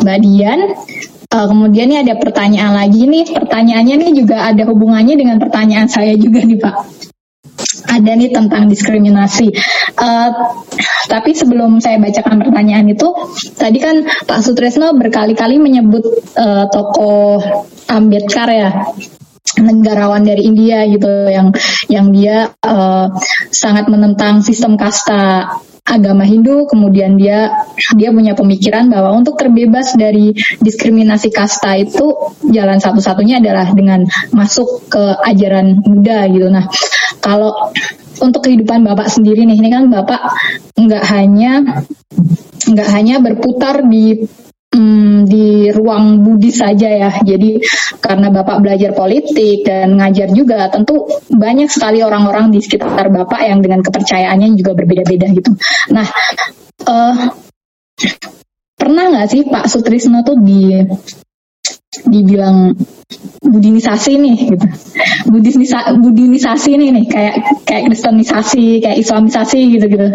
Mbak 0.00 0.18
Dian. 0.22 0.60
Uh, 1.34 1.50
kemudian 1.50 1.90
ini 1.90 1.98
ada 2.06 2.14
pertanyaan 2.14 2.78
lagi 2.78 3.10
nih. 3.10 3.26
Pertanyaannya 3.32 3.94
nih 4.00 4.12
juga 4.22 4.48
ada 4.48 4.62
hubungannya 4.70 5.18
dengan 5.18 5.36
pertanyaan 5.42 5.90
saya 5.90 6.14
juga 6.14 6.46
nih 6.46 6.58
Pak 6.62 6.74
ada 7.88 8.12
nih 8.16 8.34
tentang 8.34 8.66
diskriminasi. 8.66 9.54
Uh, 9.94 10.30
tapi 11.06 11.36
sebelum 11.36 11.78
saya 11.78 12.00
bacakan 12.00 12.42
pertanyaan 12.42 12.88
itu, 12.90 13.08
tadi 13.54 13.78
kan 13.78 14.02
Pak 14.26 14.40
Sutresno 14.42 14.96
berkali-kali 14.96 15.60
menyebut 15.60 16.04
uh, 16.34 16.66
tokoh 16.72 17.40
Ambedkar 17.84 18.48
ya 18.50 18.70
negarawan 19.54 20.26
dari 20.26 20.50
India 20.50 20.82
gitu 20.88 21.30
yang 21.30 21.54
yang 21.86 22.10
dia 22.10 22.50
uh, 22.64 23.06
sangat 23.54 23.86
menentang 23.86 24.42
sistem 24.42 24.74
kasta 24.74 25.46
agama 25.84 26.24
Hindu, 26.24 26.64
kemudian 26.64 27.20
dia 27.20 27.52
dia 27.92 28.08
punya 28.08 28.32
pemikiran 28.32 28.88
bahwa 28.88 29.20
untuk 29.20 29.36
terbebas 29.36 29.92
dari 29.94 30.32
diskriminasi 30.64 31.28
kasta 31.28 31.76
itu 31.76 32.34
jalan 32.48 32.80
satu-satunya 32.80 33.44
adalah 33.44 33.68
dengan 33.76 34.08
masuk 34.32 34.88
ke 34.88 35.04
ajaran 35.28 35.84
Buddha 35.84 36.24
gitu. 36.32 36.48
Nah, 36.48 36.64
kalau 37.20 37.52
untuk 38.24 38.48
kehidupan 38.48 38.80
Bapak 38.80 39.12
sendiri 39.12 39.44
nih, 39.44 39.60
ini 39.60 39.68
kan 39.68 39.92
Bapak 39.92 40.20
nggak 40.74 41.04
hanya 41.12 41.84
nggak 42.64 42.88
hanya 42.88 43.20
berputar 43.20 43.84
di 43.84 44.24
hmm, 44.74 45.30
di 45.30 45.70
ruang 45.70 46.26
budi 46.26 46.50
saja 46.50 46.90
ya. 46.90 47.10
Jadi 47.22 47.62
karena 48.02 48.28
Bapak 48.34 48.58
belajar 48.60 48.90
politik 48.92 49.62
dan 49.62 49.94
ngajar 49.94 50.34
juga, 50.34 50.66
tentu 50.68 51.06
banyak 51.30 51.70
sekali 51.70 52.02
orang-orang 52.02 52.50
di 52.50 52.58
sekitar 52.58 53.08
Bapak 53.08 53.40
yang 53.46 53.62
dengan 53.62 53.80
kepercayaannya 53.80 54.58
juga 54.58 54.74
berbeda-beda 54.74 55.30
gitu. 55.30 55.54
Nah, 55.94 56.06
uh, 56.90 57.14
pernah 58.74 59.04
nggak 59.14 59.28
sih 59.30 59.42
Pak 59.46 59.70
Sutrisno 59.70 60.26
tuh 60.26 60.36
di 60.42 60.82
dibilang 62.04 62.74
budinisasi 63.40 64.12
nih 64.18 64.36
gitu 64.50 64.66
budinisa, 65.30 65.94
budinisasi 65.94 66.74
nih 66.74 66.90
nih 66.90 67.06
kayak 67.06 67.34
kayak 67.64 67.82
kristenisasi 67.88 68.82
kayak 68.82 68.98
islamisasi 68.98 69.78
gitu 69.78 69.86
gitu 69.86 70.08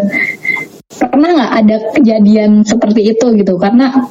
pernah 1.00 1.30
nggak 1.34 1.52
ada 1.64 1.76
kejadian 1.96 2.62
seperti 2.62 3.16
itu 3.16 3.26
gitu 3.38 3.56
karena 3.56 4.10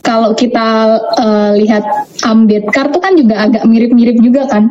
kalau 0.00 0.32
kita 0.38 0.98
uh, 1.18 1.52
lihat 1.58 2.10
Ambedkar 2.20 2.92
tuh 2.92 3.00
kan 3.00 3.16
juga 3.16 3.48
agak 3.48 3.64
mirip-mirip 3.64 4.20
juga 4.20 4.44
kan. 4.46 4.68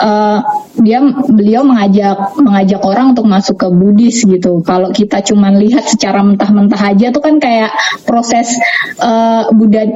Uh, 0.00 0.40
dia 0.80 1.00
beliau 1.28 1.64
mengajak 1.64 2.36
mengajak 2.40 2.80
orang 2.84 3.12
untuk 3.16 3.26
masuk 3.28 3.56
ke 3.60 3.68
Buddhis 3.68 4.24
gitu. 4.24 4.60
Kalau 4.64 4.92
kita 4.92 5.20
cuman 5.24 5.60
lihat 5.60 5.88
secara 5.88 6.24
mentah-mentah 6.24 6.80
aja 6.80 7.12
tuh 7.12 7.22
kan 7.24 7.36
kayak 7.36 7.72
proses 8.08 8.56
uh, 9.00 9.48
Buddha 9.52 9.88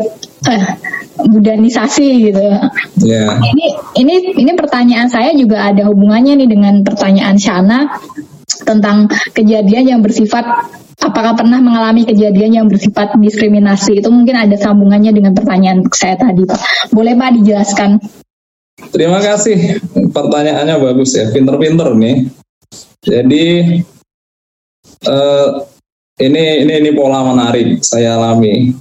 uh, 0.48 0.66
budanisasi 1.24 2.08
gitu. 2.32 2.44
Yeah. 3.00 3.40
Ini 3.40 3.66
ini 4.00 4.14
ini 4.36 4.52
pertanyaan 4.56 5.08
saya 5.08 5.32
juga 5.36 5.68
ada 5.68 5.88
hubungannya 5.88 6.36
nih 6.40 6.48
dengan 6.48 6.74
pertanyaan 6.84 7.36
Shana 7.36 7.88
tentang 8.64 9.08
kejadian 9.32 9.84
yang 9.96 10.00
bersifat 10.04 10.44
apakah 11.00 11.32
pernah 11.32 11.58
mengalami 11.58 12.04
kejadian 12.04 12.52
yang 12.62 12.66
bersifat 12.68 13.16
diskriminasi 13.16 13.98
itu 13.98 14.08
mungkin 14.12 14.36
ada 14.36 14.56
sambungannya 14.56 15.10
dengan 15.16 15.32
pertanyaan 15.32 15.84
saya 15.90 16.20
tadi 16.20 16.44
Pak. 16.44 16.92
Boleh 16.92 17.16
Pak 17.16 17.30
dijelaskan? 17.40 17.90
Terima 18.92 19.20
kasih 19.20 19.80
pertanyaannya 20.12 20.76
bagus 20.80 21.12
ya, 21.16 21.28
pinter-pinter 21.32 21.92
nih. 21.96 22.28
Jadi 23.00 23.44
uh, 25.08 25.48
ini 26.20 26.64
ini 26.64 26.72
ini 26.84 26.90
pola 26.92 27.24
menarik 27.24 27.80
saya 27.84 28.16
alami. 28.16 28.72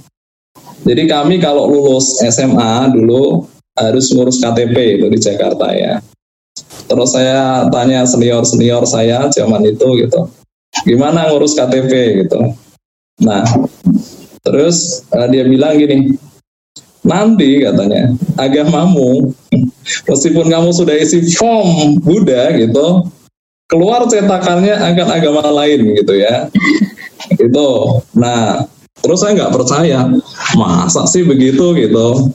Jadi 0.80 1.02
kami 1.04 1.36
kalau 1.40 1.68
lulus 1.68 2.20
SMA 2.24 2.88
dulu 2.96 3.44
harus 3.76 4.12
ngurus 4.12 4.40
KTP 4.40 5.00
itu 5.00 5.06
di 5.12 5.18
Jakarta 5.20 5.68
ya. 5.72 6.00
Terus 6.88 7.12
saya 7.12 7.68
tanya 7.68 8.08
senior 8.08 8.44
senior 8.44 8.84
saya 8.88 9.28
zaman 9.28 9.62
itu 9.68 9.88
gitu 10.00 10.39
gimana 10.84 11.28
ngurus 11.30 11.56
KTP 11.56 12.24
gitu. 12.26 12.40
Nah, 13.20 13.44
terus 14.40 15.04
uh, 15.12 15.28
dia 15.28 15.44
bilang 15.44 15.76
gini, 15.76 16.16
nanti 17.04 17.60
katanya 17.60 18.16
agamamu, 18.40 19.32
meskipun 20.08 20.46
kamu 20.48 20.70
sudah 20.72 20.96
isi 20.96 21.24
form 21.36 22.00
Buddha 22.00 22.52
gitu, 22.56 23.08
keluar 23.68 24.08
cetakannya 24.08 24.74
akan 24.74 25.08
agama 25.12 25.44
lain 25.64 25.96
gitu 26.00 26.16
ya. 26.16 26.48
Itu. 27.36 28.00
Nah, 28.16 28.64
terus 29.04 29.20
saya 29.20 29.36
nggak 29.36 29.54
percaya, 29.54 30.08
masa 30.56 31.04
sih 31.06 31.22
begitu 31.24 31.76
gitu. 31.76 32.32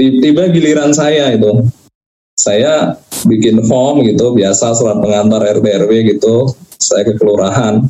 Tiba 0.00 0.48
giliran 0.48 0.96
saya 0.96 1.36
itu, 1.36 1.68
saya 2.40 2.96
bikin 3.28 3.60
form 3.68 4.00
gitu, 4.08 4.32
biasa 4.32 4.72
surat 4.72 4.96
pengantar 4.96 5.44
RT 5.44 5.66
RW 5.84 5.92
gitu, 6.16 6.56
saya 6.80 7.06
ke 7.06 7.14
kelurahan 7.20 7.84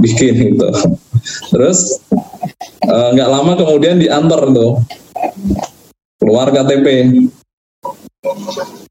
bikin 0.00 0.56
itu 0.56 0.68
terus 1.54 2.02
eh, 2.82 3.08
nggak 3.14 3.28
uh, 3.30 3.32
lama 3.32 3.52
kemudian 3.54 4.02
diantar 4.02 4.50
tuh 4.50 4.82
keluar 6.18 6.50
KTP 6.50 7.14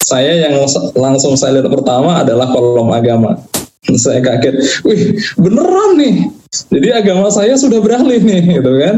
saya 0.04 0.46
yang 0.46 0.62
langsung 0.94 1.34
saya 1.34 1.58
lihat 1.60 1.74
pertama 1.74 2.22
adalah 2.22 2.54
kolom 2.54 2.94
agama. 2.94 3.40
Saya 3.98 4.24
kaget 4.24 4.86
wih 4.86 5.18
beneran 5.36 6.00
nih. 6.00 6.16
Jadi 6.70 6.88
agama 6.94 7.28
saya 7.34 7.58
sudah 7.58 7.82
beralih 7.82 8.22
nih 8.22 8.62
gitu 8.62 8.72
kan. 8.80 8.96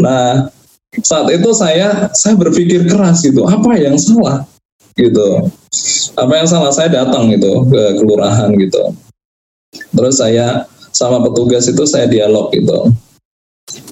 Nah 0.00 0.48
saat 1.02 1.28
itu 1.34 1.50
saya 1.52 2.08
saya 2.16 2.38
berpikir 2.38 2.86
keras 2.86 3.26
gitu 3.26 3.44
apa 3.44 3.76
yang 3.76 3.98
salah? 3.98 4.46
Gitu. 4.94 5.50
Apa 6.16 6.32
yang 6.38 6.48
salah? 6.48 6.72
Saya 6.72 6.88
datang 6.88 7.28
gitu 7.34 7.66
ke 7.68 7.82
kelurahan 8.00 8.54
gitu 8.56 8.94
Terus 9.90 10.14
saya 10.18 10.66
sama 10.90 11.22
petugas 11.22 11.66
itu 11.70 11.82
saya 11.86 12.06
dialog 12.06 12.50
gitu. 12.54 12.90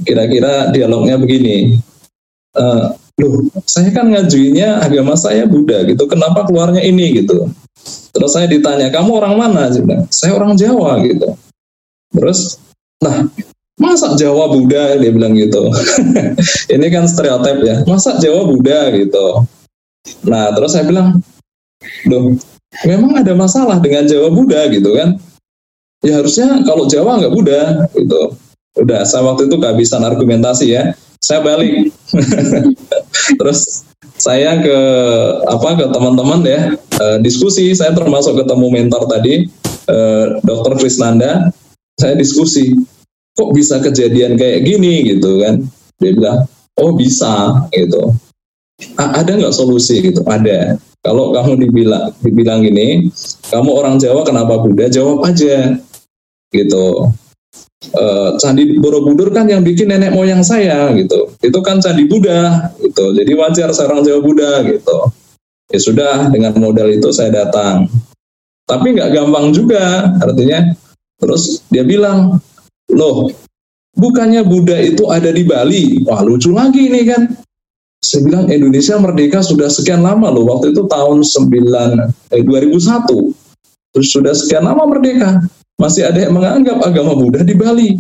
Kira-kira 0.02 0.74
dialognya 0.74 1.14
begini, 1.18 1.78
e, 2.54 2.64
loh 3.22 3.34
saya 3.62 3.94
kan 3.94 4.10
ngajuinnya 4.10 4.82
agama 4.82 5.14
saya 5.14 5.46
Buddha 5.46 5.86
gitu, 5.86 6.10
kenapa 6.10 6.46
keluarnya 6.46 6.82
ini 6.82 7.22
gitu. 7.22 7.46
Terus 8.10 8.30
saya 8.34 8.50
ditanya, 8.50 8.90
kamu 8.90 9.22
orang 9.22 9.34
mana? 9.38 9.70
Saya 10.10 10.34
orang 10.34 10.58
Jawa 10.58 10.98
gitu. 11.06 11.38
Terus, 12.10 12.58
nah 12.98 13.30
masa 13.78 14.18
Jawa 14.18 14.50
Buddha 14.50 14.98
dia 14.98 15.10
bilang 15.14 15.38
gitu. 15.38 15.70
ini 16.74 16.86
kan 16.90 17.06
stereotip 17.06 17.62
ya, 17.62 17.76
masa 17.86 18.18
Jawa 18.18 18.50
Buddha 18.50 18.90
gitu. 18.90 19.46
Nah 20.26 20.50
terus 20.50 20.74
saya 20.74 20.84
bilang, 20.90 21.22
loh 22.10 22.34
memang 22.82 23.22
ada 23.22 23.32
masalah 23.38 23.78
dengan 23.78 24.10
Jawa 24.10 24.28
Buddha 24.34 24.66
gitu 24.74 24.90
kan? 24.98 25.14
Ya 26.04 26.22
harusnya 26.22 26.62
kalau 26.62 26.86
Jawa 26.86 27.18
nggak 27.22 27.34
Buddha 27.34 27.62
gitu 27.94 28.34
udah 28.78 29.02
saya 29.02 29.26
waktu 29.26 29.50
itu 29.50 29.56
kehabisan 29.58 30.06
argumentasi 30.06 30.66
ya 30.70 30.94
saya 31.18 31.42
balik 31.42 31.90
terus 33.42 33.88
saya 34.18 34.58
ke 34.58 34.78
apa 35.46 35.68
ke 35.78 35.84
teman-teman 35.94 36.42
ya 36.42 36.60
uh, 36.98 37.18
diskusi. 37.22 37.70
Saya 37.72 37.94
termasuk 37.94 38.34
ketemu 38.34 38.66
mentor 38.68 39.06
tadi, 39.06 39.46
uh, 39.88 40.42
Dokter 40.42 40.74
Krisnanda. 40.76 41.54
Saya 41.98 42.14
diskusi, 42.14 42.74
kok 43.34 43.50
bisa 43.54 43.82
kejadian 43.82 44.38
kayak 44.38 44.62
gini 44.66 45.06
gitu 45.06 45.42
kan? 45.42 45.66
Dia 45.98 46.14
bilang, 46.14 46.38
oh 46.78 46.94
bisa 46.94 47.66
gitu. 47.74 48.14
A 48.94 49.22
ada 49.22 49.34
nggak 49.34 49.54
solusi 49.54 49.98
gitu? 49.98 50.22
Ada. 50.22 50.78
Kalau 51.02 51.34
kamu 51.34 51.66
dibilang 51.66 52.14
dibilang 52.22 52.62
gini, 52.62 53.10
kamu 53.50 53.70
orang 53.70 53.98
Jawa 53.98 54.22
kenapa 54.22 54.62
Buddha? 54.62 54.86
Jawab 54.90 55.26
aja 55.26 55.78
gitu 56.52 57.12
uh, 57.94 58.30
Candi 58.40 58.76
Borobudur 58.78 59.30
kan 59.30 59.46
yang 59.46 59.62
bikin 59.62 59.90
nenek 59.90 60.12
moyang 60.12 60.42
saya 60.42 60.90
gitu. 60.96 61.30
Itu 61.40 61.58
kan 61.62 61.78
Candi 61.78 62.04
Buddha 62.10 62.72
gitu. 62.82 63.14
Jadi 63.14 63.32
wajar 63.38 63.70
seorang 63.70 64.02
Jawa 64.02 64.20
Buddha 64.20 64.52
gitu. 64.66 65.12
Ya 65.68 65.80
sudah 65.80 66.14
dengan 66.32 66.56
modal 66.56 66.88
itu 66.92 67.12
saya 67.12 67.44
datang. 67.44 67.88
Tapi 68.68 68.96
nggak 68.96 69.12
gampang 69.12 69.52
juga 69.52 70.12
artinya. 70.20 70.72
Terus 71.18 71.66
dia 71.68 71.82
bilang, 71.82 72.38
loh 72.94 73.28
bukannya 73.96 74.44
Buddha 74.46 74.78
itu 74.80 75.08
ada 75.12 75.28
di 75.28 75.44
Bali? 75.44 76.04
Wah 76.04 76.24
lucu 76.24 76.52
lagi 76.52 76.88
nih 76.88 77.04
kan. 77.08 77.22
Saya 77.98 78.22
bilang 78.22 78.46
Indonesia 78.46 78.94
merdeka 78.94 79.42
sudah 79.42 79.66
sekian 79.66 80.06
lama 80.06 80.30
loh. 80.30 80.46
Waktu 80.46 80.70
itu 80.70 80.86
tahun 80.86 81.26
9, 81.26 82.06
eh, 82.30 82.42
2001. 82.46 83.34
Terus 83.90 84.08
sudah 84.14 84.30
sekian 84.38 84.62
lama 84.62 84.86
merdeka 84.86 85.42
masih 85.78 86.10
ada 86.10 86.18
yang 86.26 86.34
menganggap 86.34 86.82
agama 86.82 87.14
Buddha 87.14 87.46
di 87.46 87.54
Bali. 87.54 87.90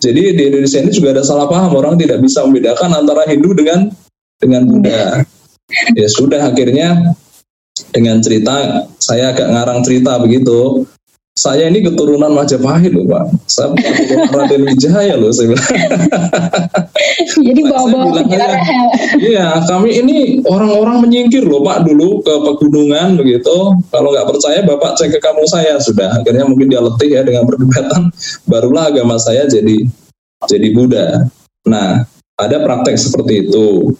Jadi 0.00 0.22
di 0.36 0.42
Indonesia 0.48 0.80
ini 0.80 0.92
juga 0.92 1.16
ada 1.16 1.24
salah 1.24 1.48
paham 1.48 1.72
orang 1.76 1.96
tidak 1.96 2.20
bisa 2.20 2.44
membedakan 2.44 2.92
antara 2.92 3.24
Hindu 3.28 3.56
dengan 3.56 3.88
dengan 4.36 4.68
Buddha. 4.68 5.24
Ya 5.96 6.08
sudah 6.08 6.52
akhirnya 6.52 7.16
dengan 7.90 8.20
cerita 8.20 8.86
saya 9.00 9.32
agak 9.34 9.48
ngarang 9.50 9.80
cerita 9.82 10.20
begitu 10.20 10.86
saya 11.34 11.66
ini 11.66 11.82
keturunan 11.82 12.30
Majapahit 12.30 12.94
loh 12.94 13.10
Pak. 13.10 13.24
Saya 13.50 13.74
Raden 14.30 14.62
Wijaya 14.70 15.18
loh 15.18 15.34
saya 15.34 15.50
bilang. 15.50 15.66
Jadi 17.48 17.60
bawa-bawa 17.64 18.22
sejarah 18.22 18.60
Iya, 19.32 19.46
kami 19.66 19.90
ini 20.00 20.16
orang-orang 20.46 21.04
menyingkir 21.04 21.44
loh 21.44 21.62
Pak 21.64 21.88
dulu 21.88 22.20
ke 22.20 22.34
pegunungan 22.34 23.18
begitu. 23.18 23.74
Kalau 23.88 24.08
nggak 24.12 24.28
percaya 24.28 24.60
Bapak 24.64 24.98
cek 24.98 25.16
ke 25.16 25.18
kamu 25.20 25.44
saya 25.48 25.78
sudah. 25.80 26.20
Akhirnya 26.20 26.44
mungkin 26.46 26.70
dia 26.70 26.82
letih 26.82 27.10
ya 27.10 27.22
dengan 27.22 27.46
perdebatan. 27.48 28.10
Barulah 28.46 28.90
agama 28.90 29.16
saya 29.20 29.46
jadi 29.48 29.86
jadi 30.44 30.68
Buddha. 30.76 31.28
Nah, 31.64 32.04
ada 32.36 32.56
praktek 32.60 33.00
seperti 33.00 33.48
itu. 33.48 33.94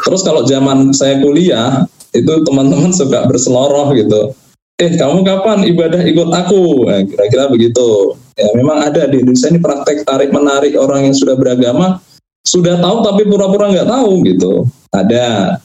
Terus 0.00 0.24
kalau 0.24 0.48
zaman 0.48 0.96
saya 0.96 1.20
kuliah, 1.20 1.84
itu 2.12 2.32
teman-teman 2.44 2.92
suka 2.92 3.24
berseloroh 3.24 3.92
gitu 3.96 4.36
eh 4.80 4.92
kamu 4.98 5.22
kapan 5.22 5.62
ibadah 5.68 6.02
ikut 6.02 6.28
aku 6.32 6.90
nah, 6.90 7.00
kira-kira 7.06 7.44
begitu 7.48 8.18
ya 8.34 8.48
memang 8.56 8.88
ada 8.88 9.06
di 9.06 9.20
Indonesia 9.22 9.52
ini 9.52 9.60
praktek 9.60 10.02
tarik 10.02 10.34
menarik 10.34 10.74
orang 10.74 11.06
yang 11.06 11.14
sudah 11.14 11.38
beragama 11.38 12.02
sudah 12.42 12.78
tahu 12.82 13.06
tapi 13.06 13.22
pura-pura 13.26 13.70
nggak 13.70 13.90
tahu 13.90 14.10
gitu 14.26 14.66
ada 14.90 15.56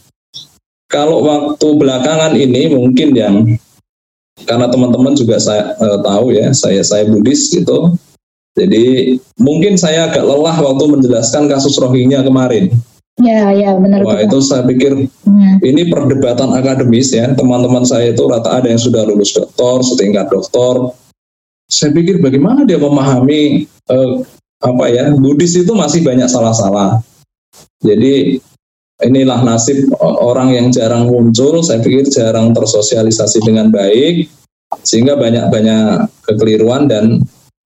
kalau 0.88 1.26
waktu 1.26 1.68
belakangan 1.76 2.34
ini 2.38 2.72
mungkin 2.72 3.10
yang 3.18 3.36
karena 4.46 4.70
teman-teman 4.70 5.18
juga 5.18 5.42
saya 5.42 5.74
uh, 5.82 6.00
tahu 6.06 6.32
ya 6.32 6.54
saya 6.54 6.86
saya 6.86 7.10
Buddhis 7.10 7.50
gitu 7.50 7.98
jadi 8.54 9.18
mungkin 9.42 9.78
saya 9.78 10.10
agak 10.10 10.26
lelah 10.26 10.58
waktu 10.62 10.84
menjelaskan 10.86 11.50
kasus 11.50 11.78
Rohingya 11.82 12.22
kemarin 12.22 12.74
Ya, 13.18 13.50
ya 13.50 13.74
benar. 13.74 14.06
Wah 14.06 14.22
itu 14.22 14.38
saya 14.46 14.62
pikir 14.62 14.94
hmm. 14.94 15.66
ini 15.66 15.90
perdebatan 15.90 16.54
akademis 16.54 17.10
ya. 17.10 17.34
Teman-teman 17.34 17.82
saya 17.82 18.14
itu 18.14 18.30
rata 18.30 18.62
ada 18.62 18.70
yang 18.70 18.78
sudah 18.78 19.10
lulus 19.10 19.34
doktor, 19.34 19.82
setingkat 19.82 20.30
doktor. 20.30 20.94
Saya 21.66 21.98
pikir 21.98 22.22
bagaimana 22.22 22.62
dia 22.62 22.78
memahami 22.78 23.66
eh, 23.66 24.14
apa 24.58 24.86
ya 24.90 25.14
Buddhis 25.14 25.54
itu 25.58 25.72
masih 25.74 26.02
banyak 26.02 26.26
salah-salah. 26.30 27.02
Jadi 27.82 28.42
inilah 29.06 29.46
nasib 29.46 29.94
orang 30.02 30.54
yang 30.58 30.68
jarang 30.74 31.10
muncul. 31.10 31.62
Saya 31.62 31.82
pikir 31.82 32.10
jarang 32.10 32.54
tersosialisasi 32.58 33.46
dengan 33.46 33.70
baik 33.70 34.30
sehingga 34.82 35.16
banyak-banyak 35.16 36.10
kekeliruan 36.26 36.90
dan 36.90 37.22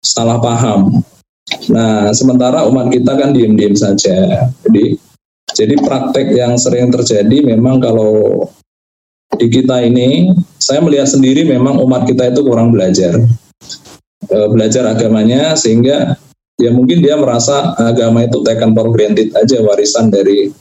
salah 0.05 0.38
paham. 0.38 1.01
Nah, 1.69 2.13
sementara 2.13 2.65
umat 2.69 2.93
kita 2.93 3.17
kan 3.17 3.33
diem-diem 3.33 3.73
saja. 3.73 4.49
Jadi 4.65 4.97
jadi 5.55 5.75
praktek 5.79 6.36
yang 6.36 6.57
sering 6.59 6.91
terjadi 6.91 7.45
memang 7.45 7.79
kalau 7.79 8.45
di 9.36 9.47
kita 9.51 9.83
ini, 9.83 10.31
saya 10.57 10.79
melihat 10.79 11.11
sendiri 11.11 11.43
memang 11.43 11.79
umat 11.83 12.07
kita 12.07 12.31
itu 12.31 12.41
kurang 12.43 12.71
belajar. 12.71 13.19
E, 14.25 14.38
belajar 14.51 14.89
agamanya 14.89 15.53
sehingga 15.53 16.17
ya 16.56 16.72
mungkin 16.72 17.03
dia 17.03 17.20
merasa 17.20 17.76
agama 17.80 18.24
itu 18.24 18.39
taken 18.43 18.72
for 18.72 18.91
granted 18.91 19.32
aja 19.36 19.60
warisan 19.64 20.12
dari 20.12 20.51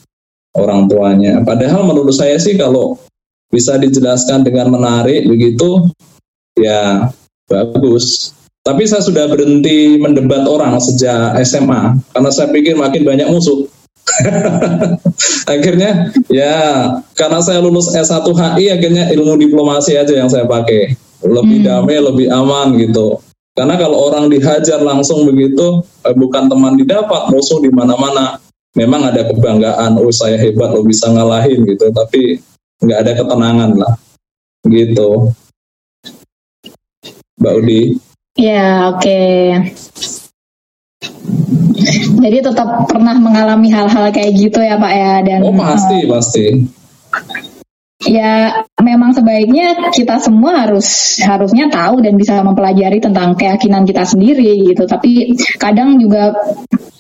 orang 0.55 0.87
tuanya. 0.87 1.43
Padahal 1.43 1.87
menurut 1.87 2.15
saya 2.15 2.39
sih 2.39 2.55
kalau 2.55 2.99
bisa 3.51 3.79
dijelaskan 3.79 4.43
dengan 4.43 4.75
menarik 4.75 5.27
begitu, 5.27 5.91
ya 6.59 7.11
bagus. 7.47 8.35
Tapi 8.65 8.89
saya 8.89 9.05
sudah 9.05 9.29
berhenti 9.29 10.01
mendebat 10.01 10.49
orang 10.49 10.81
sejak 10.81 11.37
SMA 11.45 12.01
karena 12.17 12.31
saya 12.33 12.49
pikir 12.49 12.75
makin 12.81 13.05
banyak 13.05 13.29
musuh. 13.29 13.69
akhirnya 15.49 16.13
ya 16.29 16.53
karena 17.17 17.41
saya 17.41 17.65
lulus 17.65 17.89
S1 17.89 18.21
HI 18.21 18.69
akhirnya 18.69 19.09
ilmu 19.17 19.41
diplomasi 19.41 19.97
aja 19.97 20.13
yang 20.13 20.29
saya 20.29 20.45
pakai 20.45 20.93
lebih 21.25 21.65
hmm. 21.65 21.67
damai 21.67 21.99
lebih 22.05 22.29
aman 22.29 22.77
gitu 22.77 23.17
karena 23.55 23.79
kalau 23.79 24.11
orang 24.11 24.27
dihajar 24.27 24.83
langsung 24.83 25.23
begitu 25.31 25.79
eh, 26.03 26.15
bukan 26.15 26.51
teman 26.51 26.75
didapat 26.75 27.31
musuh 27.31 27.63
di 27.63 27.71
mana-mana. 27.71 28.43
Memang 28.75 29.07
ada 29.07 29.23
kebanggaan 29.31 29.95
oh 30.03 30.11
saya 30.11 30.35
hebat 30.35 30.75
lo 30.75 30.83
bisa 30.83 31.07
ngalahin 31.07 31.63
gitu. 31.63 31.95
Tapi 31.95 32.43
nggak 32.83 32.99
ada 33.07 33.13
ketenangan 33.15 33.71
lah. 33.79 33.95
Gitu. 34.67 35.31
Mbak 37.39 37.55
Udi. 37.63 37.83
Ya 38.35 38.91
oke. 38.91 38.99
Okay. 38.99 39.47
Jadi 41.95 42.39
tetap 42.43 42.91
pernah 42.91 43.15
mengalami 43.15 43.71
hal-hal 43.71 44.11
kayak 44.11 44.35
gitu 44.35 44.59
ya 44.59 44.75
Pak 44.75 44.93
ya? 44.99 45.15
Dan 45.23 45.47
Oh 45.47 45.55
pasti 45.55 45.99
uh, 46.03 46.11
pasti. 46.11 46.47
Ya 48.05 48.65
memang 48.77 49.17
sebaiknya 49.17 49.89
kita 49.89 50.21
semua 50.21 50.67
harus 50.67 51.17
harusnya 51.25 51.73
tahu 51.73 52.05
dan 52.05 52.21
bisa 52.21 52.45
mempelajari 52.45 53.01
tentang 53.01 53.33
keyakinan 53.33 53.89
kita 53.89 54.05
sendiri 54.05 54.73
gitu. 54.73 54.85
Tapi 54.85 55.33
kadang 55.57 55.97
juga 55.97 56.37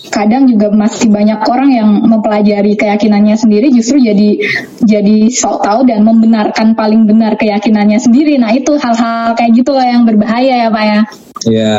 kadang 0.09 0.49
juga 0.49 0.73
masih 0.73 1.09
banyak 1.09 1.41
orang 1.49 1.71
yang 1.73 1.89
mempelajari 2.05 2.77
keyakinannya 2.77 3.37
sendiri 3.41 3.73
justru 3.73 4.01
jadi 4.01 4.37
jadi 4.85 5.33
sok 5.33 5.65
tahu 5.65 5.89
dan 5.89 6.05
membenarkan 6.05 6.77
paling 6.77 7.05
benar 7.05 7.37
keyakinannya 7.37 8.01
sendiri. 8.01 8.41
Nah 8.41 8.53
itu 8.57 8.77
hal-hal 8.81 9.37
kayak 9.37 9.53
gitulah 9.57 9.85
yang 9.85 10.09
berbahaya 10.09 10.65
ya 10.65 10.69
Pak 10.73 10.85
ya. 10.85 11.01
Iya. 11.45 11.79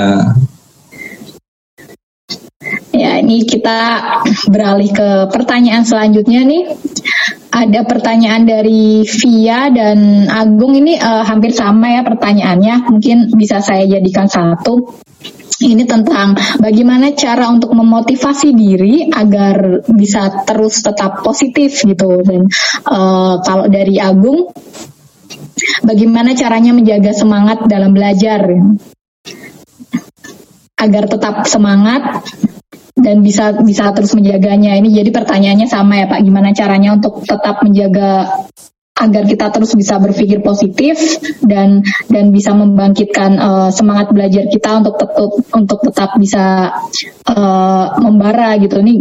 Ya, 2.95 3.19
ini 3.19 3.43
kita 3.45 4.01
beralih 4.49 4.89
ke 4.89 5.29
pertanyaan 5.29 5.83
selanjutnya 5.83 6.41
nih. 6.47 6.63
Ada 7.51 7.87
pertanyaan 7.87 8.43
dari 8.43 9.05
Via 9.05 9.71
dan 9.71 10.27
Agung 10.27 10.75
ini 10.75 10.99
uh, 10.99 11.23
hampir 11.23 11.55
sama 11.55 11.99
ya 11.99 12.01
pertanyaannya. 12.03 12.91
Mungkin 12.91 13.17
bisa 13.37 13.63
saya 13.63 13.87
jadikan 13.87 14.27
satu. 14.27 15.01
Ini 15.55 15.87
tentang 15.87 16.35
bagaimana 16.59 17.15
cara 17.15 17.47
untuk 17.47 17.71
memotivasi 17.71 18.51
diri 18.51 19.07
agar 19.07 19.87
bisa 19.87 20.43
terus 20.43 20.83
tetap 20.83 21.23
positif 21.23 21.79
gitu. 21.87 22.19
Dan 22.21 22.51
uh, 22.91 23.39
kalau 23.39 23.71
dari 23.71 23.95
Agung, 23.95 24.51
bagaimana 25.87 26.35
caranya 26.35 26.75
menjaga 26.75 27.15
semangat 27.15 27.63
dalam 27.71 27.95
belajar 27.95 28.51
agar 30.75 31.03
tetap 31.07 31.47
semangat 31.47 32.03
dan 33.05 33.21
bisa 33.21 33.53
bisa 33.61 33.93
terus 33.93 34.17
menjaganya. 34.17 34.73
Ini 34.81 34.89
jadi 34.89 35.13
pertanyaannya 35.13 35.69
sama 35.69 36.01
ya 36.01 36.09
Pak, 36.09 36.25
gimana 36.25 36.49
caranya 36.57 36.97
untuk 36.97 37.21
tetap 37.21 37.61
menjaga 37.61 38.41
agar 38.95 39.27
kita 39.27 39.51
terus 39.51 39.75
bisa 39.75 39.99
berpikir 39.99 40.39
positif 40.39 40.97
dan 41.43 41.83
dan 42.07 42.31
bisa 42.31 42.55
membangkitkan 42.55 43.37
uh, 43.37 43.69
semangat 43.69 44.09
belajar 44.09 44.47
kita 44.49 44.81
untuk 44.81 44.95
tetap 44.97 45.29
untuk 45.53 45.79
tetap 45.85 46.09
bisa 46.17 46.73
uh, 47.29 47.85
membara 48.01 48.57
gitu. 48.57 48.81
Ini 48.81 48.97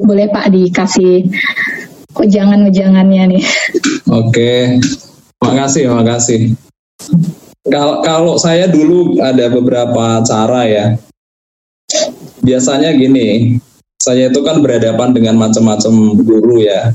boleh 0.00 0.32
Pak 0.32 0.46
dikasih 0.48 1.28
ujangan-ujangannya 2.16 3.36
nih. 3.36 3.44
Oke. 4.08 4.80
Makasih, 5.42 5.90
makasih. 5.90 6.54
Kalau 7.66 7.98
kalau 8.00 8.34
saya 8.38 8.70
dulu 8.70 9.18
ada 9.18 9.50
beberapa 9.50 10.22
cara 10.22 10.70
ya 10.70 10.86
biasanya 12.42 12.90
gini, 12.98 13.56
saya 14.02 14.28
itu 14.28 14.42
kan 14.42 14.58
berhadapan 14.58 15.14
dengan 15.14 15.38
macam-macam 15.38 16.18
guru 16.18 16.66
ya. 16.66 16.90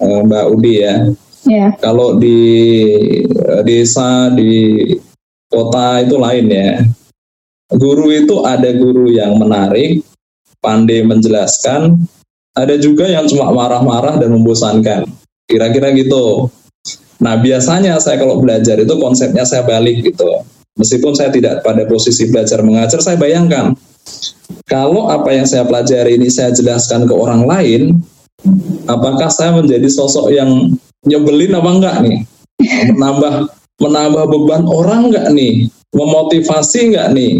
eh, 0.00 0.20
Mbak 0.24 0.44
Udi 0.56 0.74
ya. 0.80 0.94
Ya. 1.44 1.66
Kalau 1.82 2.16
di 2.16 2.38
eh, 3.26 3.60
desa 3.66 4.30
di 4.32 4.80
kota 5.50 6.00
itu 6.00 6.16
lain 6.16 6.46
ya. 6.48 6.70
Guru 7.70 8.10
itu 8.10 8.42
ada 8.42 8.70
guru 8.74 9.10
yang 9.10 9.38
menarik, 9.38 10.02
pandai 10.58 11.06
menjelaskan, 11.06 12.02
ada 12.54 12.74
juga 12.78 13.06
yang 13.06 13.30
cuma 13.30 13.50
marah-marah 13.54 14.18
dan 14.18 14.34
membosankan. 14.34 15.06
Kira-kira 15.46 15.94
gitu. 15.94 16.50
Nah, 17.22 17.38
biasanya 17.38 18.00
saya 18.02 18.18
kalau 18.18 18.42
belajar 18.42 18.74
itu 18.80 18.94
konsepnya 18.98 19.46
saya 19.46 19.62
balik 19.62 20.02
gitu. 20.02 20.42
Meskipun 20.78 21.14
saya 21.14 21.30
tidak 21.30 21.62
pada 21.62 21.86
posisi 21.86 22.26
belajar 22.26 22.58
mengajar, 22.66 22.98
saya 22.98 23.14
bayangkan 23.20 23.76
kalau 24.66 25.10
apa 25.10 25.34
yang 25.34 25.46
saya 25.46 25.66
pelajari 25.66 26.18
ini 26.18 26.30
saya 26.30 26.54
jelaskan 26.54 27.06
ke 27.06 27.14
orang 27.14 27.46
lain, 27.46 27.98
apakah 28.86 29.30
saya 29.30 29.54
menjadi 29.58 29.86
sosok 29.90 30.30
yang 30.30 30.74
nyebelin 31.06 31.58
apa 31.58 31.70
enggak 31.70 31.96
nih? 32.06 32.18
Menambah 32.94 33.34
menambah 33.80 34.24
beban 34.30 34.62
orang 34.68 35.10
enggak 35.10 35.28
nih? 35.34 35.66
Memotivasi 35.90 36.94
enggak 36.94 37.08
nih? 37.16 37.32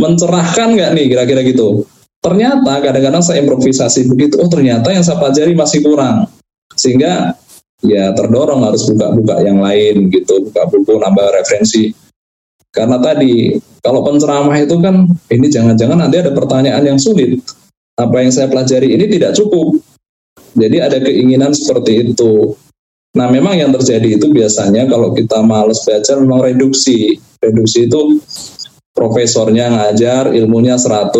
Mencerahkan 0.00 0.68
enggak 0.72 0.90
nih 0.96 1.04
kira-kira 1.12 1.40
gitu? 1.44 1.84
Ternyata 2.22 2.78
kadang-kadang 2.78 3.20
saya 3.20 3.42
improvisasi 3.42 4.06
begitu, 4.06 4.38
oh 4.38 4.46
ternyata 4.46 4.94
yang 4.94 5.02
saya 5.02 5.18
pelajari 5.18 5.58
masih 5.58 5.82
kurang. 5.82 6.30
Sehingga 6.78 7.34
ya 7.82 8.14
terdorong 8.14 8.62
harus 8.62 8.86
buka-buka 8.86 9.42
yang 9.42 9.58
lain 9.58 10.06
gitu, 10.08 10.38
buka 10.46 10.70
buku, 10.70 11.02
nambah 11.02 11.34
referensi. 11.34 11.90
Karena 12.72 12.96
tadi 12.96 13.60
kalau 13.84 14.00
penceramah 14.00 14.56
itu 14.56 14.80
kan 14.80 15.04
ini 15.28 15.46
jangan-jangan 15.52 16.08
nanti 16.08 16.24
ada 16.24 16.32
pertanyaan 16.32 16.82
yang 16.82 16.98
sulit. 16.98 17.38
Apa 18.00 18.24
yang 18.24 18.32
saya 18.32 18.48
pelajari 18.48 18.96
ini 18.96 19.04
tidak 19.12 19.36
cukup. 19.36 19.76
Jadi 20.56 20.76
ada 20.80 20.96
keinginan 20.96 21.52
seperti 21.52 22.12
itu. 22.12 22.56
Nah 23.12 23.28
memang 23.28 23.60
yang 23.60 23.68
terjadi 23.76 24.16
itu 24.16 24.32
biasanya 24.32 24.88
kalau 24.88 25.12
kita 25.12 25.44
males 25.44 25.84
belajar 25.84 26.16
memang 26.16 26.40
reduksi. 26.40 27.20
Reduksi 27.44 27.84
itu 27.84 28.16
profesornya 28.96 29.68
ngajar 29.68 30.32
ilmunya 30.32 30.80
100, 30.80 31.12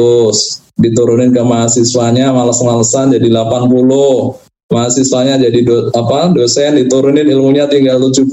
diturunin 0.80 1.36
ke 1.36 1.42
mahasiswanya 1.44 2.32
males-malesan 2.32 3.12
jadi 3.12 3.28
80, 3.28 4.51
mahasiswanya 4.70 5.36
jadi 5.40 5.58
do, 5.64 5.76
apa 5.92 6.32
dosen 6.32 6.78
diturunin 6.80 7.28
ilmunya 7.28 7.68
tinggal 7.68 8.00
70, 8.00 8.28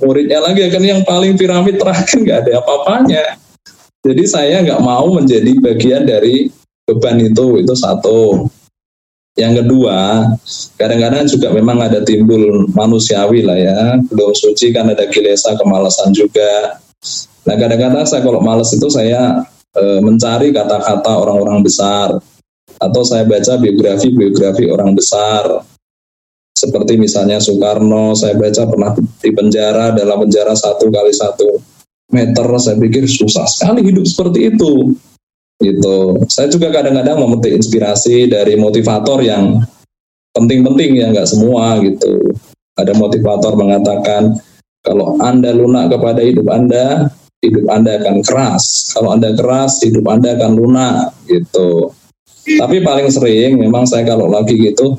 muridnya 0.00 0.40
lagi 0.40 0.68
kan 0.72 0.82
yang 0.82 1.02
paling 1.04 1.34
piramid 1.34 1.76
terakhir 1.76 2.18
nggak 2.24 2.38
ada 2.46 2.52
apa-apanya. 2.62 3.24
Jadi 4.06 4.22
saya 4.24 4.62
nggak 4.62 4.80
mau 4.80 5.10
menjadi 5.18 5.52
bagian 5.58 6.06
dari 6.06 6.46
beban 6.86 7.18
itu, 7.18 7.58
itu 7.58 7.74
satu. 7.74 8.46
Yang 9.36 9.66
kedua, 9.66 10.32
kadang-kadang 10.80 11.28
juga 11.28 11.52
memang 11.52 11.76
ada 11.84 12.00
timbul 12.00 12.64
manusiawi 12.72 13.44
lah 13.44 13.58
ya, 13.58 13.80
belum 14.08 14.32
suci 14.32 14.72
kan 14.72 14.88
ada 14.88 15.04
kilesa 15.12 15.58
kemalasan 15.60 16.16
juga. 16.16 16.80
Nah 17.44 17.54
kadang-kadang 17.60 18.08
saya 18.08 18.24
kalau 18.24 18.40
males 18.40 18.72
itu 18.72 18.88
saya 18.88 19.44
e, 19.76 20.00
mencari 20.00 20.56
kata-kata 20.56 21.12
orang-orang 21.20 21.60
besar 21.60 22.16
atau 22.76 23.02
saya 23.02 23.24
baca 23.24 23.56
biografi-biografi 23.56 24.68
orang 24.68 24.92
besar. 24.92 25.64
Seperti 26.56 26.96
misalnya 26.96 27.36
Soekarno 27.36 28.16
saya 28.16 28.32
baca 28.32 28.64
pernah 28.64 28.96
di 28.96 29.30
penjara 29.32 29.92
dalam 29.92 30.24
penjara 30.24 30.56
satu 30.56 30.88
kali 30.88 31.12
satu 31.12 31.60
meter 32.16 32.46
saya 32.56 32.80
pikir 32.80 33.04
susah 33.04 33.44
sekali 33.44 33.84
hidup 33.84 34.08
seperti 34.08 34.56
itu. 34.56 34.96
Gitu. 35.60 35.96
Saya 36.32 36.48
juga 36.48 36.72
kadang-kadang 36.72 37.16
memetik 37.16 37.60
inspirasi 37.60 38.28
dari 38.28 38.56
motivator 38.56 39.20
yang 39.20 39.60
penting-penting 40.32 40.96
ya 40.96 41.12
nggak 41.12 41.28
semua 41.28 41.80
gitu. 41.84 42.32
Ada 42.76 42.92
motivator 42.96 43.56
mengatakan 43.56 44.36
kalau 44.80 45.16
anda 45.20 45.52
lunak 45.52 45.92
kepada 45.92 46.24
hidup 46.24 46.48
anda 46.52 47.12
hidup 47.44 47.68
anda 47.68 48.00
akan 48.00 48.24
keras. 48.24 48.96
Kalau 48.96 49.12
anda 49.12 49.32
keras 49.36 49.84
hidup 49.84 50.08
anda 50.08 50.40
akan 50.40 50.56
lunak 50.56 51.12
gitu 51.28 51.92
tapi 52.54 52.82
paling 52.86 53.10
sering 53.10 53.58
memang 53.58 53.82
saya 53.82 54.06
kalau 54.06 54.30
lagi 54.30 54.54
gitu 54.54 54.94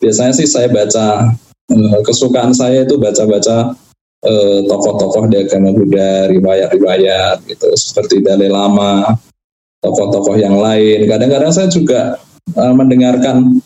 biasanya 0.00 0.32
sih 0.32 0.48
saya 0.48 0.72
baca 0.72 1.36
eh, 1.68 1.98
kesukaan 2.04 2.56
saya 2.56 2.88
itu 2.88 2.96
baca-baca 2.96 3.76
eh, 4.24 4.58
tokoh-tokoh 4.64 5.28
di 5.28 5.36
agama 5.44 5.76
Buddha 5.76 6.32
riwayat-riwayat 6.32 7.44
gitu 7.44 7.68
seperti 7.76 8.24
Dalai 8.24 8.48
Lama 8.48 9.12
tokoh-tokoh 9.80 10.36
yang 10.36 10.56
lain. 10.60 11.08
Kadang-kadang 11.08 11.52
saya 11.52 11.68
juga 11.72 12.20
uh, 12.56 12.74
mendengarkan 12.76 13.60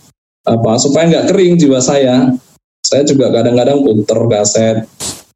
apa 0.47 0.73
supaya 0.79 1.11
nggak 1.11 1.27
kering 1.35 1.55
jiwa 1.59 1.83
saya. 1.83 2.33
Saya 2.85 3.03
juga 3.03 3.33
kadang-kadang 3.35 3.83
puter 3.83 4.21
kaset 4.31 4.77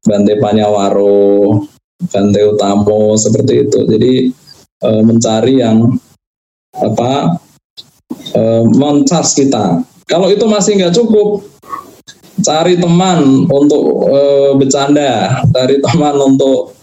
Bante 0.05 0.33
Panyawaro, 0.39 1.65
Bante 2.09 2.41
Utamo 2.47 3.19
seperti 3.19 3.67
itu. 3.67 3.79
Jadi 3.85 4.13
uh, 4.87 5.01
mencari 5.03 5.59
yang 5.59 5.91
apa 6.79 7.35
uh, 8.35 8.63
mencas 8.75 9.37
kita. 9.37 9.81
Kalau 10.09 10.27
itu 10.33 10.45
masih 10.49 10.81
nggak 10.81 10.95
cukup, 10.97 11.45
cari 12.41 12.79
teman 12.79 13.45
untuk 13.45 13.83
uh, 14.09 14.51
bercanda, 14.57 15.43
cari 15.53 15.77
teman 15.77 16.15
untuk 16.17 16.73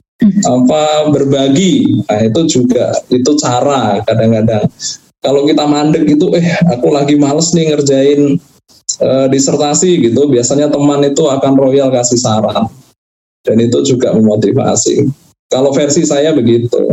apa 0.47 1.13
berbagi. 1.13 2.03
Nah 2.07 2.21
itu 2.25 2.41
juga 2.49 2.95
itu 3.13 3.31
cara 3.37 4.01
kadang-kadang. 4.07 4.65
Kalau 5.21 5.43
kita 5.43 5.67
mandek 5.67 6.07
gitu 6.07 6.31
eh 6.39 6.47
aku 6.71 6.95
lagi 6.95 7.19
males 7.19 7.51
nih 7.51 7.75
ngerjain 7.75 8.39
uh, 9.03 9.27
disertasi 9.27 10.07
gitu 10.07 10.31
biasanya 10.31 10.71
teman 10.71 11.03
itu 11.03 11.27
akan 11.27 11.53
royal 11.59 11.91
kasih 11.91 12.21
saran. 12.21 12.71
Dan 13.43 13.63
itu 13.63 13.79
juga 13.87 14.11
memotivasi. 14.15 15.07
Kalau 15.47 15.71
versi 15.71 16.03
saya 16.03 16.35
begitu 16.35 16.91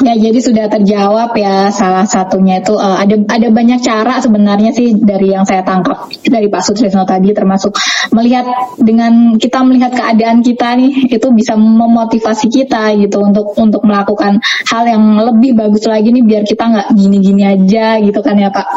Ya 0.00 0.14
jadi 0.16 0.38
sudah 0.40 0.66
terjawab 0.72 1.36
ya 1.36 1.68
salah 1.68 2.08
satunya 2.08 2.64
itu 2.64 2.72
uh, 2.80 2.96
ada 2.96 3.20
ada 3.28 3.48
banyak 3.52 3.84
cara 3.84 4.24
sebenarnya 4.24 4.72
sih 4.72 4.96
dari 4.96 5.36
yang 5.36 5.44
saya 5.44 5.60
tangkap 5.60 6.08
dari 6.24 6.48
Pak 6.48 6.62
Sutrisno 6.64 7.04
tadi 7.04 7.36
termasuk 7.36 7.76
melihat 8.16 8.48
dengan 8.80 9.36
kita 9.36 9.60
melihat 9.68 9.92
keadaan 9.92 10.40
kita 10.40 10.80
nih 10.80 11.12
itu 11.12 11.28
bisa 11.36 11.60
memotivasi 11.60 12.48
kita 12.48 12.96
gitu 12.96 13.20
untuk 13.20 13.52
untuk 13.60 13.84
melakukan 13.84 14.40
hal 14.72 14.84
yang 14.88 15.04
lebih 15.20 15.52
bagus 15.52 15.84
lagi 15.84 16.08
nih 16.12 16.24
biar 16.24 16.42
kita 16.48 16.64
nggak 16.64 16.88
gini-gini 16.96 17.42
aja 17.44 18.00
gitu 18.00 18.20
kan 18.24 18.36
ya 18.40 18.48
Pak. 18.48 18.68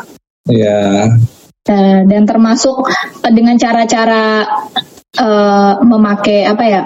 Iya. 0.51 0.80
Uh, 1.70 2.01
dan 2.09 2.28
termasuk 2.28 2.76
uh, 3.24 3.32
dengan 3.32 3.55
cara-cara 3.55 4.43
uh, 5.18 5.82
memakai 5.82 6.45
apa 6.45 6.64
ya 6.68 6.82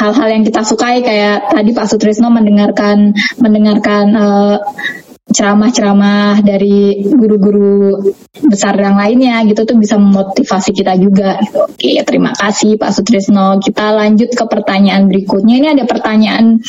hal-hal 0.00 0.28
yang 0.34 0.42
kita 0.42 0.66
sukai 0.66 1.04
kayak 1.04 1.54
tadi 1.54 1.70
Pak 1.70 1.86
Sutrisno 1.86 2.32
mendengarkan 2.32 3.14
mendengarkan 3.38 4.06
uh, 4.18 4.56
ceramah-ceramah 5.28 6.40
dari 6.40 7.04
guru-guru 7.04 8.00
besar 8.48 8.80
yang 8.80 8.96
lainnya 8.96 9.44
gitu 9.44 9.68
tuh 9.68 9.76
bisa 9.76 10.00
memotivasi 10.00 10.72
kita 10.72 10.96
juga 10.96 11.36
gitu. 11.44 11.68
Oke, 11.68 12.00
terima 12.08 12.32
kasih 12.32 12.80
Pak 12.80 12.96
Sutrisno. 12.96 13.60
Kita 13.60 13.92
lanjut 13.92 14.32
ke 14.32 14.44
pertanyaan 14.48 15.04
berikutnya. 15.04 15.60
Ini 15.60 15.68
ada 15.76 15.84
pertanyaan 15.84 16.64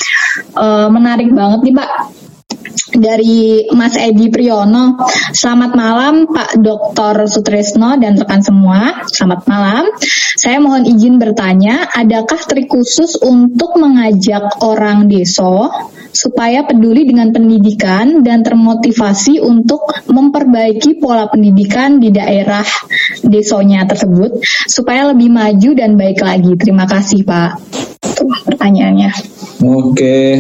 uh, 0.60 0.92
menarik 0.92 1.32
banget 1.32 1.72
nih 1.72 1.76
Pak 1.80 1.92
dari 2.94 3.70
Mas 3.74 3.96
Edi 3.96 4.28
Priyono. 4.34 4.98
Selamat 5.32 5.72
malam 5.78 6.28
Pak 6.30 6.58
Dr. 6.60 7.30
Sutrisno 7.30 7.96
dan 7.98 8.18
rekan 8.18 8.42
semua. 8.42 9.06
Selamat 9.08 9.46
malam. 9.46 9.86
Saya 10.40 10.58
mohon 10.64 10.88
izin 10.88 11.20
bertanya, 11.20 11.90
adakah 11.92 12.40
trik 12.48 12.72
khusus 12.72 13.20
untuk 13.20 13.76
mengajak 13.78 14.64
orang 14.64 15.12
deso 15.12 15.70
supaya 16.10 16.66
peduli 16.66 17.06
dengan 17.06 17.30
pendidikan 17.30 18.26
dan 18.26 18.42
termotivasi 18.42 19.38
untuk 19.44 19.94
memperbaiki 20.10 20.98
pola 20.98 21.30
pendidikan 21.30 22.02
di 22.02 22.10
daerah 22.10 22.66
desonya 23.22 23.86
tersebut 23.86 24.42
supaya 24.66 25.14
lebih 25.14 25.30
maju 25.30 25.70
dan 25.78 25.94
baik 25.96 26.20
lagi. 26.24 26.54
Terima 26.58 26.90
kasih 26.90 27.22
Pak. 27.24 27.52
Itu 28.02 28.24
pertanyaannya. 28.48 29.12
Oke, 29.60 30.40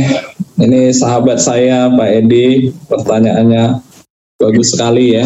ini 0.60 0.91
sahabat 0.91 1.39
saya 1.39 1.88
Pak 1.88 2.10
Edi, 2.24 2.72
pertanyaannya 2.91 3.80
bagus 4.36 4.76
sekali 4.76 5.16
ya. 5.16 5.26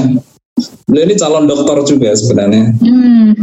Beliau 0.86 1.06
ini 1.10 1.16
calon 1.18 1.50
dokter 1.50 1.78
juga 1.90 2.14
sebenarnya. 2.14 2.78
Hmm. 2.78 3.34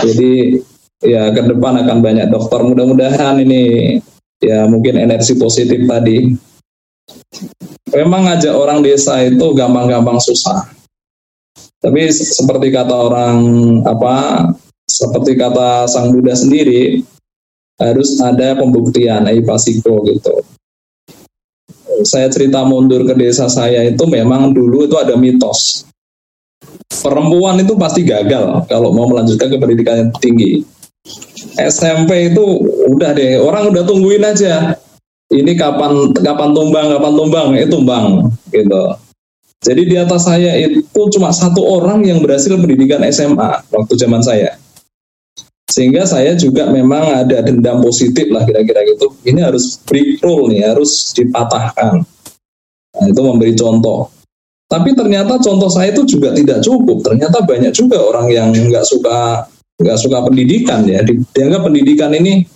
Jadi 0.00 0.64
ya 1.04 1.28
ke 1.36 1.42
depan 1.44 1.84
akan 1.84 1.98
banyak 2.00 2.32
dokter. 2.32 2.64
Mudah-mudahan 2.64 3.36
ini 3.44 3.96
ya 4.40 4.64
mungkin 4.64 4.96
energi 4.96 5.36
positif 5.36 5.84
tadi. 5.84 6.32
Memang 7.92 8.28
ngajak 8.28 8.52
orang 8.56 8.80
desa 8.80 9.20
itu 9.24 9.52
gampang-gampang 9.52 10.20
susah. 10.20 10.68
Tapi 11.78 12.08
seperti 12.12 12.72
kata 12.72 12.96
orang 12.96 13.36
apa, 13.84 14.48
seperti 14.88 15.36
kata 15.36 15.88
Sang 15.88 16.10
Buddha 16.12 16.34
sendiri, 16.34 17.00
harus 17.78 18.18
ada 18.18 18.58
pembuktian, 18.58 19.28
pasiko 19.46 20.02
gitu 20.08 20.42
saya 22.04 22.28
cerita 22.28 22.66
mundur 22.66 23.06
ke 23.06 23.14
desa 23.14 23.46
saya 23.46 23.86
itu 23.86 24.04
memang 24.06 24.52
dulu 24.52 24.84
itu 24.84 24.96
ada 24.98 25.14
mitos. 25.14 25.86
perempuan 26.88 27.62
itu 27.62 27.78
pasti 27.78 28.02
gagal 28.02 28.66
kalau 28.66 28.90
mau 28.90 29.06
melanjutkan 29.06 29.46
ke 29.46 29.56
pendidikan 29.60 29.96
yang 30.02 30.10
tinggi. 30.18 30.66
SMP 31.54 32.34
itu 32.34 32.42
udah 32.90 33.14
deh, 33.14 33.38
orang 33.38 33.70
udah 33.70 33.86
tungguin 33.86 34.26
aja. 34.26 34.74
Ini 35.30 35.54
kapan 35.54 36.10
kapan 36.18 36.50
tumbang, 36.56 36.86
kapan 36.90 37.12
tumbang, 37.14 37.48
itu 37.54 37.70
tumbang 37.70 38.04
gitu. 38.50 38.82
Jadi 39.62 39.82
di 39.90 39.96
atas 39.98 40.26
saya 40.26 40.58
itu 40.58 41.00
cuma 41.14 41.30
satu 41.30 41.62
orang 41.62 42.02
yang 42.02 42.18
berhasil 42.18 42.58
pendidikan 42.58 43.02
SMA 43.14 43.62
waktu 43.70 43.94
zaman 43.94 44.22
saya. 44.22 44.57
Sehingga 45.68 46.08
saya 46.08 46.32
juga 46.32 46.72
memang 46.72 47.28
ada 47.28 47.44
dendam 47.44 47.84
positif 47.84 48.32
lah 48.32 48.48
kira-kira 48.48 48.88
gitu. 48.88 49.12
Ini 49.28 49.52
harus 49.52 49.76
break 49.84 50.24
rule 50.24 50.48
nih, 50.48 50.64
harus 50.64 51.12
dipatahkan. 51.12 52.02
Nah, 52.96 53.04
itu 53.04 53.20
memberi 53.20 53.52
contoh. 53.52 54.08
Tapi 54.68 54.92
ternyata 54.92 55.40
contoh 55.40 55.68
saya 55.68 55.92
itu 55.92 56.08
juga 56.08 56.32
tidak 56.32 56.64
cukup. 56.64 57.04
Ternyata 57.04 57.44
banyak 57.44 57.72
juga 57.76 58.00
orang 58.00 58.32
yang 58.32 58.52
nggak 58.52 58.84
suka 58.84 59.44
nggak 59.80 59.98
suka 60.00 60.18
pendidikan 60.24 60.88
ya. 60.88 61.04
Dianggap 61.04 61.68
pendidikan 61.68 62.12
ini 62.16 62.48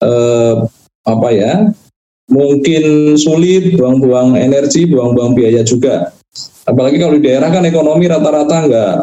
eh, 0.00 0.54
apa 1.04 1.28
ya? 1.32 1.68
Mungkin 2.32 3.16
sulit, 3.20 3.76
buang-buang 3.76 4.40
energi, 4.40 4.88
buang-buang 4.88 5.36
biaya 5.36 5.60
juga. 5.64 6.12
Apalagi 6.64 6.96
kalau 6.96 7.20
di 7.20 7.28
daerah 7.28 7.52
kan 7.52 7.64
ekonomi 7.68 8.08
rata-rata 8.08 8.56
nggak 8.68 8.96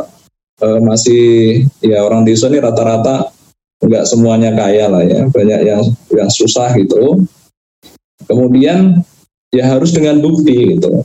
eh, 0.59 0.79
masih 0.83 1.23
ya 1.83 2.03
orang 2.03 2.27
desa 2.27 2.47
ini 2.51 2.59
rata-rata 2.59 3.31
nggak 3.79 4.03
semuanya 4.03 4.51
kaya 4.51 4.91
lah 4.91 5.03
ya, 5.07 5.23
banyak 5.31 5.59
yang 5.63 5.81
yang 6.11 6.29
susah 6.29 6.75
gitu. 6.75 7.23
Kemudian 8.27 9.01
ya 9.49 9.65
harus 9.71 9.95
dengan 9.95 10.19
bukti 10.19 10.75
gitu. 10.75 11.01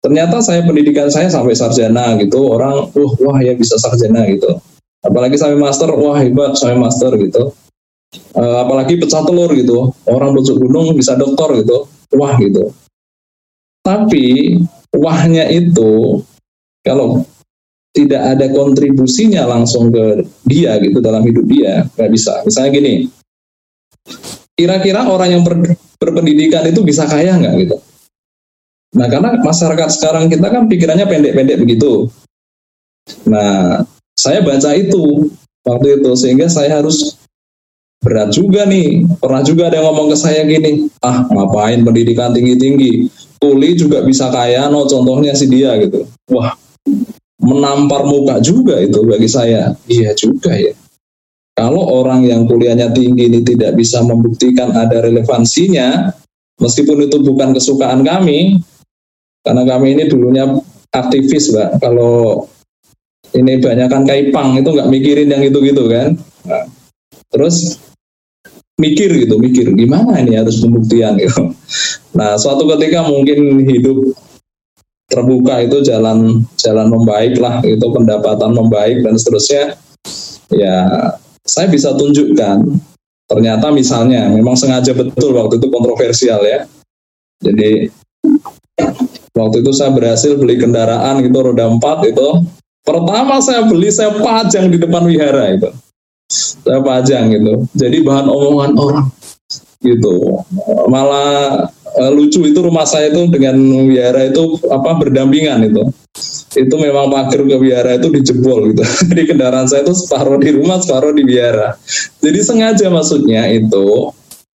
Ternyata 0.00 0.40
saya 0.40 0.64
pendidikan 0.64 1.12
saya 1.12 1.28
sampai 1.28 1.52
sarjana 1.52 2.16
gitu. 2.16 2.40
Orang 2.48 2.88
uh 2.92 3.12
wah 3.20 3.38
ya 3.40 3.52
bisa 3.52 3.76
sarjana 3.76 4.24
gitu. 4.28 4.60
Apalagi 5.00 5.36
sampai 5.36 5.60
master 5.60 5.92
wah 5.92 6.16
hebat 6.16 6.56
sampai 6.56 6.76
master 6.80 7.16
gitu. 7.20 7.52
Uh, 8.34 8.56
apalagi 8.64 8.96
pecah 8.96 9.22
telur 9.24 9.52
gitu. 9.52 9.92
Orang 10.08 10.32
pucuk 10.36 10.56
gunung 10.56 10.92
bisa 10.96 11.16
doktor 11.16 11.52
gitu. 11.60 11.84
Wah 12.16 12.36
gitu. 12.40 12.72
Tapi 13.84 14.56
wahnya 14.96 15.48
itu 15.52 16.20
kalau 16.80 17.24
tidak 18.04 18.22
ada 18.36 18.46
kontribusinya 18.52 19.44
langsung 19.44 19.92
ke 19.92 20.24
dia 20.48 20.76
gitu 20.80 20.98
dalam 21.04 21.24
hidup 21.24 21.44
dia 21.44 21.84
nggak 21.96 22.10
bisa 22.10 22.40
misalnya 22.46 22.70
gini 22.72 22.94
kira-kira 24.56 25.08
orang 25.08 25.30
yang 25.36 25.42
ber, 25.44 25.76
berpendidikan 26.00 26.64
itu 26.68 26.80
bisa 26.84 27.04
kaya 27.04 27.36
nggak 27.36 27.54
gitu 27.68 27.76
Nah, 28.90 29.06
karena 29.06 29.38
masyarakat 29.38 29.88
sekarang 29.94 30.26
kita 30.26 30.50
kan 30.50 30.66
pikirannya 30.66 31.06
pendek-pendek 31.06 31.62
begitu. 31.62 32.10
Nah, 33.30 33.86
saya 34.18 34.42
baca 34.42 34.74
itu 34.74 35.30
waktu 35.62 36.02
itu 36.02 36.10
sehingga 36.18 36.50
saya 36.50 36.82
harus 36.82 37.14
berat 38.02 38.34
juga 38.34 38.66
nih. 38.66 39.06
Pernah 39.22 39.46
juga 39.46 39.70
ada 39.70 39.78
yang 39.78 39.94
ngomong 39.94 40.10
ke 40.10 40.16
saya 40.18 40.42
gini, 40.42 40.90
ah 41.06 41.22
ngapain 41.30 41.86
pendidikan 41.86 42.34
tinggi-tinggi, 42.34 43.06
kuli 43.38 43.78
juga 43.78 44.02
bisa 44.02 44.26
kaya, 44.34 44.66
no 44.66 44.90
contohnya 44.90 45.38
si 45.38 45.46
dia 45.46 45.78
gitu. 45.78 46.10
Wah, 46.34 46.58
menampar 47.40 48.04
muka 48.04 48.38
juga 48.44 48.78
itu 48.80 49.00
bagi 49.04 49.28
saya. 49.28 49.72
Iya 49.88 50.12
juga 50.14 50.52
ya. 50.54 50.76
Kalau 51.56 51.82
orang 52.00 52.24
yang 52.24 52.48
kuliahnya 52.48 52.92
tinggi 52.92 53.28
ini 53.28 53.44
tidak 53.44 53.76
bisa 53.76 54.00
membuktikan 54.00 54.72
ada 54.72 55.04
relevansinya, 55.04 56.08
meskipun 56.56 57.04
itu 57.04 57.20
bukan 57.20 57.52
kesukaan 57.52 58.00
kami, 58.00 58.64
karena 59.44 59.62
kami 59.68 59.92
ini 59.92 60.08
dulunya 60.08 60.48
aktivis, 60.88 61.52
Mbak. 61.52 61.84
Kalau 61.84 62.48
ini 63.36 63.60
banyak 63.60 63.88
kan 63.92 64.02
kaipang 64.08 64.56
itu 64.56 64.72
nggak 64.72 64.88
mikirin 64.88 65.28
yang 65.28 65.44
itu-gitu 65.44 65.84
kan. 65.84 66.16
Nah, 66.48 66.64
terus 67.28 67.76
mikir 68.80 69.12
gitu, 69.12 69.36
mikir 69.36 69.76
gimana 69.76 70.16
ini 70.16 70.40
harus 70.40 70.64
pembuktian 70.64 71.20
gitu. 71.20 71.52
Nah, 72.16 72.40
suatu 72.40 72.64
ketika 72.72 73.04
mungkin 73.04 73.68
hidup 73.68 74.16
terbuka 75.10 75.60
itu 75.66 75.82
jalan 75.82 76.46
jalan 76.56 76.86
membaik 76.88 77.36
lah, 77.42 77.58
itu 77.66 77.82
pendapatan 77.90 78.54
membaik 78.54 79.02
dan 79.02 79.18
seterusnya. 79.18 79.74
Ya, 80.54 80.86
saya 81.42 81.66
bisa 81.66 81.92
tunjukkan. 81.98 82.64
Ternyata 83.30 83.70
misalnya 83.70 84.26
memang 84.30 84.58
sengaja 84.58 84.94
betul 84.94 85.34
waktu 85.34 85.58
itu 85.58 85.66
kontroversial 85.70 86.42
ya. 86.42 86.66
Jadi 87.42 87.90
Waktu 89.30 89.62
itu 89.62 89.70
saya 89.70 89.94
berhasil 89.94 90.34
beli 90.34 90.58
kendaraan 90.58 91.22
gitu 91.22 91.38
roda 91.40 91.70
empat 91.70 92.02
itu. 92.10 92.44
Pertama 92.82 93.38
saya 93.38 93.62
beli 93.64 93.92
saya 93.92 94.18
pajang 94.18 94.72
di 94.72 94.78
depan 94.80 95.06
wihara 95.06 95.54
itu. 95.54 95.70
Saya 96.30 96.82
pajang 96.82 97.30
gitu. 97.30 97.64
Jadi 97.78 98.02
bahan 98.02 98.26
omongan 98.26 98.72
orang 98.74 99.06
gitu. 99.80 100.42
Malah 100.90 101.70
e, 102.00 102.02
lucu 102.16 102.40
itu 102.48 102.58
rumah 102.64 102.88
saya 102.88 103.12
itu 103.12 103.28
dengan 103.28 103.60
wihara 103.84 104.32
itu 104.32 104.56
apa 104.72 104.96
berdampingan 104.96 105.68
itu. 105.68 105.84
Itu 106.56 106.74
memang 106.80 107.12
pagar 107.12 107.44
ke 107.44 107.56
wihara 107.60 108.00
itu 108.00 108.08
dijebol 108.08 108.72
gitu. 108.72 108.82
Jadi 109.12 109.22
kendaraan 109.28 109.68
saya 109.68 109.84
itu 109.84 109.92
separuh 109.92 110.40
di 110.40 110.56
rumah, 110.56 110.80
separuh 110.80 111.12
di 111.12 111.22
wihara. 111.28 111.76
Jadi 112.24 112.40
sengaja 112.40 112.88
maksudnya 112.88 113.46
itu 113.52 114.10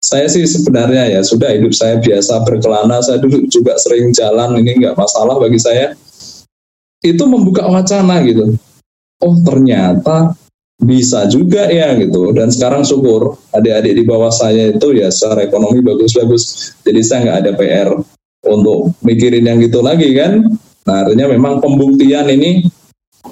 saya 0.06 0.30
sih 0.30 0.46
sebenarnya 0.46 1.18
ya 1.18 1.22
sudah 1.26 1.50
hidup 1.50 1.74
saya 1.74 1.98
biasa 1.98 2.46
berkelana, 2.46 3.02
saya 3.02 3.18
dulu 3.18 3.41
juga 3.50 3.74
sering 3.82 4.14
jalan, 4.14 4.54
ini 4.62 4.78
nggak 4.78 4.98
masalah 4.98 5.38
bagi 5.41 5.58
saya. 5.58 5.98
Itu 7.02 7.26
membuka 7.26 7.66
wacana 7.66 8.22
gitu. 8.22 8.54
Oh 9.22 9.36
ternyata 9.41 10.38
bisa 10.82 11.26
juga 11.32 11.72
ya 11.72 11.96
gitu. 11.96 12.36
Dan 12.36 12.52
sekarang 12.52 12.84
syukur 12.84 13.40
adik-adik 13.56 13.94
di 13.96 14.04
bawah 14.04 14.32
saya 14.32 14.76
itu 14.76 14.96
ya 14.96 15.08
secara 15.12 15.48
ekonomi 15.48 15.80
bagus-bagus. 15.80 16.76
Jadi 16.84 17.00
saya 17.04 17.20
nggak 17.26 17.40
ada 17.46 17.52
PR 17.56 17.90
untuk 18.46 18.94
mikirin 19.02 19.48
yang 19.48 19.60
gitu 19.64 19.80
lagi 19.80 20.12
kan. 20.14 20.44
Nah 20.86 20.96
artinya 21.06 21.32
memang 21.32 21.64
pembuktian 21.64 22.30
ini 22.30 22.68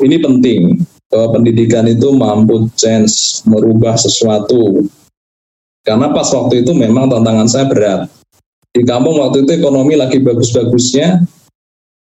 ini 0.02 0.16
penting 0.18 0.82
bahwa 1.12 1.38
pendidikan 1.38 1.86
itu 1.86 2.10
mampu 2.10 2.66
change 2.74 3.46
merubah 3.46 3.94
sesuatu 3.94 4.82
karena 5.84 6.16
pas 6.16 6.32
waktu 6.32 6.64
itu 6.64 6.72
memang 6.72 7.12
tantangan 7.12 7.48
saya 7.52 7.68
berat. 7.68 8.02
Di 8.74 8.88
kampung 8.88 9.20
waktu 9.20 9.44
itu 9.46 9.60
ekonomi 9.60 10.00
lagi 10.00 10.18
bagus-bagusnya, 10.24 11.28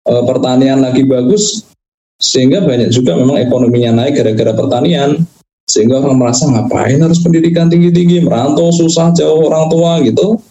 e, 0.05 0.12
pertanian 0.28 0.84
lagi 0.84 1.03
bagus, 1.03 1.66
sehingga 2.20 2.62
banyak 2.62 2.92
juga 2.92 3.16
memang 3.16 3.40
ekonominya 3.40 4.04
naik 4.04 4.20
gara-gara 4.20 4.52
pertanian. 4.52 5.24
Sehingga 5.70 6.02
orang 6.02 6.18
merasa 6.18 6.50
ngapain 6.50 6.98
harus 6.98 7.22
pendidikan 7.22 7.70
tinggi-tinggi, 7.70 8.26
merantau 8.26 8.74
susah 8.74 9.14
jauh 9.14 9.46
orang 9.46 9.70
tua 9.70 10.02
gitu. 10.02 10.42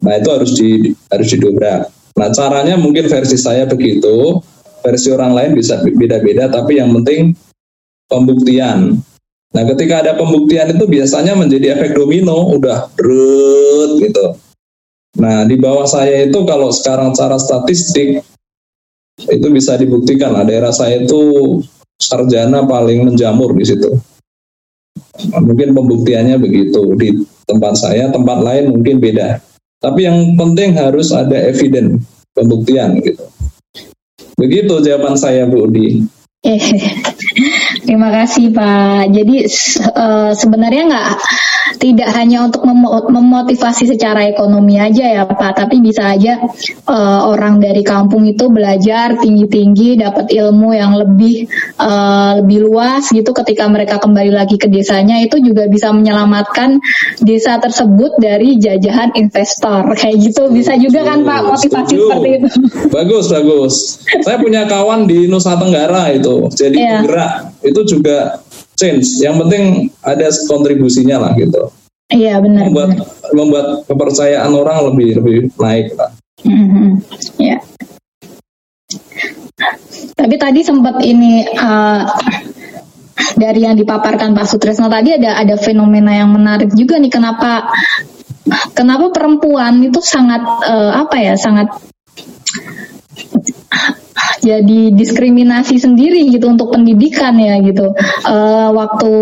Nah 0.00 0.16
itu 0.16 0.28
harus 0.32 0.50
di 0.56 0.96
harus 1.12 1.28
didobrak. 1.36 1.92
Nah 2.16 2.28
caranya 2.32 2.80
mungkin 2.80 3.04
versi 3.04 3.36
saya 3.36 3.68
begitu, 3.68 4.40
versi 4.80 5.12
orang 5.12 5.36
lain 5.36 5.50
bisa 5.52 5.84
beda-beda, 5.84 6.48
tapi 6.48 6.80
yang 6.80 6.96
penting 6.96 7.36
pembuktian 8.08 9.04
Nah, 9.54 9.62
ketika 9.70 10.02
ada 10.02 10.18
pembuktian 10.18 10.74
itu 10.74 10.82
biasanya 10.90 11.38
menjadi 11.38 11.78
efek 11.78 11.94
domino, 11.94 12.58
udah 12.58 12.90
berut 12.98 14.02
gitu. 14.02 14.34
Nah, 15.22 15.46
di 15.46 15.54
bawah 15.54 15.86
saya 15.86 16.26
itu 16.26 16.42
kalau 16.42 16.74
sekarang 16.74 17.14
cara 17.14 17.38
statistik 17.38 18.18
itu 19.18 19.46
bisa 19.50 19.78
dibuktikan 19.78 20.34
lah 20.34 20.42
daerah 20.42 20.74
saya 20.74 21.02
itu 21.02 21.62
sarjana 21.98 22.66
paling 22.66 23.06
menjamur 23.06 23.54
di 23.54 23.64
situ. 23.64 23.90
Mungkin 25.30 25.74
pembuktiannya 25.74 26.36
begitu 26.42 26.82
di 26.98 27.22
tempat 27.46 27.78
saya, 27.78 28.10
tempat 28.10 28.42
lain 28.42 28.74
mungkin 28.74 28.98
beda. 28.98 29.38
Tapi 29.78 30.00
yang 30.06 30.34
penting 30.34 30.74
harus 30.74 31.14
ada 31.14 31.36
evidence 31.38 32.02
pembuktian 32.34 32.98
gitu. 33.04 33.24
Begitu 34.34 34.74
jawaban 34.82 35.14
saya 35.14 35.46
Bu 35.46 35.70
Udi. 35.70 36.02
Eh, 36.44 36.60
terima 37.86 38.10
kasih 38.10 38.50
Pak. 38.50 39.14
Jadi 39.14 39.36
uh, 39.94 40.32
sebenarnya 40.34 40.82
nggak 40.90 41.08
tidak 41.78 42.10
hanya 42.14 42.46
untuk 42.46 42.64
mem 42.66 42.84
memotivasi 42.84 43.88
secara 43.88 44.28
ekonomi 44.28 44.78
aja 44.78 45.04
ya 45.04 45.22
Pak, 45.24 45.64
tapi 45.64 45.80
bisa 45.80 46.14
aja 46.14 46.40
uh, 46.86 47.20
orang 47.28 47.58
dari 47.58 47.82
kampung 47.82 48.24
itu 48.28 48.50
belajar 48.52 49.18
tinggi-tinggi, 49.18 49.98
dapat 49.98 50.30
ilmu 50.30 50.74
yang 50.76 50.94
lebih 50.94 51.48
uh, 51.80 52.42
lebih 52.42 52.68
luas 52.68 53.10
gitu. 53.10 53.30
Ketika 53.34 53.66
mereka 53.66 53.98
kembali 53.98 54.30
lagi 54.30 54.56
ke 54.60 54.70
desanya 54.70 55.20
itu 55.22 55.40
juga 55.40 55.66
bisa 55.66 55.90
menyelamatkan 55.90 56.78
desa 57.22 57.58
tersebut 57.58 58.18
dari 58.20 58.56
jajahan 58.60 59.14
investor 59.18 59.88
kayak 60.00 60.16
gitu. 60.20 60.50
Bisa 60.52 60.76
juga 60.78 61.06
kan 61.06 61.22
Pak 61.24 61.40
motivasi 61.50 61.94
Setuju. 61.94 62.06
seperti 62.10 62.28
itu. 62.38 62.48
Bagus 62.96 63.26
bagus. 63.30 63.74
Saya 64.22 64.38
punya 64.38 64.64
kawan 64.68 65.10
di 65.10 65.26
Nusa 65.26 65.58
Tenggara 65.58 66.12
itu, 66.14 66.46
jadi 66.54 66.76
yeah. 66.76 66.92
penggerak 67.02 67.32
itu 67.64 67.80
juga 67.96 68.43
change. 68.78 69.22
Yang 69.22 69.34
penting 69.46 69.64
ada 70.02 70.26
kontribusinya 70.46 71.16
lah 71.28 71.32
gitu. 71.38 71.70
Iya 72.12 72.38
benar. 72.38 72.68
Membuat 72.68 72.90
benar. 72.94 73.32
membuat 73.32 73.66
kepercayaan 73.88 74.52
orang 74.52 74.78
lebih 74.92 75.08
lebih 75.22 75.36
naik 75.56 75.96
lah. 75.96 76.10
Mm-hmm. 76.44 76.90
Ya. 77.40 77.58
Tapi 80.14 80.34
tadi 80.36 80.60
sempat 80.60 81.00
ini 81.00 81.42
uh, 81.46 82.04
dari 83.34 83.66
yang 83.66 83.74
dipaparkan 83.78 84.36
Pak 84.36 84.46
Sutresno 84.46 84.86
tadi 84.86 85.16
ada 85.16 85.40
ada 85.40 85.56
fenomena 85.56 86.14
yang 86.14 86.30
menarik 86.30 86.70
juga 86.74 87.00
nih 87.00 87.10
kenapa 87.10 87.72
kenapa 88.76 89.10
perempuan 89.10 89.80
itu 89.82 89.98
sangat 90.04 90.42
uh, 90.44 90.92
apa 91.00 91.16
ya 91.18 91.34
sangat 91.38 91.72
jadi 94.44 94.92
diskriminasi 94.92 95.80
sendiri 95.80 96.28
gitu 96.28 96.52
untuk 96.52 96.72
pendidikan 96.72 97.36
ya 97.40 97.60
gitu. 97.64 97.92
Uh, 98.24 98.68
waktu 98.76 99.12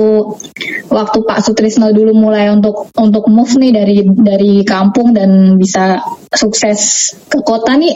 waktu 0.91 1.19
Pak 1.23 1.39
Sutrisno 1.43 1.91
dulu 1.95 2.13
mulai 2.15 2.51
untuk 2.51 2.91
untuk 2.99 3.31
move 3.31 3.55
nih 3.59 3.73
dari 3.73 3.97
dari 4.07 4.55
kampung 4.67 5.15
dan 5.15 5.57
bisa 5.57 6.03
sukses 6.35 7.13
ke 7.31 7.39
kota 7.43 7.79
nih 7.79 7.95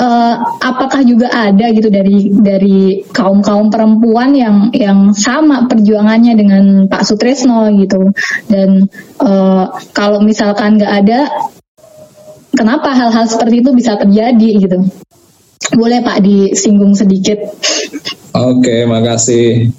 uh, 0.00 0.34
apakah 0.58 1.02
juga 1.06 1.30
ada 1.30 1.70
gitu 1.70 1.88
dari 1.90 2.30
dari 2.30 3.02
kaum 3.10 3.40
kaum 3.42 3.70
perempuan 3.70 4.34
yang 4.34 4.56
yang 4.74 5.14
sama 5.14 5.66
perjuangannya 5.70 6.34
dengan 6.34 6.64
Pak 6.90 7.02
Sutrisno 7.06 7.70
gitu 7.78 8.10
dan 8.50 8.86
uh, 9.22 9.64
kalau 9.94 10.22
misalkan 10.22 10.78
nggak 10.78 10.94
ada 11.04 11.20
kenapa 12.54 12.94
hal-hal 12.94 13.26
seperti 13.26 13.62
itu 13.62 13.70
bisa 13.74 13.98
terjadi 13.98 14.50
gitu 14.62 14.78
boleh 15.72 16.04
Pak 16.04 16.20
disinggung 16.20 16.92
sedikit. 16.92 17.40
Oke, 18.34 18.84
makasih. 18.84 19.72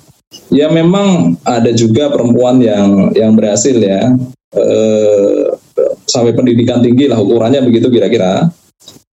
Ya 0.50 0.68
memang 0.74 1.38
ada 1.46 1.70
juga 1.72 2.10
perempuan 2.10 2.58
yang 2.60 3.14
yang 3.14 3.38
berhasil 3.38 3.78
ya 3.78 4.14
eh, 4.56 5.44
sampai 6.10 6.34
pendidikan 6.34 6.82
tinggi 6.82 7.06
lah 7.12 7.22
ukurannya 7.22 7.62
begitu 7.62 7.92
kira-kira. 7.94 8.50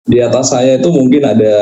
Di 0.01 0.17
atas 0.17 0.49
saya 0.55 0.82
itu 0.82 0.89
mungkin 0.89 1.22
ada 1.22 1.57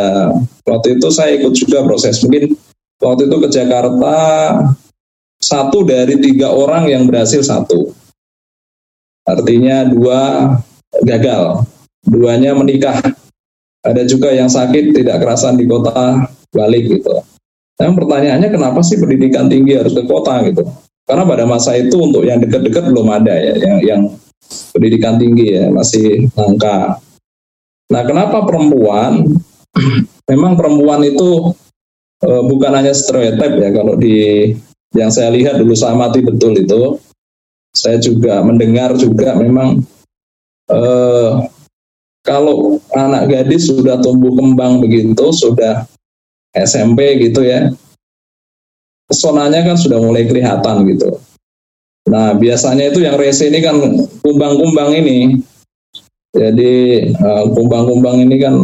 waktu 0.64 0.96
itu 0.96 1.08
saya 1.12 1.36
ikut 1.36 1.54
juga 1.56 1.84
proses 1.84 2.24
mungkin 2.24 2.56
waktu 3.00 3.28
itu 3.28 3.36
ke 3.36 3.48
Jakarta 3.52 4.16
satu 5.40 5.88
dari 5.88 6.20
tiga 6.20 6.52
orang 6.52 6.88
yang 6.88 7.04
berhasil 7.08 7.44
satu. 7.44 7.92
Artinya 9.28 9.86
dua 9.88 10.22
gagal, 11.04 11.68
duanya 12.04 12.56
menikah 12.56 13.00
ada 13.84 14.04
juga 14.04 14.36
yang 14.36 14.52
sakit 14.52 14.92
tidak 14.92 15.24
kerasan 15.24 15.56
di 15.56 15.66
kota 15.66 16.28
balik 16.52 17.00
gitu. 17.00 17.24
Yang 17.80 17.94
pertanyaannya 18.04 18.50
kenapa 18.52 18.80
sih 18.84 19.00
pendidikan 19.00 19.48
tinggi 19.48 19.80
harus 19.80 19.96
ke 19.96 20.04
kota 20.04 20.44
gitu? 20.44 20.68
Karena 21.08 21.24
pada 21.26 21.48
masa 21.48 21.80
itu 21.80 21.96
untuk 21.96 22.28
yang 22.28 22.44
dekat-dekat 22.44 22.92
belum 22.92 23.08
ada 23.08 23.34
ya, 23.34 23.56
yang, 23.56 23.78
yang 23.82 24.02
pendidikan 24.76 25.16
tinggi 25.16 25.56
ya 25.56 25.72
masih 25.72 26.28
langka. 26.36 27.00
Nah, 27.90 28.04
kenapa 28.06 28.46
perempuan? 28.46 29.26
Memang 30.30 30.54
perempuan 30.54 31.02
itu 31.02 31.56
e, 32.22 32.30
bukan 32.46 32.72
hanya 32.78 32.94
stereotip 32.94 33.58
ya 33.58 33.70
kalau 33.74 33.98
di 33.98 34.54
yang 34.94 35.10
saya 35.10 35.34
lihat 35.34 35.58
dulu 35.58 35.74
saya 35.74 35.98
mati 35.98 36.22
betul 36.22 36.54
itu. 36.54 37.00
Saya 37.70 38.02
juga 38.02 38.42
mendengar 38.42 38.98
juga 38.98 39.38
memang 39.38 39.82
e, 40.70 40.80
kalau 42.24 42.78
anak 42.94 43.32
gadis 43.32 43.72
sudah 43.72 43.98
tumbuh 44.04 44.34
kembang 44.36 44.84
begitu, 44.84 45.32
sudah 45.32 45.88
SMP 46.52 47.20
gitu 47.22 47.46
ya, 47.46 47.72
pesonanya 49.08 49.64
kan 49.66 49.78
sudah 49.80 49.98
mulai 50.02 50.28
kelihatan 50.28 50.86
gitu. 50.90 51.20
Nah, 52.10 52.34
biasanya 52.36 52.90
itu 52.90 53.06
yang 53.06 53.16
rese 53.22 53.48
ini 53.48 53.62
kan 53.62 53.78
kumbang-kumbang 54.26 54.98
ini. 54.98 55.40
Jadi 56.30 56.74
eh, 57.10 57.46
kumbang-kumbang 57.54 58.22
ini 58.26 58.36
kan 58.38 58.56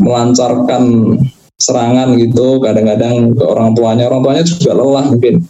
melancarkan 0.00 1.16
serangan 1.60 2.16
gitu 2.16 2.56
kadang-kadang 2.64 3.36
ke 3.36 3.44
orang 3.44 3.76
tuanya 3.76 4.08
orang 4.08 4.24
tuanya 4.24 4.42
juga 4.48 4.72
lelah 4.72 5.04
mungkin 5.12 5.44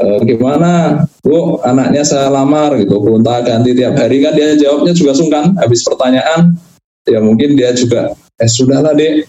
e, 0.00 0.06
gimana? 0.26 1.04
Bu 1.22 1.60
anaknya 1.62 2.02
saya 2.06 2.28
lamar 2.30 2.78
gitu. 2.80 2.98
Gonta 3.02 3.42
ganti 3.42 3.74
tiap 3.74 3.98
hari. 3.98 4.22
Kan 4.22 4.34
dia 4.34 4.54
jawabnya 4.58 4.92
juga 4.94 5.12
sungkan. 5.14 5.54
Habis 5.58 5.82
pertanyaan 5.86 6.54
ya 7.04 7.20
mungkin 7.20 7.54
dia 7.54 7.70
juga 7.76 8.16
eh 8.40 8.50
sudahlah 8.50 8.96
dek. 8.96 9.28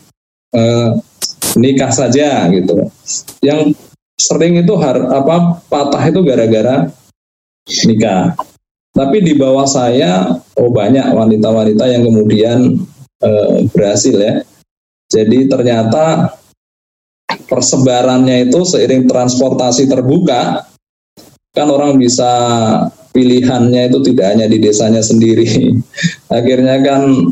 Eh, 0.56 0.90
nikah 1.60 1.92
saja 1.92 2.48
gitu. 2.52 2.88
Yang 3.44 3.76
sering 4.16 4.56
itu 4.56 4.74
har, 4.80 4.96
apa 5.12 5.60
patah 5.68 6.04
itu 6.08 6.24
gara-gara 6.24 6.88
nikah. 7.88 8.36
Tapi 8.96 9.18
di 9.20 9.36
bawah 9.36 9.68
saya 9.68 10.40
oh 10.56 10.72
banyak 10.72 11.12
wanita-wanita 11.12 11.84
yang 11.92 12.04
kemudian 12.08 12.60
eh, 13.20 13.68
berhasil 13.72 14.16
ya. 14.16 14.40
Jadi 15.12 15.52
ternyata 15.52 16.32
persebarannya 17.46 18.50
itu 18.50 18.66
seiring 18.66 19.06
transportasi 19.06 19.86
terbuka 19.90 20.66
kan 21.56 21.68
orang 21.72 21.96
bisa 21.96 22.28
pilihannya 23.16 23.88
itu 23.88 24.04
tidak 24.12 24.36
hanya 24.36 24.46
di 24.52 24.60
desanya 24.60 25.00
sendiri. 25.00 25.72
Akhirnya 26.38 26.84
kan 26.84 27.32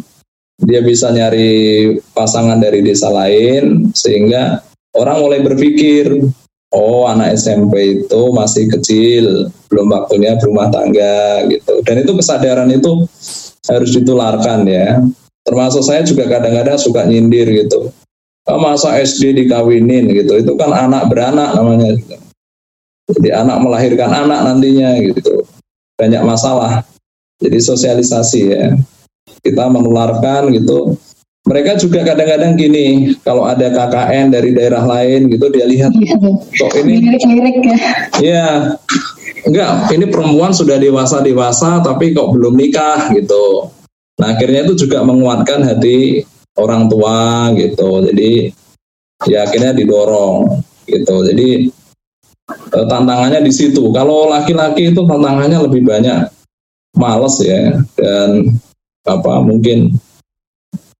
dia 0.63 0.79
bisa 0.79 1.11
nyari 1.11 1.91
pasangan 2.15 2.55
dari 2.63 2.79
desa 2.79 3.11
lain 3.11 3.91
sehingga 3.91 4.63
orang 4.95 5.17
mulai 5.19 5.39
berpikir 5.43 6.23
oh 6.71 7.03
anak 7.03 7.35
SMP 7.35 8.07
itu 8.07 8.21
masih 8.31 8.71
kecil 8.71 9.51
belum 9.67 9.91
waktunya 9.91 10.39
berumah 10.39 10.71
tangga 10.71 11.43
gitu. 11.51 11.83
Dan 11.83 12.07
itu 12.07 12.15
kesadaran 12.15 12.71
itu 12.71 13.03
harus 13.67 13.91
ditularkan 13.91 14.63
ya. 14.71 15.03
Termasuk 15.43 15.83
saya 15.83 16.07
juga 16.07 16.31
kadang-kadang 16.31 16.79
suka 16.79 17.03
nyindir 17.03 17.51
gitu 17.51 17.91
masa 18.47 18.99
SD 18.99 19.45
dikawinin 19.45 20.11
gitu. 20.11 20.39
Itu 20.39 20.53
kan 20.59 20.71
anak 20.75 21.07
beranak 21.07 21.55
namanya. 21.55 21.95
Gitu. 21.95 22.15
jadi 23.19 23.43
anak 23.43 23.59
melahirkan 23.59 24.11
anak 24.11 24.39
nantinya 24.47 24.95
gitu. 24.99 25.43
Banyak 25.99 26.23
masalah. 26.23 26.87
Jadi 27.39 27.59
sosialisasi 27.59 28.41
ya. 28.47 28.65
Kita 29.43 29.67
menularkan 29.67 30.51
gitu. 30.55 30.95
Mereka 31.43 31.75
juga 31.75 32.07
kadang-kadang 32.07 32.55
gini 32.55 33.19
kalau 33.19 33.43
ada 33.43 33.67
KKN 33.67 34.31
dari 34.31 34.55
daerah 34.55 34.79
lain 34.87 35.27
gitu 35.27 35.51
dia 35.51 35.67
lihat 35.67 35.91
iya, 35.91 36.15
kok 36.55 36.71
ini 36.79 37.03
ya. 37.03 37.87
Ya 38.23 38.47
enggak 39.43 39.91
ini 39.91 40.07
perempuan 40.07 40.55
sudah 40.55 40.79
dewasa 40.79 41.19
dewasa 41.19 41.83
tapi 41.83 42.15
kok 42.15 42.31
belum 42.31 42.55
nikah 42.55 43.11
gitu. 43.11 43.67
Nah 44.23 44.39
akhirnya 44.39 44.63
itu 44.63 44.87
juga 44.87 45.03
menguatkan 45.03 45.67
hati 45.67 46.23
orang 46.57 46.89
tua 46.89 47.49
gitu. 47.57 48.03
Jadi 48.05 48.51
ya 49.29 49.47
akhirnya 49.47 49.73
didorong 49.73 50.61
gitu. 50.85 51.15
Jadi 51.25 51.69
eh, 52.49 52.85
tantangannya 52.87 53.41
di 53.41 53.53
situ. 53.53 53.89
Kalau 53.93 54.29
laki-laki 54.29 54.93
itu 54.93 55.01
tantangannya 55.05 55.59
lebih 55.65 55.85
banyak 55.85 56.29
males 56.93 57.41
ya 57.41 57.81
dan 57.97 58.53
apa 59.03 59.41
mungkin 59.41 59.97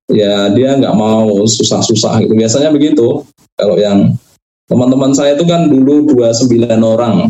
ya 0.09 0.49
dia 0.51 0.75
nggak 0.77 0.95
mau 0.97 1.29
susah-susah 1.45 2.25
gitu. 2.25 2.33
Biasanya 2.33 2.73
begitu. 2.73 3.21
Kalau 3.53 3.77
yang 3.77 4.17
teman-teman 4.65 5.13
saya 5.13 5.37
itu 5.37 5.45
kan 5.45 5.69
dulu 5.69 6.09
29 6.17 6.49
orang. 6.81 7.29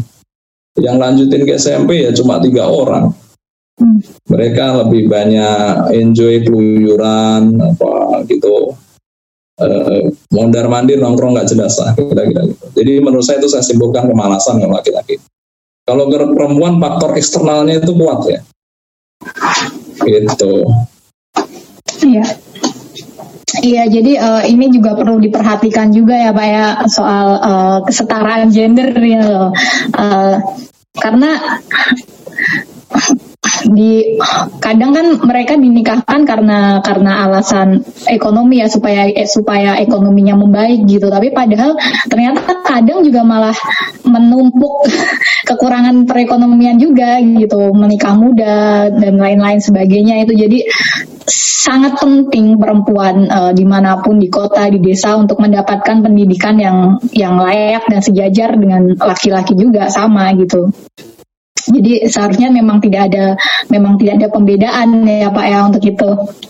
Yang 0.74 0.96
lanjutin 0.98 1.42
ke 1.46 1.54
SMP 1.62 2.02
ya 2.02 2.12
cuma 2.18 2.42
tiga 2.42 2.66
orang. 2.66 3.14
Mereka 4.30 4.84
lebih 4.86 5.08
banyak 5.08 5.94
enjoy 5.96 6.44
keluyuran 6.44 7.60
apa 7.60 8.24
gitu. 8.28 8.78
Eh, 9.54 10.10
mondar 10.34 10.66
mandir 10.66 10.98
nongkrong 10.98 11.38
nggak 11.38 11.54
jelas 11.54 11.78
lah 11.78 11.94
kira-kira 11.94 12.42
gitu. 12.50 12.66
jadi 12.74 13.06
menurut 13.06 13.22
saya 13.22 13.38
itu 13.38 13.54
saya 13.54 13.62
simpulkan 13.62 14.10
kemalasan 14.10 14.58
kalau 14.58 14.74
laki-laki. 14.74 15.22
Kalau 15.86 16.10
perempuan 16.10 16.82
faktor 16.82 17.14
eksternalnya 17.14 17.84
itu 17.84 17.94
kuat 17.94 18.20
ya. 18.26 18.40
Gitu. 20.02 20.54
Iya. 22.02 22.26
Iya, 23.64 23.84
jadi 23.86 24.12
uh, 24.18 24.44
ini 24.50 24.74
juga 24.74 24.98
perlu 24.98 25.22
diperhatikan 25.22 25.94
juga 25.94 26.18
ya 26.18 26.32
Pak 26.34 26.48
ya 26.50 26.66
soal 26.90 27.28
uh, 27.38 27.78
kesetaraan 27.86 28.50
gender 28.50 28.90
ya. 28.98 29.54
Uh, 29.94 30.36
karena 30.98 31.38
di 33.68 34.20
kadang 34.64 34.96
kan 34.96 35.06
mereka 35.20 35.60
dinikahkan 35.60 36.24
karena 36.24 36.80
karena 36.80 37.28
alasan 37.28 37.84
ekonomi 38.08 38.64
ya 38.64 38.68
supaya 38.72 39.08
eh, 39.12 39.28
supaya 39.28 39.76
ekonominya 39.84 40.40
membaik 40.40 40.88
gitu. 40.88 41.12
Tapi 41.12 41.36
padahal 41.36 41.76
ternyata 42.08 42.64
kadang 42.64 43.04
juga 43.04 43.28
malah 43.28 43.56
menumpuk 44.08 44.88
kekurangan 45.50 46.08
perekonomian 46.08 46.80
juga 46.80 47.20
gitu. 47.20 47.76
Menikah 47.76 48.16
muda 48.16 48.88
dan 48.92 49.20
lain-lain 49.20 49.60
sebagainya 49.60 50.24
itu. 50.24 50.34
Jadi 50.40 50.60
sangat 51.28 51.96
penting 52.00 52.60
perempuan 52.60 53.28
uh, 53.32 53.52
di 53.56 53.64
mana 53.64 54.00
pun 54.04 54.20
di 54.20 54.28
kota 54.28 54.68
di 54.68 54.84
desa 54.84 55.16
untuk 55.16 55.40
mendapatkan 55.40 56.04
pendidikan 56.04 56.60
yang 56.60 57.00
yang 57.16 57.40
layak 57.40 57.88
dan 57.88 58.04
sejajar 58.04 58.56
dengan 58.60 58.92
laki-laki 59.00 59.56
juga 59.56 59.88
sama 59.88 60.28
gitu 60.36 60.68
jadi 61.70 62.08
seharusnya 62.10 62.50
memang 62.52 62.84
tidak 62.84 63.12
ada 63.12 63.38
memang 63.72 63.96
tidak 64.00 64.24
ada 64.24 64.28
pembedaan 64.34 65.08
ya 65.08 65.30
Pak 65.32 65.46
ya 65.48 65.60
untuk 65.68 65.84
itu. 65.84 66.10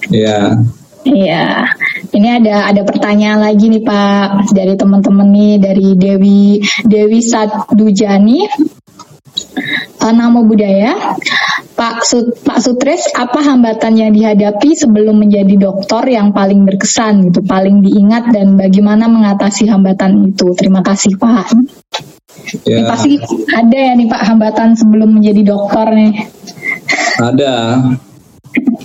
Ya. 0.09 0.57
Iya, 1.03 1.67
ini 2.15 2.27
ada 2.31 2.71
ada 2.71 2.87
pertanyaan 2.87 3.43
lagi 3.43 3.67
nih 3.67 3.83
Pak 3.83 4.55
dari 4.55 4.79
teman-teman 4.79 5.27
nih 5.35 5.53
dari 5.59 5.87
Dewi 5.99 6.63
Dewi 6.87 7.19
Sadujani. 7.19 8.47
Nama 10.03 10.39
budaya, 10.43 11.15
Pak 11.73 12.03
Sut, 12.03 12.43
Pak 12.43 12.59
Sutres, 12.59 13.07
apa 13.15 13.39
hambatan 13.39 13.95
yang 13.95 14.11
dihadapi 14.11 14.75
sebelum 14.75 15.23
menjadi 15.23 15.55
dokter 15.55 16.05
yang 16.11 16.35
paling 16.35 16.67
berkesan 16.67 17.31
gitu, 17.31 17.39
paling 17.39 17.79
diingat 17.79 18.29
dan 18.29 18.59
bagaimana 18.59 19.07
mengatasi 19.07 19.71
hambatan 19.71 20.27
itu? 20.27 20.51
Terima 20.59 20.83
kasih 20.83 21.15
Pak. 21.15 21.55
Ya, 22.67 22.85
pasti 22.89 23.17
ada 23.55 23.77
ya 23.77 23.93
nih 23.95 24.07
Pak 24.09 24.21
hambatan 24.27 24.75
sebelum 24.75 25.15
menjadi 25.15 25.41
dokter 25.45 25.87
nih. 25.93 26.13
ada. 27.21 27.79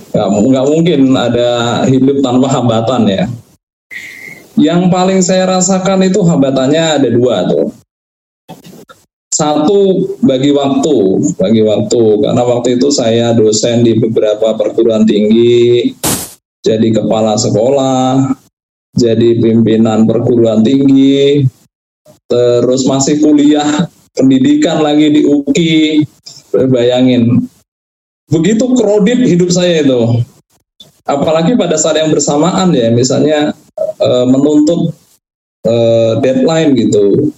Nggak, 0.09 0.27
nggak 0.29 0.65
mungkin 0.65 1.01
ada 1.13 1.49
hidup 1.85 2.25
tanpa 2.25 2.47
hambatan 2.49 3.05
ya. 3.05 3.23
Yang 4.59 4.81
paling 4.91 5.19
saya 5.23 5.47
rasakan 5.55 6.03
itu 6.09 6.19
hambatannya 6.25 6.99
ada 6.99 7.09
dua 7.13 7.47
tuh. 7.47 7.71
Satu 9.31 10.03
bagi 10.19 10.51
waktu, 10.51 10.95
bagi 11.39 11.63
waktu 11.63 12.03
karena 12.19 12.43
waktu 12.43 12.75
itu 12.75 12.91
saya 12.91 13.31
dosen 13.31 13.87
di 13.87 13.95
beberapa 13.95 14.51
perguruan 14.59 15.07
tinggi, 15.07 15.95
jadi 16.59 16.91
kepala 16.91 17.39
sekolah, 17.39 18.35
jadi 18.91 19.39
pimpinan 19.39 20.03
perguruan 20.03 20.59
tinggi, 20.59 21.47
terus 22.29 22.85
masih 22.85 23.17
kuliah 23.17 23.89
pendidikan 24.13 24.79
lagi 24.85 25.09
di 25.09 25.21
UKI. 25.25 26.05
Bayangin, 26.49 27.45
begitu 28.25 28.73
kredit 28.73 29.21
hidup 29.21 29.53
saya 29.53 29.85
itu. 29.85 30.25
Apalagi 31.05 31.53
pada 31.57 31.77
saat 31.77 32.01
yang 32.01 32.09
bersamaan 32.09 32.73
ya, 32.73 32.89
misalnya 32.89 33.53
eh, 33.77 34.25
menuntut 34.25 34.93
eh, 35.65 36.13
deadline 36.21 36.73
gitu. 36.73 37.29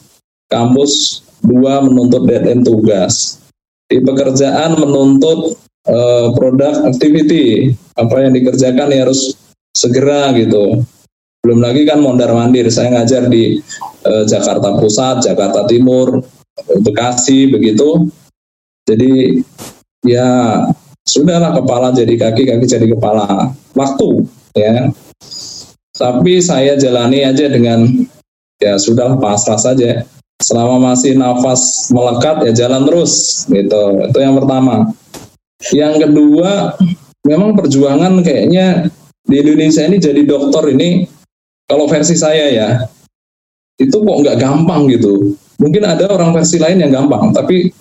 Kampus 0.47 1.23
dua 1.43 1.83
menuntut 1.83 2.23
deadline 2.23 2.63
tugas. 2.63 3.39
Di 3.87 3.99
pekerjaan 3.99 4.79
menuntut 4.79 5.59
eh, 5.87 6.27
produk 6.35 6.87
activity. 6.87 7.75
Apa 7.99 8.27
yang 8.27 8.31
dikerjakan 8.35 8.95
ya 8.95 9.07
harus 9.07 9.35
segera 9.75 10.31
gitu. 10.39 10.87
Belum 11.41 11.57
lagi 11.57 11.89
kan 11.89 11.97
mondar 11.97 12.29
mandir. 12.37 12.69
Saya 12.69 12.93
ngajar 12.93 13.25
di 13.25 13.57
eh, 14.05 14.23
Jakarta 14.29 14.77
Pusat, 14.77 15.25
Jakarta 15.25 15.65
Timur, 15.65 16.21
Bekasi 16.85 17.49
begitu. 17.49 18.05
Jadi 18.85 19.41
ya 20.05 20.61
sudahlah 21.01 21.57
kepala 21.57 21.89
jadi 21.97 22.13
kaki, 22.13 22.45
kaki 22.45 22.65
jadi 22.69 22.87
kepala. 22.93 23.49
Waktu 23.73 24.09
ya. 24.53 24.93
Tapi 25.97 26.41
saya 26.41 26.77
jalani 26.77 27.25
aja 27.25 27.49
dengan 27.49 27.89
ya 28.61 28.77
sudah 28.77 29.17
pasrah 29.17 29.57
saja. 29.57 30.05
Selama 30.41 30.93
masih 30.93 31.17
nafas 31.17 31.89
melekat 31.89 32.45
ya 32.49 32.65
jalan 32.65 32.85
terus 32.85 33.45
gitu. 33.49 34.05
Itu 34.09 34.17
yang 34.21 34.37
pertama. 34.37 34.93
Yang 35.73 36.09
kedua, 36.09 36.77
memang 37.25 37.53
perjuangan 37.57 38.21
kayaknya 38.25 38.89
di 39.25 39.35
Indonesia 39.41 39.85
ini 39.85 39.97
jadi 40.01 40.21
dokter 40.25 40.73
ini 40.73 41.05
kalau 41.71 41.87
versi 41.87 42.19
saya 42.19 42.51
ya 42.51 42.69
itu 43.79 43.95
kok 43.95 44.17
nggak 44.27 44.37
gampang 44.43 44.91
gitu. 44.91 45.39
Mungkin 45.55 45.87
ada 45.87 46.11
orang 46.11 46.35
versi 46.35 46.59
lain 46.59 46.83
yang 46.83 46.91
gampang, 46.91 47.31
tapi 47.31 47.71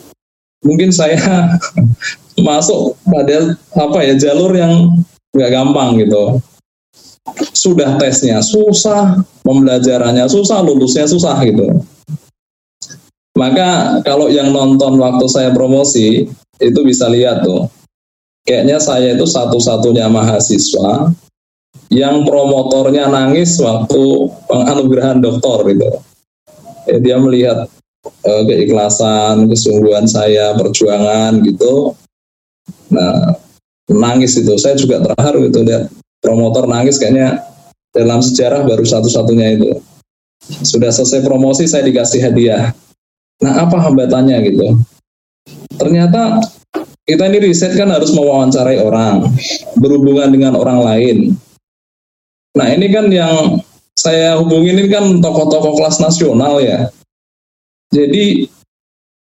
mungkin 0.63 0.95
saya 0.95 1.19
masuk 2.47 2.95
pada 3.03 3.59
apa 3.75 3.99
ya 4.07 4.15
jalur 4.15 4.55
yang 4.55 4.95
nggak 5.35 5.51
gampang 5.51 5.99
gitu. 5.99 6.39
Sudah 7.51 7.99
tesnya 7.99 8.39
susah, 8.41 9.27
pembelajarannya 9.43 10.31
susah, 10.31 10.63
lulusnya 10.63 11.11
susah 11.11 11.35
gitu. 11.43 11.67
Maka 13.35 14.01
kalau 14.07 14.31
yang 14.31 14.55
nonton 14.55 15.01
waktu 15.03 15.27
saya 15.27 15.51
promosi 15.51 16.31
itu 16.61 16.81
bisa 16.85 17.09
lihat 17.09 17.43
tuh, 17.43 17.67
kayaknya 18.47 18.79
saya 18.79 19.17
itu 19.17 19.25
satu-satunya 19.25 20.07
mahasiswa 20.13 21.13
yang 21.91 22.23
promotornya 22.23 23.11
nangis 23.11 23.59
waktu 23.59 24.31
penganugerahan 24.47 25.19
doktor 25.19 25.67
gitu. 25.67 25.91
Ya, 26.87 26.97
dia 27.03 27.17
melihat 27.19 27.67
eh, 28.07 28.43
keikhlasan, 28.47 29.51
kesungguhan 29.51 30.07
saya, 30.07 30.55
perjuangan 30.55 31.43
gitu. 31.43 31.99
Nah, 32.95 33.35
nangis 33.91 34.39
itu. 34.39 34.55
Saya 34.55 34.79
juga 34.79 35.03
terharu 35.03 35.51
gitu 35.51 35.67
lihat 35.67 35.91
promotor 36.23 36.71
nangis 36.71 36.97
kayaknya 36.97 37.43
dalam 37.91 38.23
sejarah 38.23 38.63
baru 38.63 38.87
satu-satunya 38.87 39.59
itu. 39.59 39.71
Sudah 40.63 40.95
selesai 40.95 41.27
promosi 41.27 41.67
saya 41.67 41.83
dikasih 41.83 42.23
hadiah. 42.23 42.71
Nah, 43.43 43.67
apa 43.67 43.83
hambatannya 43.83 44.37
gitu? 44.47 44.79
Ternyata 45.75 46.39
kita 47.03 47.27
ini 47.27 47.51
riset 47.51 47.75
kan 47.75 47.91
harus 47.91 48.15
mewawancarai 48.15 48.79
orang, 48.79 49.27
berhubungan 49.81 50.31
dengan 50.31 50.55
orang 50.55 50.79
lain. 50.87 51.35
Nah, 52.57 52.67
ini 52.75 52.87
kan 52.91 53.07
yang 53.13 53.63
saya 53.95 54.39
hubungin 54.41 54.81
ini 54.81 54.89
kan 54.91 55.23
tokoh-tokoh 55.23 55.79
kelas 55.79 56.03
nasional 56.03 56.59
ya. 56.59 56.91
Jadi 57.91 58.47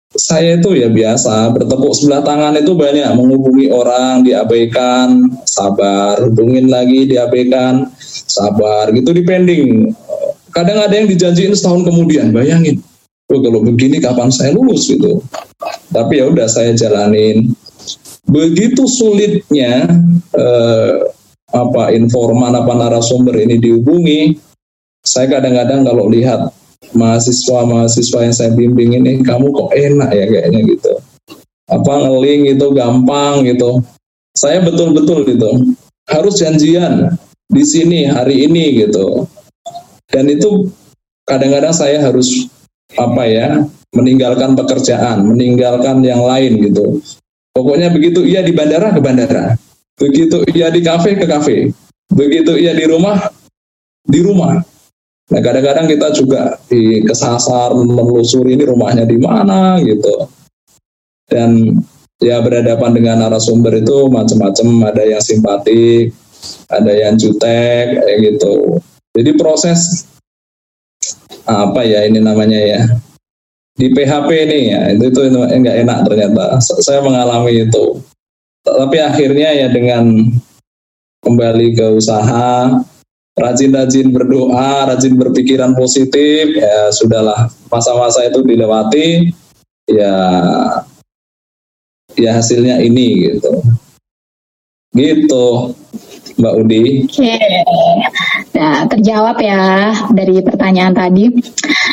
saya 0.08 0.56
itu 0.56 0.72
ya 0.72 0.88
biasa 0.88 1.52
bertepuk 1.52 1.92
sebelah 1.92 2.24
tangan 2.24 2.56
itu 2.56 2.72
banyak. 2.72 3.08
Menghubungi 3.12 3.68
orang 3.68 4.24
diabaikan 4.24 5.28
sabar 5.44 6.20
hubungin 6.24 6.72
lagi 6.72 7.04
diabaikan 7.04 7.92
sabar 8.28 8.88
gitu 8.92 9.12
di 9.12 9.22
pending 9.24 9.92
kadang 10.52 10.78
ada 10.82 10.94
yang 10.96 11.08
dijanjiin 11.08 11.54
setahun 11.54 11.86
kemudian 11.86 12.34
bayangin. 12.34 12.82
Oh, 13.28 13.44
kalau 13.44 13.60
begini 13.60 14.00
kapan 14.00 14.32
saya 14.32 14.56
lulus 14.56 14.88
gitu. 14.88 15.20
Tapi 15.92 16.18
ya 16.18 16.32
udah 16.32 16.48
saya 16.48 16.72
jalanin. 16.72 17.52
Begitu 18.28 18.88
sulitnya 18.88 19.84
eh, 20.32 20.92
apa 21.48 21.96
informan 21.96 22.52
apa 22.52 22.72
narasumber 22.76 23.32
ini 23.40 23.56
dihubungi 23.56 24.36
saya 25.00 25.40
kadang-kadang 25.40 25.88
kalau 25.88 26.10
lihat 26.12 26.52
mahasiswa-mahasiswa 26.92 28.18
yang 28.28 28.34
saya 28.34 28.50
bimbing 28.52 29.00
ini 29.00 29.24
kamu 29.24 29.50
kok 29.52 29.70
enak 29.72 30.10
ya 30.12 30.24
kayaknya 30.28 30.60
gitu. 30.68 30.92
Apa 31.68 31.92
ngeling 32.00 32.56
itu 32.56 32.66
gampang 32.72 33.44
gitu. 33.44 33.80
Saya 34.36 34.62
betul-betul 34.62 35.24
gitu 35.28 35.50
harus 36.08 36.40
janjian 36.40 37.12
di 37.48 37.64
sini 37.64 38.08
hari 38.08 38.48
ini 38.48 38.84
gitu. 38.84 39.28
Dan 40.08 40.28
itu 40.28 40.68
kadang-kadang 41.28 41.72
saya 41.72 42.00
harus 42.00 42.48
apa 42.96 43.28
ya 43.28 43.48
meninggalkan 43.92 44.56
pekerjaan 44.56 45.24
meninggalkan 45.24 46.00
yang 46.04 46.20
lain 46.24 46.60
gitu. 46.60 47.00
Pokoknya 47.52 47.90
begitu 47.90 48.24
ia 48.24 48.44
di 48.44 48.52
bandara 48.54 48.94
ke 48.94 49.00
bandara 49.00 49.58
begitu 49.98 50.46
ia 50.54 50.70
di 50.70 50.80
kafe 50.80 51.18
ke 51.18 51.26
kafe 51.26 51.56
begitu 52.14 52.54
ia 52.56 52.72
di 52.72 52.88
rumah 52.88 53.18
di 54.08 54.24
rumah 54.24 54.62
Nah 55.28 55.40
kadang-kadang 55.44 55.86
kita 55.92 56.08
juga 56.16 56.56
di 56.72 57.04
kesasar 57.04 57.76
menelusuri 57.76 58.56
ini 58.56 58.64
rumahnya 58.64 59.04
di 59.04 59.20
mana 59.20 59.76
gitu. 59.84 60.24
Dan 61.28 61.76
ya 62.16 62.40
berhadapan 62.40 62.96
dengan 62.96 63.28
narasumber 63.28 63.76
itu 63.76 64.08
macam-macam, 64.08 64.88
ada 64.88 65.04
yang 65.04 65.20
simpatik, 65.20 66.16
ada 66.72 66.92
yang 66.96 67.20
jutek, 67.20 68.00
kayak 68.00 68.18
gitu. 68.24 68.80
Jadi 69.12 69.30
proses 69.36 70.08
apa 71.44 71.80
ya 71.84 72.04
ini 72.04 72.20
namanya 72.20 72.60
ya 72.60 72.80
di 73.76 73.88
PHP 73.88 74.28
ini 74.48 74.60
ya 74.68 74.80
itu 74.96 75.06
itu 75.12 75.20
enggak 75.44 75.76
enak 75.84 75.98
ternyata. 76.08 76.56
Saya 76.80 77.04
mengalami 77.04 77.68
itu. 77.68 78.00
Tapi 78.76 78.96
akhirnya 79.00 79.48
ya 79.54 79.68
dengan 79.72 80.28
kembali 81.24 81.74
ke 81.74 81.86
usaha, 81.96 82.78
rajin-rajin 83.38 84.10
berdoa, 84.10 84.90
rajin 84.90 85.14
berpikiran 85.14 85.74
positif, 85.78 86.58
ya 86.58 86.90
sudahlah 86.90 87.50
masa-masa 87.70 88.26
itu 88.26 88.42
dilewati, 88.42 89.30
ya 89.86 90.14
ya 92.18 92.30
hasilnya 92.34 92.82
ini 92.82 93.30
gitu. 93.30 93.62
Gitu, 94.96 95.46
Mbak 96.40 96.54
Udi. 96.64 96.82
Oke, 97.06 97.36
nah 98.56 98.88
terjawab 98.88 99.36
ya 99.38 99.92
dari 100.10 100.40
pertanyaan 100.42 100.96
tadi. 100.96 101.28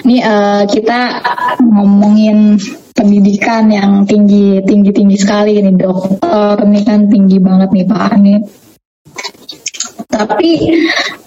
Nih 0.08 0.22
uh, 0.24 0.64
kita 0.66 1.22
ngomongin 1.62 2.58
pendidikan 2.96 3.68
yang 3.68 4.08
tinggi 4.08 4.64
tinggi 4.64 4.96
tinggi 4.96 5.18
sekali 5.20 5.60
ini 5.60 5.76
dokter 5.76 6.64
ini 6.64 6.80
kan 6.88 7.12
tinggi 7.12 7.38
banget 7.44 7.70
nih 7.76 7.86
Pak 7.86 8.12
Nih 8.24 8.40
tapi 10.16 10.72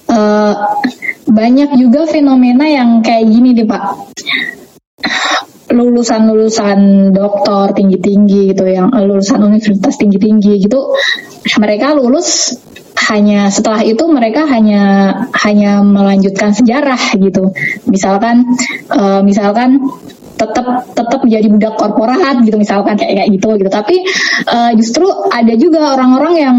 uh, 0.08 0.52
banyak 1.28 1.76
juga 1.76 2.08
fenomena 2.08 2.64
yang 2.64 3.04
kayak 3.04 3.28
gini 3.28 3.52
deh 3.52 3.68
Pak. 3.68 3.84
Lulusan-lulusan 5.68 7.12
doktor 7.12 7.76
tinggi-tinggi 7.76 8.56
gitu, 8.56 8.64
yang 8.64 8.88
lulusan 8.88 9.44
universitas 9.44 10.00
tinggi-tinggi 10.00 10.64
gitu, 10.64 10.96
mereka 11.60 11.92
lulus 11.92 12.56
hanya 13.12 13.52
setelah 13.52 13.84
itu 13.84 14.08
mereka 14.08 14.48
hanya 14.48 15.12
hanya 15.44 15.84
melanjutkan 15.84 16.56
sejarah 16.56 16.98
gitu. 17.20 17.52
Misalkan 17.84 18.48
uh, 18.88 19.20
misalkan 19.20 19.84
tetap 20.38 20.66
tetap 20.94 21.20
menjadi 21.26 21.46
budak 21.50 21.74
korporat 21.74 22.36
gitu 22.46 22.56
misalkan 22.56 22.94
kayak 22.94 23.18
kayak 23.18 23.28
gitu 23.34 23.48
gitu. 23.58 23.70
Tapi 23.70 23.96
uh, 24.46 24.72
justru 24.78 25.06
ada 25.34 25.54
juga 25.58 25.98
orang-orang 25.98 26.34
yang 26.38 26.56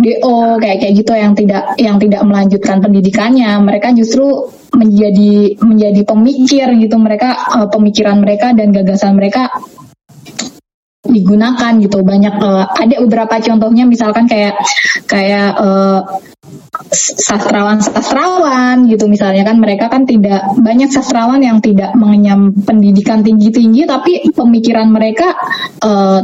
do 0.00 0.56
kayak 0.62 0.78
kayak 0.80 0.94
gitu 0.94 1.12
yang 1.12 1.34
tidak 1.34 1.64
yang 1.76 1.96
tidak 1.98 2.22
melanjutkan 2.22 2.78
pendidikannya. 2.78 3.50
Mereka 3.60 3.92
justru 3.98 4.54
menjadi 4.76 5.56
menjadi 5.58 6.00
pemikir 6.06 6.66
gitu 6.78 6.96
mereka 7.00 7.34
uh, 7.58 7.68
pemikiran 7.68 8.22
mereka 8.22 8.54
dan 8.54 8.70
gagasan 8.70 9.18
mereka 9.18 9.50
digunakan 11.08 11.72
gitu 11.80 12.02
banyak 12.02 12.34
uh, 12.38 12.66
ada 12.70 12.96
beberapa 13.02 13.38
contohnya 13.40 13.84
misalkan 13.86 14.26
kayak 14.26 14.58
kayak 15.06 15.56
uh, 15.56 16.02
sastrawan-sastrawan 17.26 18.86
gitu 18.86 19.08
misalnya 19.10 19.42
kan 19.42 19.56
mereka 19.58 19.90
kan 19.90 20.06
tidak 20.06 20.44
banyak 20.60 20.92
sastrawan 20.92 21.42
yang 21.42 21.58
tidak 21.58 21.96
mengenyam 21.96 22.52
pendidikan 22.52 23.24
tinggi-tinggi 23.24 23.88
tapi 23.88 24.30
pemikiran 24.30 24.86
mereka 24.92 25.34
uh, 25.82 26.20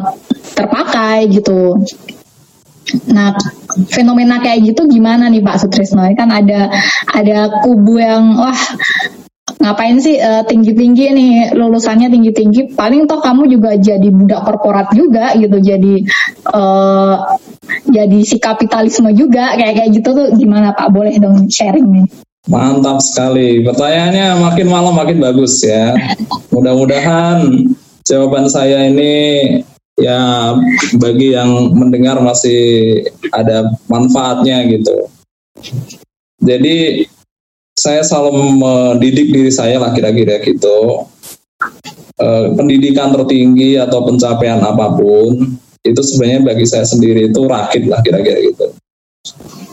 terpakai 0.53 1.27
gitu. 1.33 1.81
Nah, 3.09 3.33
fenomena 3.89 4.43
kayak 4.43 4.75
gitu 4.75 4.85
gimana 4.91 5.31
nih 5.33 5.41
Pak 5.41 5.65
Sutrisno? 5.65 6.05
Kan 6.13 6.29
ada 6.29 6.69
ada 7.09 7.63
kubu 7.63 8.03
yang 8.03 8.37
wah 8.37 8.61
ngapain 9.61 9.99
sih 10.01 10.17
uh, 10.17 10.47
tinggi-tinggi 10.47 11.05
nih 11.13 11.33
lulusannya 11.53 12.09
tinggi-tinggi 12.09 12.73
paling 12.73 13.05
toh 13.05 13.21
kamu 13.21 13.51
juga 13.51 13.77
jadi 13.77 14.09
budak 14.09 14.47
korporat 14.47 14.89
juga 14.97 15.35
gitu 15.37 15.59
jadi 15.61 15.95
uh, 16.53 17.37
jadi 17.89 18.19
si 18.25 18.37
kapitalisme 18.41 19.13
juga 19.13 19.59
kayak 19.59 19.75
kayak 19.83 19.91
gitu 20.01 20.09
tuh 20.15 20.27
gimana 20.39 20.73
Pak 20.73 20.89
boleh 20.93 21.17
dong 21.19 21.51
sharing 21.51 21.89
nih 21.89 22.07
Mantap 22.51 22.99
sekali. 22.99 23.63
Pertanyaannya 23.63 24.43
makin 24.43 24.67
malam 24.67 24.99
makin 24.99 25.23
bagus 25.23 25.63
ya. 25.63 25.95
Mudah-mudahan 26.51 27.71
jawaban 28.03 28.51
saya 28.51 28.91
ini 28.91 29.15
ya 29.95 30.51
bagi 30.99 31.39
yang 31.39 31.71
mendengar 31.71 32.19
masih 32.19 32.99
ada 33.31 33.71
manfaatnya 33.87 34.67
gitu. 34.75 35.07
Jadi 36.43 37.07
saya 37.77 38.05
selalu 38.05 38.61
mendidik 38.61 39.33
diri 39.33 39.53
saya 39.53 39.81
lah 39.81 39.97
kira-kira 39.97 40.41
gitu. 40.45 41.09
E, 42.21 42.29
pendidikan 42.53 43.11
tertinggi 43.17 43.81
atau 43.81 44.05
pencapaian 44.05 44.61
apa 44.61 44.93
pun 44.93 45.57
itu 45.83 46.01
sebenarnya 46.05 46.55
bagi 46.55 46.67
saya 46.69 46.87
sendiri 46.87 47.33
itu 47.33 47.41
rakit 47.49 47.89
lah 47.89 48.05
kira-kira 48.05 48.39
gitu. 48.45 48.67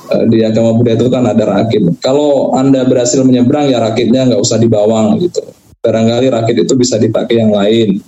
E, 0.10 0.16
di 0.32 0.40
agama 0.48 0.74
Buddha 0.80 0.96
itu 0.96 1.08
kan 1.12 1.28
ada 1.28 1.44
rakit. 1.44 1.84
Kalau 2.00 2.56
anda 2.56 2.88
berhasil 2.88 3.20
menyeberang 3.22 3.68
ya 3.68 3.84
rakitnya 3.84 4.32
nggak 4.32 4.42
usah 4.42 4.58
dibawang 4.58 5.20
gitu. 5.20 5.44
Barangkali 5.80 6.28
rakit 6.32 6.56
itu 6.68 6.74
bisa 6.76 7.00
dipakai 7.00 7.40
yang 7.40 7.52
lain. 7.56 8.00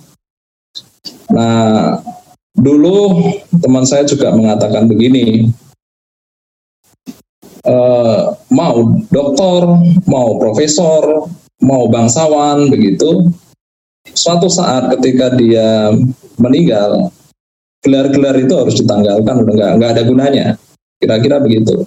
Nah, 1.32 1.96
dulu 2.52 3.16
teman 3.56 3.88
saya 3.88 4.04
juga 4.04 4.28
mengatakan 4.36 4.84
begini, 4.84 5.48
uh, 7.66 8.34
mau 8.50 8.76
doktor, 9.10 9.82
mau 10.06 10.38
profesor, 10.38 11.26
mau 11.62 11.86
bangsawan 11.86 12.70
begitu. 12.70 13.30
Suatu 14.12 14.50
saat 14.50 14.90
ketika 14.98 15.32
dia 15.38 15.94
meninggal, 16.36 17.08
gelar-gelar 17.80 18.36
itu 18.38 18.54
harus 18.58 18.74
ditanggalkan, 18.82 19.46
udah 19.46 19.54
nggak 19.54 19.72
nggak 19.78 19.90
ada 19.94 20.02
gunanya. 20.02 20.46
Kira-kira 20.98 21.42
begitu. 21.42 21.86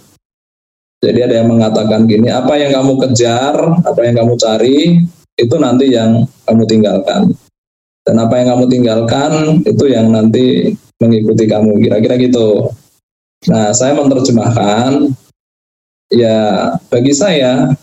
Jadi 1.04 1.20
ada 1.22 1.44
yang 1.44 1.52
mengatakan 1.52 2.08
gini, 2.08 2.32
apa 2.32 2.56
yang 2.56 2.72
kamu 2.72 2.98
kejar, 2.98 3.56
apa 3.84 4.00
yang 4.02 4.16
kamu 4.16 4.34
cari, 4.40 4.80
itu 5.36 5.56
nanti 5.60 5.92
yang 5.92 6.24
kamu 6.48 6.64
tinggalkan. 6.66 7.30
Dan 8.06 8.16
apa 8.22 8.38
yang 8.42 8.48
kamu 8.56 8.66
tinggalkan, 8.72 9.32
itu 9.68 9.86
yang 9.92 10.08
nanti 10.10 10.72
mengikuti 10.98 11.46
kamu. 11.46 11.78
Kira-kira 11.84 12.16
gitu. 12.18 12.72
Nah, 13.52 13.76
saya 13.76 13.94
menerjemahkan 13.98 15.14
ya 16.16 16.72
bagi 16.88 17.12
saya 17.12 17.76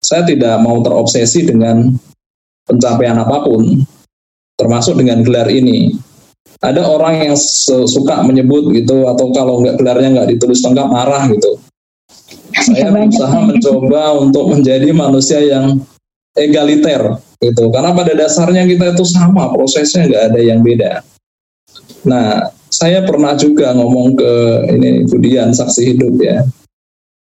saya 0.00 0.24
tidak 0.24 0.58
mau 0.64 0.80
terobsesi 0.80 1.44
dengan 1.44 1.92
pencapaian 2.64 3.20
apa 3.20 3.44
pun 3.44 3.84
termasuk 4.56 4.96
dengan 4.96 5.20
gelar 5.20 5.48
ini. 5.48 5.92
Ada 6.60 6.84
orang 6.84 7.32
yang 7.32 7.36
suka 7.88 8.20
menyebut 8.20 8.68
gitu 8.76 9.08
atau 9.08 9.32
kalau 9.32 9.64
nggak 9.64 9.80
gelarnya 9.80 10.08
nggak 10.12 10.28
ditulis 10.36 10.60
lengkap 10.60 10.88
marah 10.92 11.24
gitu. 11.32 11.56
Saya 12.68 12.92
berusaha 12.92 13.38
mencoba 13.40 14.02
untuk 14.20 14.44
menjadi 14.52 14.92
manusia 14.92 15.40
yang 15.40 15.80
egaliter 16.36 17.16
gitu. 17.40 17.72
Karena 17.72 17.96
pada 17.96 18.12
dasarnya 18.12 18.68
kita 18.68 18.92
itu 18.92 19.04
sama 19.08 19.48
prosesnya 19.48 20.04
nggak 20.04 20.24
ada 20.32 20.40
yang 20.40 20.60
beda. 20.60 21.00
Nah 22.04 22.52
saya 22.68 23.08
pernah 23.08 23.32
juga 23.40 23.72
ngomong 23.72 24.20
ke 24.20 24.32
ini 24.76 24.90
Budian 25.08 25.56
saksi 25.56 25.96
hidup 25.96 26.14
ya 26.20 26.44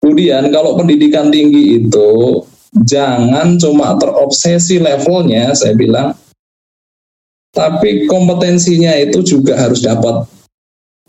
Kemudian 0.07 0.47
kalau 0.55 0.79
pendidikan 0.79 1.27
tinggi 1.27 1.83
itu 1.83 2.39
jangan 2.87 3.59
cuma 3.59 3.99
terobsesi 3.99 4.79
levelnya, 4.79 5.51
saya 5.51 5.75
bilang, 5.75 6.15
tapi 7.51 8.07
kompetensinya 8.07 8.95
itu 8.95 9.19
juga 9.19 9.59
harus 9.59 9.83
dapat. 9.83 10.23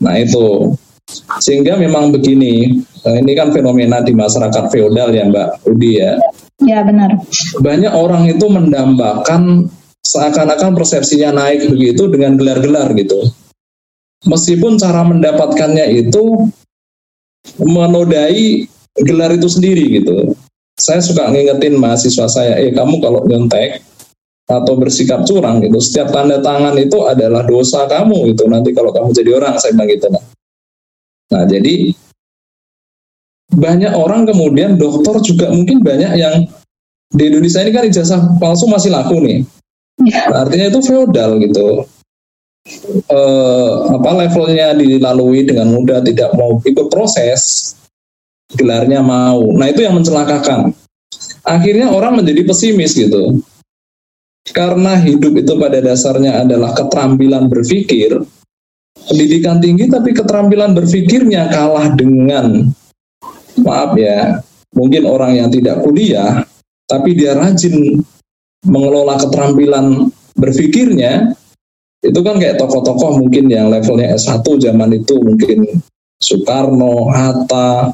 Nah 0.03 0.19
itu, 0.19 0.75
sehingga 1.39 1.79
memang 1.79 2.11
begini, 2.11 2.83
nah 3.07 3.15
ini 3.15 3.31
kan 3.39 3.55
fenomena 3.55 4.03
di 4.03 4.11
masyarakat 4.11 4.67
feodal 4.67 5.15
ya 5.15 5.31
Mbak 5.31 5.47
Udi 5.71 5.91
ya. 5.95 6.19
Ya 6.59 6.83
benar. 6.83 7.23
Banyak 7.63 7.95
orang 7.95 8.27
itu 8.27 8.51
mendambakan 8.51 9.71
seakan-akan 10.03 10.75
persepsinya 10.75 11.31
naik 11.31 11.71
begitu 11.71 12.11
dengan 12.11 12.35
gelar-gelar 12.35 12.91
gitu. 12.99 13.31
Meskipun 14.27 14.75
cara 14.75 15.07
mendapatkannya 15.07 15.87
itu 16.03 16.51
menodai 17.63 18.67
gelar 18.97 19.35
itu 19.35 19.47
sendiri 19.49 20.01
gitu. 20.01 20.33
Saya 20.79 21.03
suka 21.03 21.27
ngingetin 21.27 21.75
mahasiswa 21.75 22.25
saya, 22.31 22.55
eh 22.57 22.71
kamu 22.71 23.03
kalau 23.03 23.21
nyontek 23.27 23.83
atau 24.49 24.73
bersikap 24.79 25.27
curang 25.27 25.61
gitu, 25.61 25.77
setiap 25.77 26.09
tanda 26.09 26.41
tangan 26.41 26.73
itu 26.79 27.05
adalah 27.05 27.45
dosa 27.45 27.85
kamu 27.85 28.33
gitu. 28.33 28.49
Nanti 28.49 28.73
kalau 28.73 28.89
kamu 28.89 29.13
jadi 29.13 29.31
orang, 29.37 29.59
saya 29.59 29.75
bilang 29.75 29.89
gitu. 29.91 30.07
Nah, 30.09 30.23
nah 31.29 31.43
jadi 31.45 31.93
banyak 33.49 33.93
orang 33.93 34.29
kemudian 34.29 34.79
dokter 34.79 35.19
juga 35.21 35.51
mungkin 35.51 35.81
banyak 35.81 36.15
yang 36.17 36.47
di 37.09 37.23
Indonesia 37.25 37.65
ini 37.65 37.71
kan 37.73 37.85
ijazah 37.89 38.21
palsu 38.37 38.69
masih 38.69 38.93
laku 38.93 39.17
nih. 39.21 39.41
Nah, 39.99 40.47
artinya 40.47 40.69
itu 40.71 40.79
feodal 40.85 41.41
gitu. 41.43 41.83
Eh, 43.09 43.73
apa 43.89 44.09
levelnya 44.13 44.77
dilalui 44.77 45.41
dengan 45.41 45.73
mudah 45.73 46.05
tidak 46.05 46.37
mau 46.37 46.61
ikut 46.61 46.87
proses 46.93 47.73
gelarnya 48.53 49.01
mau. 49.05 49.53
Nah 49.53 49.67
itu 49.69 49.85
yang 49.85 49.97
mencelakakan. 49.97 50.73
Akhirnya 51.45 51.89
orang 51.89 52.21
menjadi 52.21 52.45
pesimis 52.45 52.97
gitu. 52.97 53.41
Karena 54.49 54.97
hidup 54.97 55.37
itu 55.37 55.53
pada 55.61 55.77
dasarnya 55.77 56.41
adalah 56.41 56.73
keterampilan 56.73 57.45
berpikir, 57.51 58.17
pendidikan 59.05 59.61
tinggi 59.61 59.85
tapi 59.85 60.09
keterampilan 60.09 60.73
berpikirnya 60.73 61.53
kalah 61.53 61.93
dengan, 61.93 62.65
maaf 63.61 63.93
ya, 63.93 64.41
mungkin 64.73 65.05
orang 65.05 65.37
yang 65.37 65.49
tidak 65.53 65.85
kuliah, 65.85 66.41
tapi 66.89 67.13
dia 67.13 67.37
rajin 67.37 68.01
mengelola 68.65 69.21
keterampilan 69.21 70.09
berpikirnya, 70.33 71.37
itu 72.01 72.19
kan 72.23 72.41
kayak 72.41 72.57
tokoh-tokoh 72.57 73.21
mungkin 73.21 73.53
yang 73.53 73.69
levelnya 73.69 74.17
S1 74.17 74.41
zaman 74.41 74.97
itu 74.97 75.19
mungkin 75.21 75.77
Soekarno, 76.17 77.11
Hatta, 77.13 77.93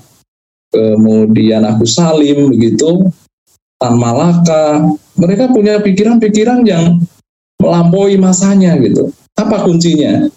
kemudian 0.76 1.64
Agus 1.64 1.96
Salim 1.96 2.52
begitu, 2.52 3.08
Tan 3.80 3.96
Malaka, 3.96 4.84
mereka 5.16 5.48
punya 5.48 5.80
pikiran-pikiran 5.80 6.68
yang 6.68 7.00
melampaui 7.60 8.20
masanya 8.20 8.76
gitu. 8.84 9.12
Apa 9.40 9.64
kuncinya? 9.64 10.28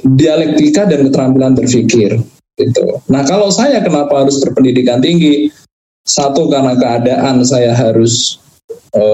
Dialektika 0.00 0.88
dan 0.88 1.08
keterampilan 1.08 1.52
berpikir 1.52 2.16
gitu. 2.56 2.84
Nah, 3.12 3.22
kalau 3.28 3.52
saya 3.52 3.84
kenapa 3.84 4.24
harus 4.24 4.40
berpendidikan 4.40 5.00
tinggi? 5.04 5.52
Satu 6.02 6.50
karena 6.50 6.74
keadaan 6.74 7.46
saya 7.46 7.78
harus 7.78 8.42
e, 8.90 9.04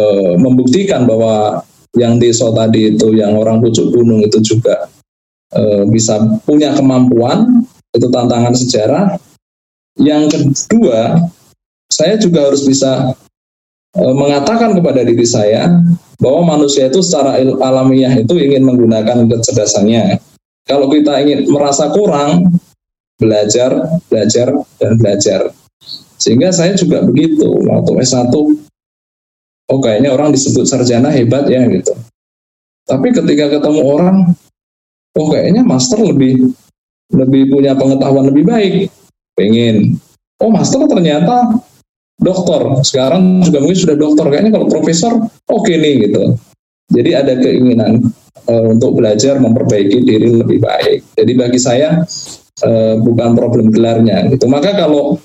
membuktikan 0.41 1.05
bahwa 1.05 1.61
yang 1.93 2.17
desa 2.17 2.49
tadi 2.57 2.97
itu 2.97 3.13
yang 3.13 3.37
orang 3.37 3.61
pucuk 3.61 3.93
gunung 3.93 4.25
itu 4.25 4.41
juga 4.41 4.89
e, 5.53 5.85
bisa 5.93 6.17
punya 6.49 6.73
kemampuan 6.73 7.61
itu 7.93 8.09
tantangan 8.09 8.57
sejarah 8.57 9.21
yang 9.99 10.31
kedua, 10.31 11.31
saya 11.91 12.15
juga 12.19 12.49
harus 12.51 12.63
bisa 12.65 13.13
e, 13.95 14.03
mengatakan 14.15 14.75
kepada 14.79 15.03
diri 15.03 15.27
saya 15.27 15.69
bahwa 16.19 16.59
manusia 16.59 16.91
itu 16.91 17.03
secara 17.03 17.39
alamiah 17.39 18.15
itu 18.19 18.35
ingin 18.39 18.67
menggunakan 18.67 19.27
kecerdasannya. 19.27 20.19
Kalau 20.67 20.91
kita 20.93 21.19
ingin 21.25 21.49
merasa 21.49 21.89
kurang, 21.91 22.61
belajar, 23.19 23.99
belajar, 24.07 24.53
dan 24.79 24.93
belajar. 25.01 25.41
Sehingga 26.19 26.51
saya 26.53 26.75
juga 26.75 27.03
begitu 27.07 27.47
waktu 27.67 28.05
S1. 28.05 28.35
Oh 29.69 29.79
kayaknya 29.85 30.13
orang 30.17 30.33
disebut 30.33 30.65
sarjana 30.65 31.13
hebat 31.13 31.47
ya 31.49 31.65
gitu. 31.69 31.93
Tapi 32.89 33.13
ketika 33.13 33.53
ketemu 33.53 33.81
orang, 33.85 34.17
oh 35.17 35.27
kayaknya 35.29 35.61
master 35.61 36.01
lebih 36.01 36.53
lebih 37.13 37.53
punya 37.53 37.77
pengetahuan 37.77 38.29
lebih 38.33 38.45
baik. 38.49 38.75
Pengen. 39.39 39.95
Oh 40.43 40.51
master 40.51 40.83
ternyata 40.91 41.63
dokter. 42.19 42.83
Sekarang 42.83 43.39
juga 43.47 43.63
mungkin 43.63 43.79
sudah 43.79 43.95
dokter. 43.95 44.27
Kayaknya 44.27 44.53
kalau 44.59 44.67
profesor 44.67 45.13
oke 45.47 45.63
okay 45.63 45.79
nih 45.79 46.11
gitu. 46.11 46.35
Jadi 46.91 47.11
ada 47.15 47.33
keinginan 47.39 48.11
uh, 48.51 48.65
untuk 48.75 48.99
belajar 48.99 49.39
memperbaiki 49.39 50.03
diri 50.03 50.35
lebih 50.35 50.59
baik. 50.59 51.07
Jadi 51.15 51.33
bagi 51.39 51.61
saya 51.63 52.03
uh, 52.67 52.95
bukan 52.99 53.39
problem 53.39 53.71
gelarnya 53.71 54.27
gitu. 54.35 54.51
Maka 54.51 54.75
kalau 54.75 55.21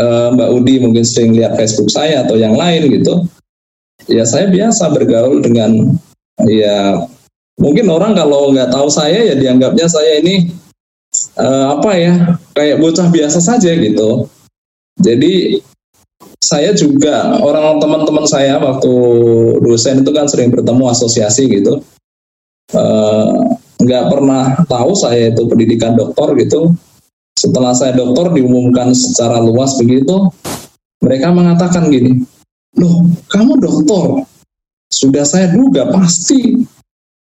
uh, 0.00 0.28
Mbak 0.34 0.50
Udi 0.58 0.74
mungkin 0.82 1.04
sering 1.06 1.36
lihat 1.36 1.54
Facebook 1.54 1.92
saya 1.92 2.26
atau 2.26 2.34
yang 2.34 2.56
lain 2.56 2.90
gitu, 2.90 3.28
ya 4.08 4.24
saya 4.24 4.48
biasa 4.48 4.90
bergaul 4.90 5.44
dengan 5.44 5.94
ya 6.48 6.98
mungkin 7.60 7.86
orang 7.92 8.18
kalau 8.18 8.50
nggak 8.50 8.72
tahu 8.72 8.88
saya 8.90 9.32
ya 9.32 9.34
dianggapnya 9.38 9.86
saya 9.86 10.18
ini 10.18 10.50
uh, 11.38 11.78
apa 11.78 11.90
ya 11.94 12.14
kayak 12.54 12.80
bocah 12.80 13.10
biasa 13.10 13.42
saja 13.42 13.74
gitu. 13.76 14.30
Jadi 15.02 15.58
saya 16.38 16.70
juga 16.72 17.40
orang 17.42 17.82
teman-teman 17.82 18.24
saya 18.30 18.62
waktu 18.62 18.92
dosen 19.60 20.06
itu 20.06 20.10
kan 20.14 20.30
sering 20.30 20.54
bertemu 20.54 20.84
asosiasi 20.88 21.50
gitu. 21.50 21.82
Eh, 22.72 23.32
nggak 23.84 24.04
uh, 24.06 24.08
pernah 24.08 24.44
tahu 24.64 24.96
saya 24.96 25.34
itu 25.34 25.44
pendidikan 25.50 25.98
doktor 25.98 26.32
gitu. 26.38 26.72
Setelah 27.34 27.74
saya 27.74 27.92
doktor 27.92 28.30
diumumkan 28.32 28.94
secara 28.94 29.42
luas 29.42 29.76
begitu 29.76 30.30
mereka 31.02 31.34
mengatakan 31.34 31.90
gini 31.90 32.24
loh 32.78 33.10
kamu 33.28 33.60
doktor? 33.60 34.24
Sudah 34.88 35.26
saya 35.26 35.50
duga 35.50 35.90
pasti. 35.90 36.64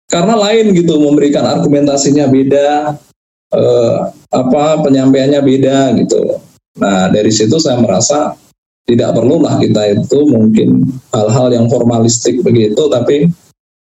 Karena 0.08 0.40
lain 0.40 0.72
gitu 0.72 0.96
memberikan 0.96 1.44
argumentasinya 1.44 2.32
beda 2.32 2.96
uh, 3.54 4.10
apa 4.32 4.64
penyampaiannya 4.84 5.40
beda 5.40 5.78
gitu. 6.00 6.40
Nah 6.80 7.08
dari 7.12 7.30
situ 7.32 7.56
saya 7.60 7.80
merasa 7.80 8.34
tidak 8.88 9.12
perlulah 9.12 9.60
kita 9.60 10.00
itu 10.00 10.18
mungkin 10.32 10.88
hal-hal 11.12 11.52
yang 11.52 11.66
formalistik 11.68 12.40
begitu 12.40 12.88
tapi 12.88 13.28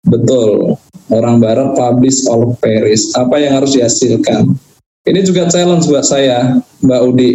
betul 0.07 0.79
orang 1.11 1.43
barat 1.43 1.75
publish 1.75 2.23
all 2.31 2.55
Paris 2.63 3.11
apa 3.19 3.39
yang 3.43 3.59
harus 3.59 3.75
dihasilkan. 3.75 4.55
Ini 5.03 5.21
juga 5.27 5.51
challenge 5.51 5.91
buat 5.91 6.07
saya 6.07 6.63
Mbak 6.83 7.01
Udi. 7.11 7.33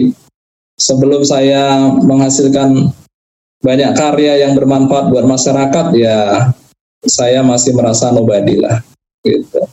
Sebelum 0.78 1.26
saya 1.26 1.90
menghasilkan 2.06 2.94
banyak 3.66 3.92
karya 3.98 4.46
yang 4.48 4.54
bermanfaat 4.54 5.10
buat 5.10 5.26
masyarakat 5.26 5.86
ya 5.98 6.48
saya 7.04 7.44
masih 7.44 7.76
merasa 7.76 8.14
nobody 8.14 8.62
lah 8.62 8.80
gitu 9.26 9.67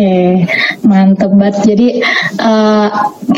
Oke, 0.00 0.48
mantep 0.88 1.28
banget. 1.36 1.60
Jadi 1.60 1.88
uh, 2.40 2.88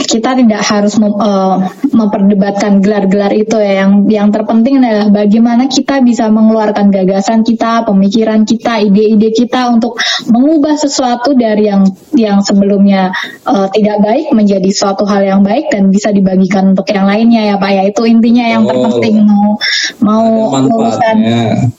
kita 0.07 0.39
tidak 0.39 0.63
harus 0.63 0.95
mem, 0.95 1.11
uh, 1.11 1.59
memperdebatkan 1.91 2.79
gelar-gelar 2.79 3.35
itu 3.35 3.59
ya. 3.59 3.83
Yang 3.83 3.91
yang 4.15 4.29
terpenting 4.31 4.79
adalah 4.79 5.11
bagaimana 5.11 5.67
kita 5.67 5.99
bisa 6.07 6.31
mengeluarkan 6.31 6.95
gagasan 6.95 7.43
kita, 7.43 7.83
pemikiran 7.83 8.47
kita, 8.47 8.79
ide-ide 8.79 9.35
kita 9.35 9.75
untuk 9.75 9.99
mengubah 10.31 10.79
sesuatu 10.79 11.35
dari 11.35 11.67
yang 11.67 11.83
yang 12.15 12.47
sebelumnya 12.47 13.11
uh, 13.43 13.67
tidak 13.75 13.99
baik 13.99 14.31
menjadi 14.31 14.71
suatu 14.71 15.03
hal 15.03 15.27
yang 15.27 15.43
baik 15.43 15.67
dan 15.67 15.91
bisa 15.91 16.15
dibagikan 16.15 16.79
untuk 16.79 16.87
yang 16.95 17.11
lainnya 17.11 17.43
ya 17.43 17.55
Pak 17.59 17.71
ya. 17.75 17.83
Itu 17.91 18.07
intinya 18.07 18.47
yang 18.47 18.63
oh, 18.63 18.71
terpenting 18.71 19.27
mau 19.27 19.59
mau 19.99 20.27
urusan 20.63 21.17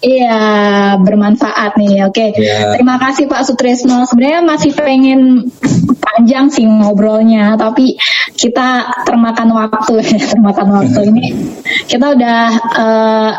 iya 0.04 0.44
bermanfaat 1.00 1.80
nih. 1.80 2.04
Oke, 2.12 2.36
yeah. 2.36 2.76
terima 2.76 3.00
kasih 3.00 3.32
Pak 3.32 3.48
Sutrisno. 3.48 4.04
Sebenarnya 4.12 4.44
Mas 4.44 4.73
pengen 4.76 5.50
panjang 5.98 6.46
sih 6.52 6.66
ngobrolnya, 6.68 7.58
tapi 7.58 7.98
kita 8.38 8.86
termakan 9.08 9.50
waktu 9.56 9.94
ya, 10.04 10.20
termakan 10.36 10.68
waktu 10.82 11.00
ini. 11.10 11.26
Kita 11.90 12.14
udah 12.14 12.42
uh, 12.78 13.32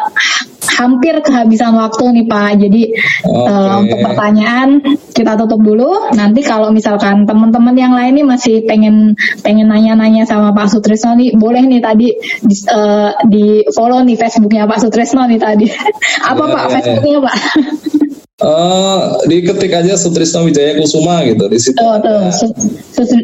hampir 0.74 1.14
kehabisan 1.22 1.76
waktu 1.78 2.04
nih 2.20 2.26
Pak. 2.26 2.50
Jadi 2.58 2.82
okay. 3.22 3.30
uh, 3.30 3.48
eh, 3.54 3.74
untuk 3.86 3.98
pertanyaan 4.02 4.68
kita 5.14 5.32
tutup 5.38 5.60
dulu. 5.62 6.10
Nanti 6.12 6.40
kalau 6.42 6.74
misalkan 6.74 7.22
teman-teman 7.28 7.74
yang 7.78 7.94
lain 7.94 8.18
nih 8.18 8.26
masih 8.26 8.56
pengen 8.66 9.14
pengen 9.46 9.70
nanya-nanya 9.70 10.26
sama 10.26 10.50
Pak 10.50 10.74
Sutrisno 10.74 11.14
nih, 11.14 11.38
boleh 11.38 11.62
nih 11.62 11.80
tadi 11.80 12.08
di, 12.42 12.56
uh, 12.74 13.14
di 13.28 13.62
follow 13.70 14.02
nih 14.02 14.18
Facebooknya 14.18 14.66
Pak 14.66 14.82
Sutrisno 14.82 15.24
nih 15.30 15.38
tadi. 15.38 15.66
Apa 16.30 16.42
yeah, 16.42 16.52
Pak 16.52 16.64
yeah, 16.64 16.72
Facebooknya 16.74 17.18
Pak? 17.22 17.36
Uh, 18.44 19.16
diketik 19.24 19.72
aja 19.72 19.96
Sutrisno 19.96 20.44
Wijaya 20.44 20.76
Kusuma 20.76 21.24
gitu 21.24 21.48
di 21.48 21.56
situ. 21.56 21.80
Oh, 21.80 21.96
tuh. 21.96 22.28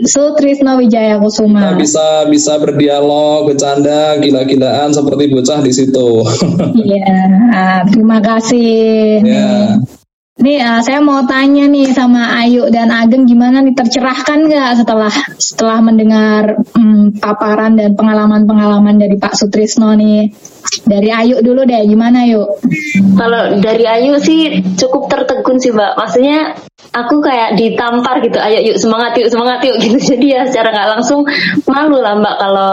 Sutrisno 0.09 0.81
Wijaya 0.81 1.21
Kusuma. 1.21 1.61
Nah, 1.61 1.75
bisa 1.77 2.25
bisa 2.33 2.57
berdialog, 2.57 3.53
bercanda, 3.53 4.17
gila-gilaan 4.17 4.97
seperti 4.97 5.29
bocah 5.29 5.61
di 5.61 5.73
situ. 5.77 6.25
Iya, 6.73 7.13
uh, 7.53 7.81
terima 7.93 8.25
kasih. 8.25 9.21
Yeah. 9.21 10.00
Nih 10.41 10.57
uh, 10.57 10.81
saya 10.81 11.05
mau 11.05 11.21
tanya 11.29 11.69
nih 11.69 11.93
sama 11.93 12.41
Ayu 12.41 12.73
dan 12.73 12.89
Ageng 12.89 13.29
gimana 13.29 13.61
nih 13.61 13.77
tercerahkan 13.77 14.49
nggak 14.49 14.71
setelah 14.81 15.13
setelah 15.37 15.85
mendengar 15.85 16.65
um, 16.73 17.13
paparan 17.13 17.77
dan 17.77 17.93
pengalaman-pengalaman 17.93 18.97
dari 18.97 19.21
Pak 19.21 19.37
Sutrisno 19.37 19.93
nih? 19.93 20.33
Dari 20.89 21.13
Ayu 21.13 21.45
dulu 21.45 21.69
deh 21.69 21.85
gimana 21.85 22.25
yuk? 22.25 22.57
Kalau 23.21 23.61
dari 23.61 23.85
Ayu 23.85 24.17
sih 24.17 24.65
cukup 24.81 25.13
tertegun 25.13 25.61
sih 25.61 25.77
Mbak. 25.77 25.93
Maksudnya 26.01 26.57
aku 26.97 27.21
kayak 27.21 27.61
ditampar 27.61 28.25
gitu 28.25 28.41
ayo 28.41 28.65
yuk 28.73 28.81
semangat 28.81 29.21
yuk 29.21 29.29
semangat 29.29 29.61
yuk 29.69 29.77
gitu. 29.85 30.17
Jadi 30.17 30.27
ya 30.41 30.49
secara 30.49 30.73
nggak 30.73 30.91
langsung 30.97 31.21
malu 31.69 32.01
lah 32.01 32.17
Mbak 32.17 32.37
kalau 32.41 32.73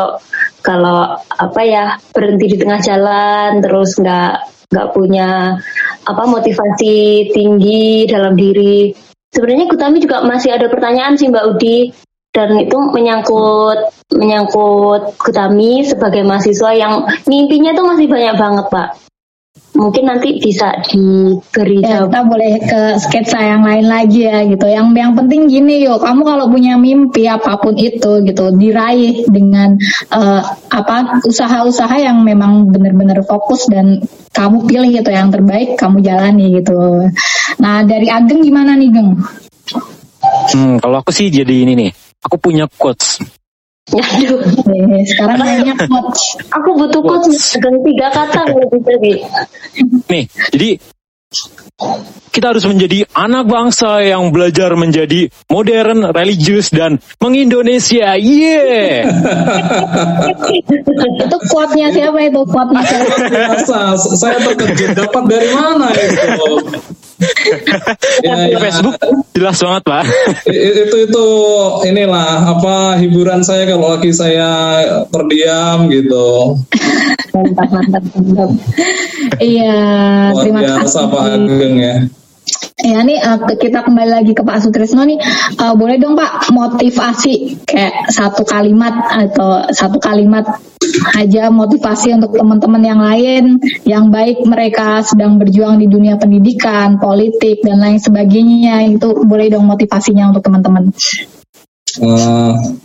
kalau 0.64 1.00
apa 1.20 1.62
ya 1.68 2.00
berhenti 2.16 2.56
di 2.56 2.58
tengah 2.64 2.80
jalan 2.80 3.60
terus 3.60 4.00
nggak 4.00 4.57
nggak 4.72 4.90
punya 4.92 5.60
apa 6.08 6.24
motivasi 6.28 7.32
tinggi 7.32 8.08
dalam 8.08 8.36
diri. 8.36 8.92
Sebenarnya 9.32 9.68
Kutami 9.68 9.98
juga 10.00 10.24
masih 10.24 10.56
ada 10.56 10.72
pertanyaan 10.72 11.20
sih 11.20 11.28
Mbak 11.28 11.46
Udi 11.56 11.92
dan 12.32 12.56
itu 12.60 12.78
menyangkut 12.94 13.92
menyangkut 14.16 15.20
Kutami 15.20 15.84
sebagai 15.84 16.24
mahasiswa 16.24 16.72
yang 16.72 17.04
mimpinya 17.28 17.76
tuh 17.76 17.86
masih 17.92 18.08
banyak 18.08 18.36
banget 18.40 18.66
Pak 18.72 19.07
mungkin 19.78 20.10
nanti 20.10 20.42
bisa 20.42 20.74
diberi 20.90 21.86
ya, 21.86 22.10
kita 22.10 22.22
boleh 22.26 22.58
ke 22.66 22.82
sketsa 22.98 23.40
yang 23.40 23.62
lain 23.62 23.86
lagi 23.86 24.26
ya 24.26 24.42
gitu. 24.50 24.66
Yang 24.66 24.88
yang 24.98 25.14
penting 25.14 25.46
gini 25.46 25.86
yuk 25.86 26.02
kamu 26.02 26.22
kalau 26.26 26.46
punya 26.50 26.74
mimpi 26.76 27.30
apa 27.30 27.62
pun 27.62 27.78
itu 27.78 28.26
gitu 28.26 28.50
diraih 28.58 29.30
dengan 29.30 29.78
uh, 30.10 30.42
apa 30.74 31.22
usaha-usaha 31.24 32.02
yang 32.02 32.26
memang 32.26 32.74
benar-benar 32.74 33.22
fokus 33.24 33.70
dan 33.70 34.02
kamu 34.34 34.66
pilih 34.66 34.90
gitu 34.98 35.10
yang 35.14 35.30
terbaik 35.30 35.78
kamu 35.78 36.02
jalani 36.02 36.58
gitu. 36.58 37.06
Nah 37.62 37.86
dari 37.86 38.10
Ageng 38.10 38.42
gimana 38.42 38.74
nih 38.74 38.90
Geng? 38.90 39.22
Hmm, 40.48 40.76
kalau 40.82 41.06
aku 41.06 41.14
sih 41.14 41.30
jadi 41.30 41.64
ini 41.64 41.78
nih. 41.78 41.92
Aku 42.26 42.42
punya 42.42 42.66
quotes 42.66 43.22
Aduh, 43.88 44.44
sekarang 45.12 45.38
kayaknya 45.40 45.74
coach. 45.88 46.22
Aku 46.52 46.70
butuh 46.76 47.02
coach, 47.04 47.56
dengan 47.56 47.80
tiga 47.88 48.08
kata 48.12 48.42
kalau 48.44 48.68
bisa 48.68 48.94
Nih, 50.12 50.24
jadi 50.52 50.70
kita 52.32 52.56
harus 52.56 52.64
menjadi 52.64 53.04
anak 53.12 53.48
bangsa 53.52 54.00
yang 54.00 54.32
belajar 54.32 54.76
menjadi 54.80 55.28
modern, 55.52 56.12
religius 56.16 56.72
dan 56.72 57.04
mengindonesia. 57.20 58.16
Yeah. 58.16 59.08
itu 61.28 61.38
kuatnya 61.52 61.92
siapa 61.92 62.20
itu? 62.24 62.42
Kuatnya? 62.48 62.84
Saya 64.20 64.38
terkejut 64.40 64.96
dapat 64.96 65.24
dari 65.28 65.50
mana 65.52 65.92
itu? 65.96 66.52
Ya, 68.22 68.34
di 68.50 68.54
ya. 68.54 68.60
Facebook 68.62 68.96
jelas 69.34 69.58
banget 69.62 69.84
pak. 69.86 70.04
Itu 70.50 70.96
itu 71.10 71.28
inilah 71.90 72.58
apa 72.58 73.02
hiburan 73.02 73.42
saya 73.42 73.66
kalau 73.66 73.98
lagi 73.98 74.14
saya 74.14 74.50
terdiam 75.10 75.90
gitu. 75.90 76.58
Mantap 77.34 77.70
mantap 77.74 78.04
mantap. 78.14 78.50
Iya 79.42 79.78
terima 80.34 80.62
kasih 80.64 81.06
Pak 81.10 81.24
Ageng 81.36 81.76
ya 81.78 81.96
Ya 82.78 83.02
nih 83.02 83.18
uh, 83.20 83.42
kita 83.58 83.84
kembali 83.84 84.22
lagi 84.22 84.32
ke 84.38 84.46
Pak 84.46 84.62
Sutrisno 84.62 85.02
nih, 85.02 85.18
uh, 85.58 85.74
boleh 85.74 85.98
dong 85.98 86.14
Pak 86.14 86.54
motivasi 86.54 87.66
kayak 87.66 88.14
satu 88.14 88.46
kalimat 88.46 88.94
atau 89.10 89.66
satu 89.74 89.98
kalimat 89.98 90.46
aja 91.18 91.50
motivasi 91.50 92.14
untuk 92.16 92.38
teman-teman 92.38 92.84
yang 92.86 93.02
lain 93.02 93.44
yang 93.84 94.14
baik 94.14 94.46
mereka 94.46 95.02
sedang 95.02 95.42
berjuang 95.42 95.82
di 95.82 95.90
dunia 95.90 96.22
pendidikan, 96.22 97.02
politik 97.02 97.66
dan 97.66 97.82
lain 97.82 97.98
sebagainya 97.98 98.86
itu 98.88 99.26
boleh 99.26 99.50
dong 99.50 99.66
motivasinya 99.66 100.30
untuk 100.30 100.46
teman-teman. 100.46 100.94
Uh, 101.98 102.78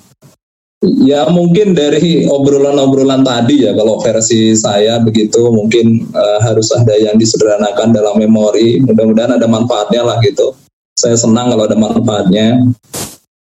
ya 0.83 1.31
mungkin 1.31 1.79
dari 1.79 2.27
obrolan-obrolan 2.27 3.23
tadi 3.23 3.67
ya 3.67 3.73
kalau 3.73 4.03
versi 4.03 4.53
saya 4.59 4.99
begitu 4.99 5.49
mungkin 5.55 6.11
uh, 6.11 6.39
harus 6.43 6.75
ada 6.75 6.99
yang 6.99 7.15
disederhanakan 7.17 7.95
dalam 7.95 8.19
memori. 8.19 8.83
Mudah-mudahan 8.83 9.39
ada 9.39 9.47
manfaatnya 9.47 10.03
lah 10.03 10.19
gitu. 10.27 10.59
Saya 10.99 11.15
senang 11.15 11.55
kalau 11.55 11.65
ada 11.71 11.79
manfaatnya. 11.79 12.67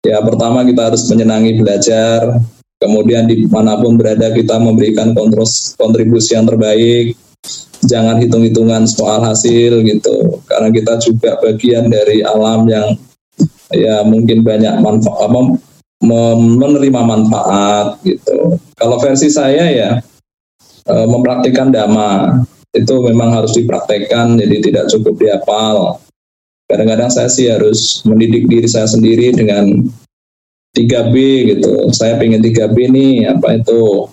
Ya 0.03 0.19
pertama 0.19 0.67
kita 0.67 0.91
harus 0.91 1.07
menyenangi 1.07 1.63
belajar, 1.63 2.43
kemudian 2.83 3.31
di 3.31 3.47
mana 3.47 3.79
pun 3.79 3.95
berada 3.95 4.35
kita 4.35 4.59
memberikan 4.59 5.15
kontribusi 5.79 6.35
yang 6.35 6.43
terbaik, 6.43 7.15
jangan 7.87 8.19
hitung-hitungan 8.19 8.83
soal 8.91 9.23
hasil 9.23 9.79
gitu, 9.87 10.43
karena 10.51 10.75
kita 10.75 10.99
juga 10.99 11.39
bagian 11.39 11.87
dari 11.87 12.19
alam 12.27 12.67
yang 12.67 12.99
ya 13.71 14.03
mungkin 14.03 14.43
banyak 14.43 14.83
manfaat 14.83 15.31
menerima 16.03 17.01
manfaat 17.07 18.03
gitu. 18.03 18.59
Kalau 18.75 18.99
versi 18.99 19.31
saya 19.31 19.71
ya 19.71 19.91
e, 20.87 20.95
mempraktikkan 21.07 21.71
dhamma 21.71 22.43
itu 22.75 22.95
memang 23.07 23.39
harus 23.39 23.55
dipraktekkan 23.55 24.35
jadi 24.35 24.57
tidak 24.59 24.85
cukup 24.91 25.15
dihafal 25.21 26.03
kadang-kadang 26.73 27.13
saya 27.13 27.29
sih 27.29 27.53
harus 27.53 28.01
mendidik 28.09 28.49
diri 28.49 28.65
saya 28.65 28.89
sendiri 28.89 29.37
dengan 29.37 29.85
3B 30.73 31.15
gitu. 31.53 31.93
Saya 31.93 32.17
pengen 32.17 32.41
3B 32.41 32.77
nih 32.89 33.29
apa 33.29 33.61
itu 33.61 34.09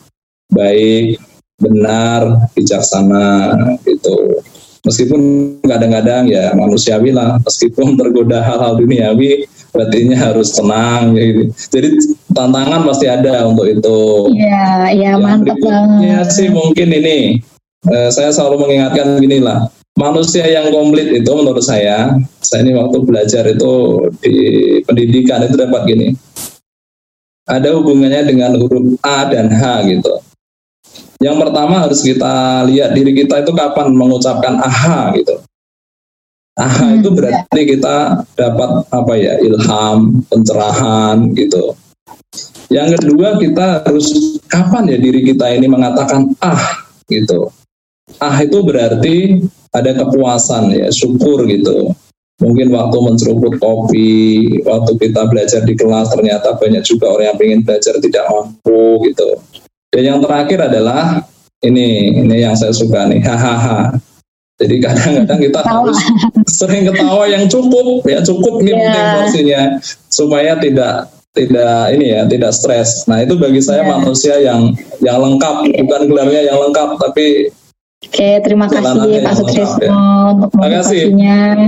baik, 0.52 1.24
benar, 1.56 2.52
bijaksana 2.52 3.56
gitu. 3.88 4.44
Meskipun 4.84 5.22
kadang-kadang 5.64 6.28
ya 6.28 6.52
manusiawi 6.52 7.16
lah, 7.16 7.40
meskipun 7.40 7.96
tergoda 8.00 8.44
hal-hal 8.44 8.76
duniawi, 8.76 9.48
berarti 9.70 10.10
harus 10.18 10.54
tenang 10.54 11.14
gitu. 11.16 11.54
Jadi 11.54 11.90
tantangan 12.34 12.82
pasti 12.86 13.06
ada 13.06 13.46
untuk 13.46 13.70
itu. 13.70 14.00
Iya, 14.34 14.90
iya 14.94 15.12
mantap 15.18 15.58
banget. 15.62 16.30
sih 16.34 16.48
mungkin 16.50 16.90
ini 16.90 17.42
eh, 17.90 18.10
saya 18.10 18.34
selalu 18.34 18.66
mengingatkan 18.66 19.18
gini 19.22 19.42
lah 19.42 19.70
manusia 20.00 20.48
yang 20.48 20.72
komplit 20.72 21.12
itu 21.12 21.28
menurut 21.36 21.60
saya, 21.60 22.16
saya 22.40 22.64
ini 22.64 22.72
waktu 22.72 23.04
belajar 23.04 23.44
itu 23.52 24.00
di 24.24 24.36
pendidikan 24.88 25.44
itu 25.44 25.60
dapat 25.60 25.84
gini, 25.84 26.16
ada 27.44 27.76
hubungannya 27.76 28.24
dengan 28.24 28.56
huruf 28.56 28.96
A 29.04 29.28
dan 29.28 29.52
H 29.52 29.92
gitu. 29.92 30.24
Yang 31.20 31.36
pertama 31.44 31.84
harus 31.84 32.00
kita 32.00 32.64
lihat 32.72 32.96
diri 32.96 33.12
kita 33.12 33.44
itu 33.44 33.52
kapan 33.52 33.92
mengucapkan 33.92 34.56
aha 34.64 35.12
gitu. 35.20 35.44
Aha 36.60 36.92
hmm, 36.92 37.00
itu 37.00 37.10
berarti 37.16 37.62
kita 37.64 38.28
dapat 38.36 38.70
apa 38.92 39.14
ya 39.16 39.40
ilham, 39.40 40.20
pencerahan 40.28 41.32
gitu. 41.32 41.72
Yang 42.68 43.00
kedua 43.00 43.40
kita 43.40 43.88
harus 43.88 44.38
kapan 44.52 44.92
ya 44.92 44.98
diri 45.00 45.24
kita 45.24 45.56
ini 45.56 45.72
mengatakan 45.72 46.36
ah 46.44 46.84
gitu. 47.08 47.48
Ah 48.20 48.44
itu 48.44 48.60
berarti 48.60 49.40
ada 49.72 49.96
kepuasan 50.04 50.76
ya 50.76 50.92
syukur 50.92 51.48
gitu 51.48 51.96
mungkin 52.40 52.72
waktu 52.72 52.98
menceruput 53.04 53.60
kopi 53.60 54.48
waktu 54.64 54.92
kita 54.96 55.28
belajar 55.28 55.62
di 55.68 55.76
kelas 55.76 56.08
ternyata 56.16 56.56
banyak 56.56 56.82
juga 56.88 57.12
orang 57.12 57.36
yang 57.36 57.38
ingin 57.38 57.62
belajar 57.68 58.00
tidak 58.00 58.26
mampu 58.32 59.12
gitu 59.12 59.36
dan 59.92 60.04
yang 60.08 60.20
terakhir 60.24 60.72
adalah 60.72 61.20
ini 61.60 62.16
ini 62.16 62.36
yang 62.40 62.56
saya 62.56 62.72
suka 62.72 63.12
nih 63.12 63.20
hahaha 63.20 64.00
jadi 64.60 64.76
kadang-kadang 64.84 65.40
kita 65.40 65.60
harus 65.64 65.98
sering 66.52 66.84
ketawa 66.84 67.24
yang 67.32 67.48
cukup 67.48 68.04
ya 68.04 68.20
cukup 68.20 68.60
nih 68.60 68.76
yeah. 68.76 68.82
penting 68.84 69.06
porsinya 69.16 69.62
supaya 70.12 70.60
tidak 70.60 71.08
tidak 71.32 71.96
ini 71.96 72.12
ya 72.12 72.28
tidak 72.28 72.52
stres. 72.52 73.08
Nah 73.08 73.24
itu 73.24 73.40
bagi 73.40 73.64
saya 73.64 73.88
yeah. 73.88 73.92
manusia 73.96 74.36
yang 74.44 74.76
yang 75.00 75.18
lengkap 75.24 75.64
bukan 75.64 76.02
gelarnya 76.12 76.42
yang 76.52 76.60
lengkap 76.60 77.00
tapi 77.00 77.56
Oke, 78.00 78.40
terima 78.48 78.72
kasih 78.72 79.20
Pak 79.28 79.34
Sutrisno 79.36 80.00
untuk 80.32 80.50
motivasinya. 80.56 81.68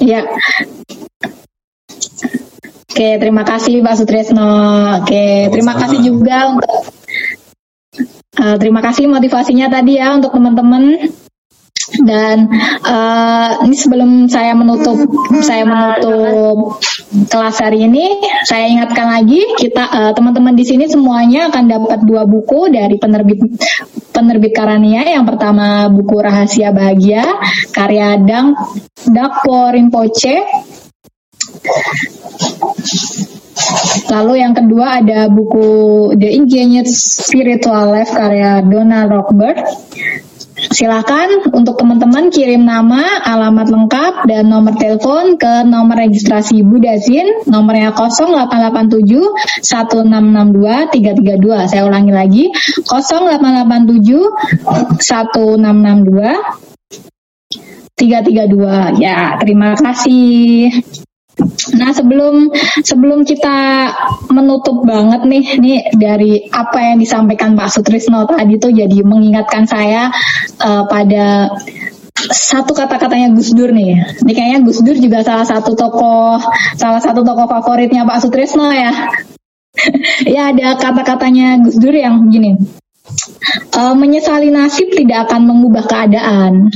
Ya. 0.00 0.24
Oke, 2.90 3.08
terima 3.16 3.44
kasih 3.46 3.84
Pak 3.84 3.94
Sutrisno. 4.00 4.52
Oke, 5.04 5.48
terima 5.52 5.76
kasih 5.76 6.00
juga 6.02 6.50
untuk 6.50 6.72
Uh, 8.40 8.56
terima 8.56 8.80
kasih 8.80 9.04
motivasinya 9.04 9.68
tadi 9.68 10.00
ya 10.00 10.16
untuk 10.16 10.32
teman-teman. 10.32 10.96
Dan 11.80 12.44
uh, 12.84 13.64
ini 13.64 13.76
sebelum 13.76 14.28
saya 14.28 14.52
menutup 14.52 15.00
saya 15.40 15.64
menutup 15.64 16.76
kelas 17.32 17.56
hari 17.56 17.88
ini, 17.88 18.20
saya 18.44 18.68
ingatkan 18.68 19.08
lagi 19.08 19.40
kita 19.56 19.84
uh, 19.88 20.12
teman-teman 20.12 20.52
di 20.52 20.64
sini 20.68 20.84
semuanya 20.86 21.48
akan 21.48 21.64
dapat 21.66 22.04
dua 22.04 22.28
buku 22.28 22.68
dari 22.68 23.00
penerbit 23.00 23.40
penerbit 24.12 24.52
Karania. 24.52 25.08
Yang 25.08 25.34
pertama 25.34 25.88
buku 25.88 26.20
Rahasia 26.20 26.70
Bahagia 26.70 27.24
karya 27.72 28.20
Dang 28.20 28.54
Dakpo 29.08 29.72
Rinpoche 29.72 30.44
Lalu 34.10 34.42
yang 34.42 34.54
kedua 34.56 35.00
ada 35.00 35.30
buku 35.30 35.68
The 36.18 36.30
Ingenious 36.34 37.22
Spiritual 37.22 37.94
Life 37.94 38.10
karya 38.10 38.64
Donald 38.66 39.08
Rockbird. 39.14 39.58
Silakan 40.68 41.48
untuk 41.56 41.80
teman-teman 41.80 42.28
kirim 42.28 42.68
nama, 42.68 43.24
alamat 43.24 43.72
lengkap, 43.72 44.28
dan 44.28 44.52
nomor 44.52 44.76
telepon 44.76 45.40
ke 45.40 45.64
nomor 45.64 45.96
registrasi 45.96 46.60
Budasin, 46.60 47.48
nomornya 47.48 47.96
0887 47.96 49.00
1662 49.64 50.92
332. 50.92 51.72
Saya 51.72 51.88
ulangi 51.88 52.12
lagi, 52.12 52.52
0887 52.84 55.00
1662 55.00 56.36
332. 57.96 59.00
Ya, 59.00 59.40
terima 59.40 59.72
kasih. 59.80 60.99
Nah 61.76 61.90
sebelum 61.92 62.52
sebelum 62.84 63.24
kita 63.24 63.88
menutup 64.32 64.84
banget 64.84 65.24
nih 65.24 65.44
nih 65.60 65.78
dari 65.96 66.32
apa 66.50 66.92
yang 66.92 66.96
disampaikan 67.00 67.56
Pak 67.56 67.68
Sutrisno 67.72 68.28
tadi 68.28 68.56
tuh 68.60 68.72
jadi 68.72 69.00
mengingatkan 69.04 69.64
saya 69.64 70.12
uh, 70.60 70.84
pada 70.88 71.52
satu 72.28 72.76
kata-katanya 72.76 73.32
Gus 73.32 73.56
Dur 73.56 73.72
nih. 73.72 74.20
Ini 74.20 74.32
kayaknya 74.36 74.58
Gus 74.60 74.84
Dur 74.84 74.96
juga 74.96 75.24
salah 75.24 75.48
satu 75.48 75.72
tokoh 75.72 76.36
salah 76.76 77.00
satu 77.00 77.24
tokoh 77.24 77.48
favoritnya 77.48 78.04
Pak 78.04 78.20
Sutrisno 78.20 78.68
ya. 78.68 78.92
ya 80.34 80.52
ada 80.52 80.76
kata-katanya 80.76 81.64
Gus 81.64 81.80
Dur 81.80 81.96
yang 81.96 82.28
begini. 82.28 82.60
Uh, 83.74 83.96
menyesali 83.96 84.52
nasib 84.52 84.92
tidak 84.94 85.26
akan 85.26 85.50
mengubah 85.50 85.82
keadaan 85.88 86.70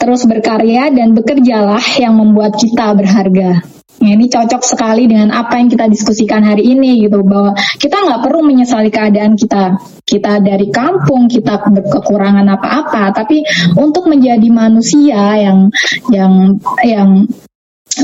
Terus 0.00 0.24
berkarya 0.24 0.88
dan 0.88 1.12
bekerjalah 1.12 1.84
yang 2.00 2.16
membuat 2.16 2.56
kita 2.56 2.96
berharga. 2.96 3.60
Ya, 4.00 4.16
ini 4.16 4.32
cocok 4.32 4.64
sekali 4.64 5.04
dengan 5.04 5.28
apa 5.28 5.60
yang 5.60 5.68
kita 5.68 5.84
diskusikan 5.92 6.40
hari 6.40 6.72
ini 6.72 7.04
gitu. 7.04 7.20
Bahwa 7.20 7.52
kita 7.76 8.00
nggak 8.00 8.24
perlu 8.24 8.40
menyesali 8.48 8.88
keadaan 8.88 9.36
kita. 9.36 9.76
Kita 10.08 10.40
dari 10.40 10.72
kampung 10.72 11.28
kita 11.28 11.60
kekurangan 11.68 12.48
apa-apa. 12.48 13.12
Tapi 13.12 13.44
untuk 13.76 14.08
menjadi 14.08 14.48
manusia 14.48 15.36
yang 15.36 15.68
yang 16.08 16.56
yang 16.80 17.28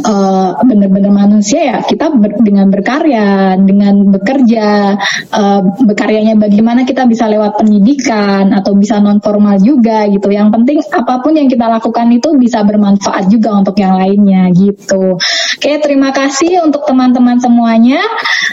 uh, 0.04 0.58
benar-benar 0.66 1.12
manusia 1.14 1.60
ya 1.62 1.78
kita 1.80 2.10
ber, 2.12 2.42
dengan 2.42 2.66
berkarya 2.68 3.54
dengan 3.60 4.10
bekerja 4.10 4.98
uh, 5.30 5.60
berkaryanya 5.86 6.34
bagaimana 6.36 6.82
kita 6.82 7.06
bisa 7.06 7.30
lewat 7.30 7.60
pendidikan 7.62 8.50
atau 8.52 8.74
bisa 8.74 8.98
non 8.98 9.22
formal 9.22 9.56
juga 9.62 10.04
gitu. 10.10 10.28
Yang 10.28 10.48
penting 10.58 10.78
apa 10.90 11.22
pun 11.22 11.38
yang 11.38 11.48
kita 11.48 11.66
lakukan 11.70 12.06
itu 12.12 12.34
bisa 12.36 12.66
bermanfaat 12.66 13.30
juga 13.30 13.54
untuk 13.56 13.76
yang 13.78 13.96
lainnya 13.96 14.50
gitu. 14.52 15.16
Oke 15.56 15.72
terima 15.80 16.10
kasih 16.10 16.66
untuk 16.66 16.84
teman-teman 16.84 17.38
semuanya. 17.38 18.02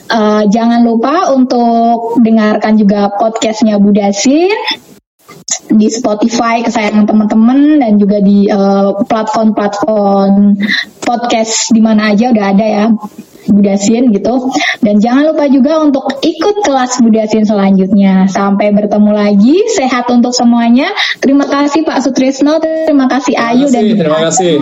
Uh, 0.07 0.45
jangan 0.49 0.85
lupa 0.85 1.33
untuk 1.33 2.21
dengarkan 2.21 2.77
juga 2.77 3.09
podcastnya 3.17 3.81
Budasin 3.81 4.92
di 5.73 5.87
Spotify 5.89 6.61
kesayangan 6.61 7.05
teman-teman 7.09 7.81
dan 7.81 7.97
juga 7.97 8.21
di 8.23 8.45
platform 9.09 9.53
platform-platform 9.53 10.33
podcast 11.03 11.73
di 11.73 11.81
mana 11.81 12.13
aja 12.13 12.31
udah 12.31 12.45
ada 12.53 12.65
ya 12.65 12.85
Budasin 13.43 14.15
gitu. 14.15 14.49
Dan 14.79 15.03
jangan 15.03 15.35
lupa 15.35 15.51
juga 15.51 15.83
untuk 15.83 16.07
ikut 16.23 16.63
kelas 16.63 17.03
Budasin 17.03 17.43
selanjutnya. 17.43 18.31
Sampai 18.31 18.71
bertemu 18.71 19.11
lagi. 19.11 19.67
Sehat 19.67 20.07
untuk 20.09 20.31
semuanya. 20.31 20.89
Terima 21.19 21.43
kasih 21.45 21.83
Pak 21.83 22.07
Sutrisno, 22.07 22.63
terima 22.63 23.11
kasih 23.11 23.35
Ayu 23.35 23.67
terima 23.67 23.83
kasih, 23.83 23.91
dan 23.91 23.99
terima 23.99 24.19
kasih. 24.31 24.53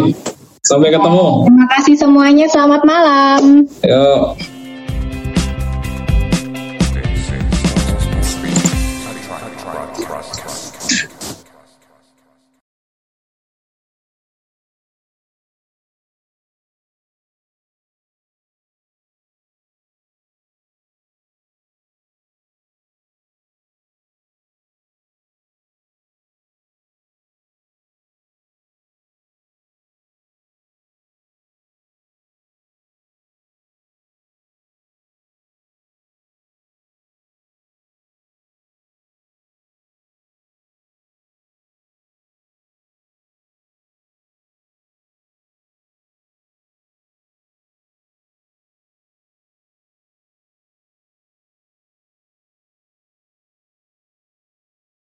Sampai 0.65 0.89
ketemu. 0.93 1.27
Terima 1.45 1.67
kasih 1.77 1.95
semuanya. 1.97 2.45
Selamat 2.49 2.81
malam. 2.81 3.69
Yuk. 3.85 4.60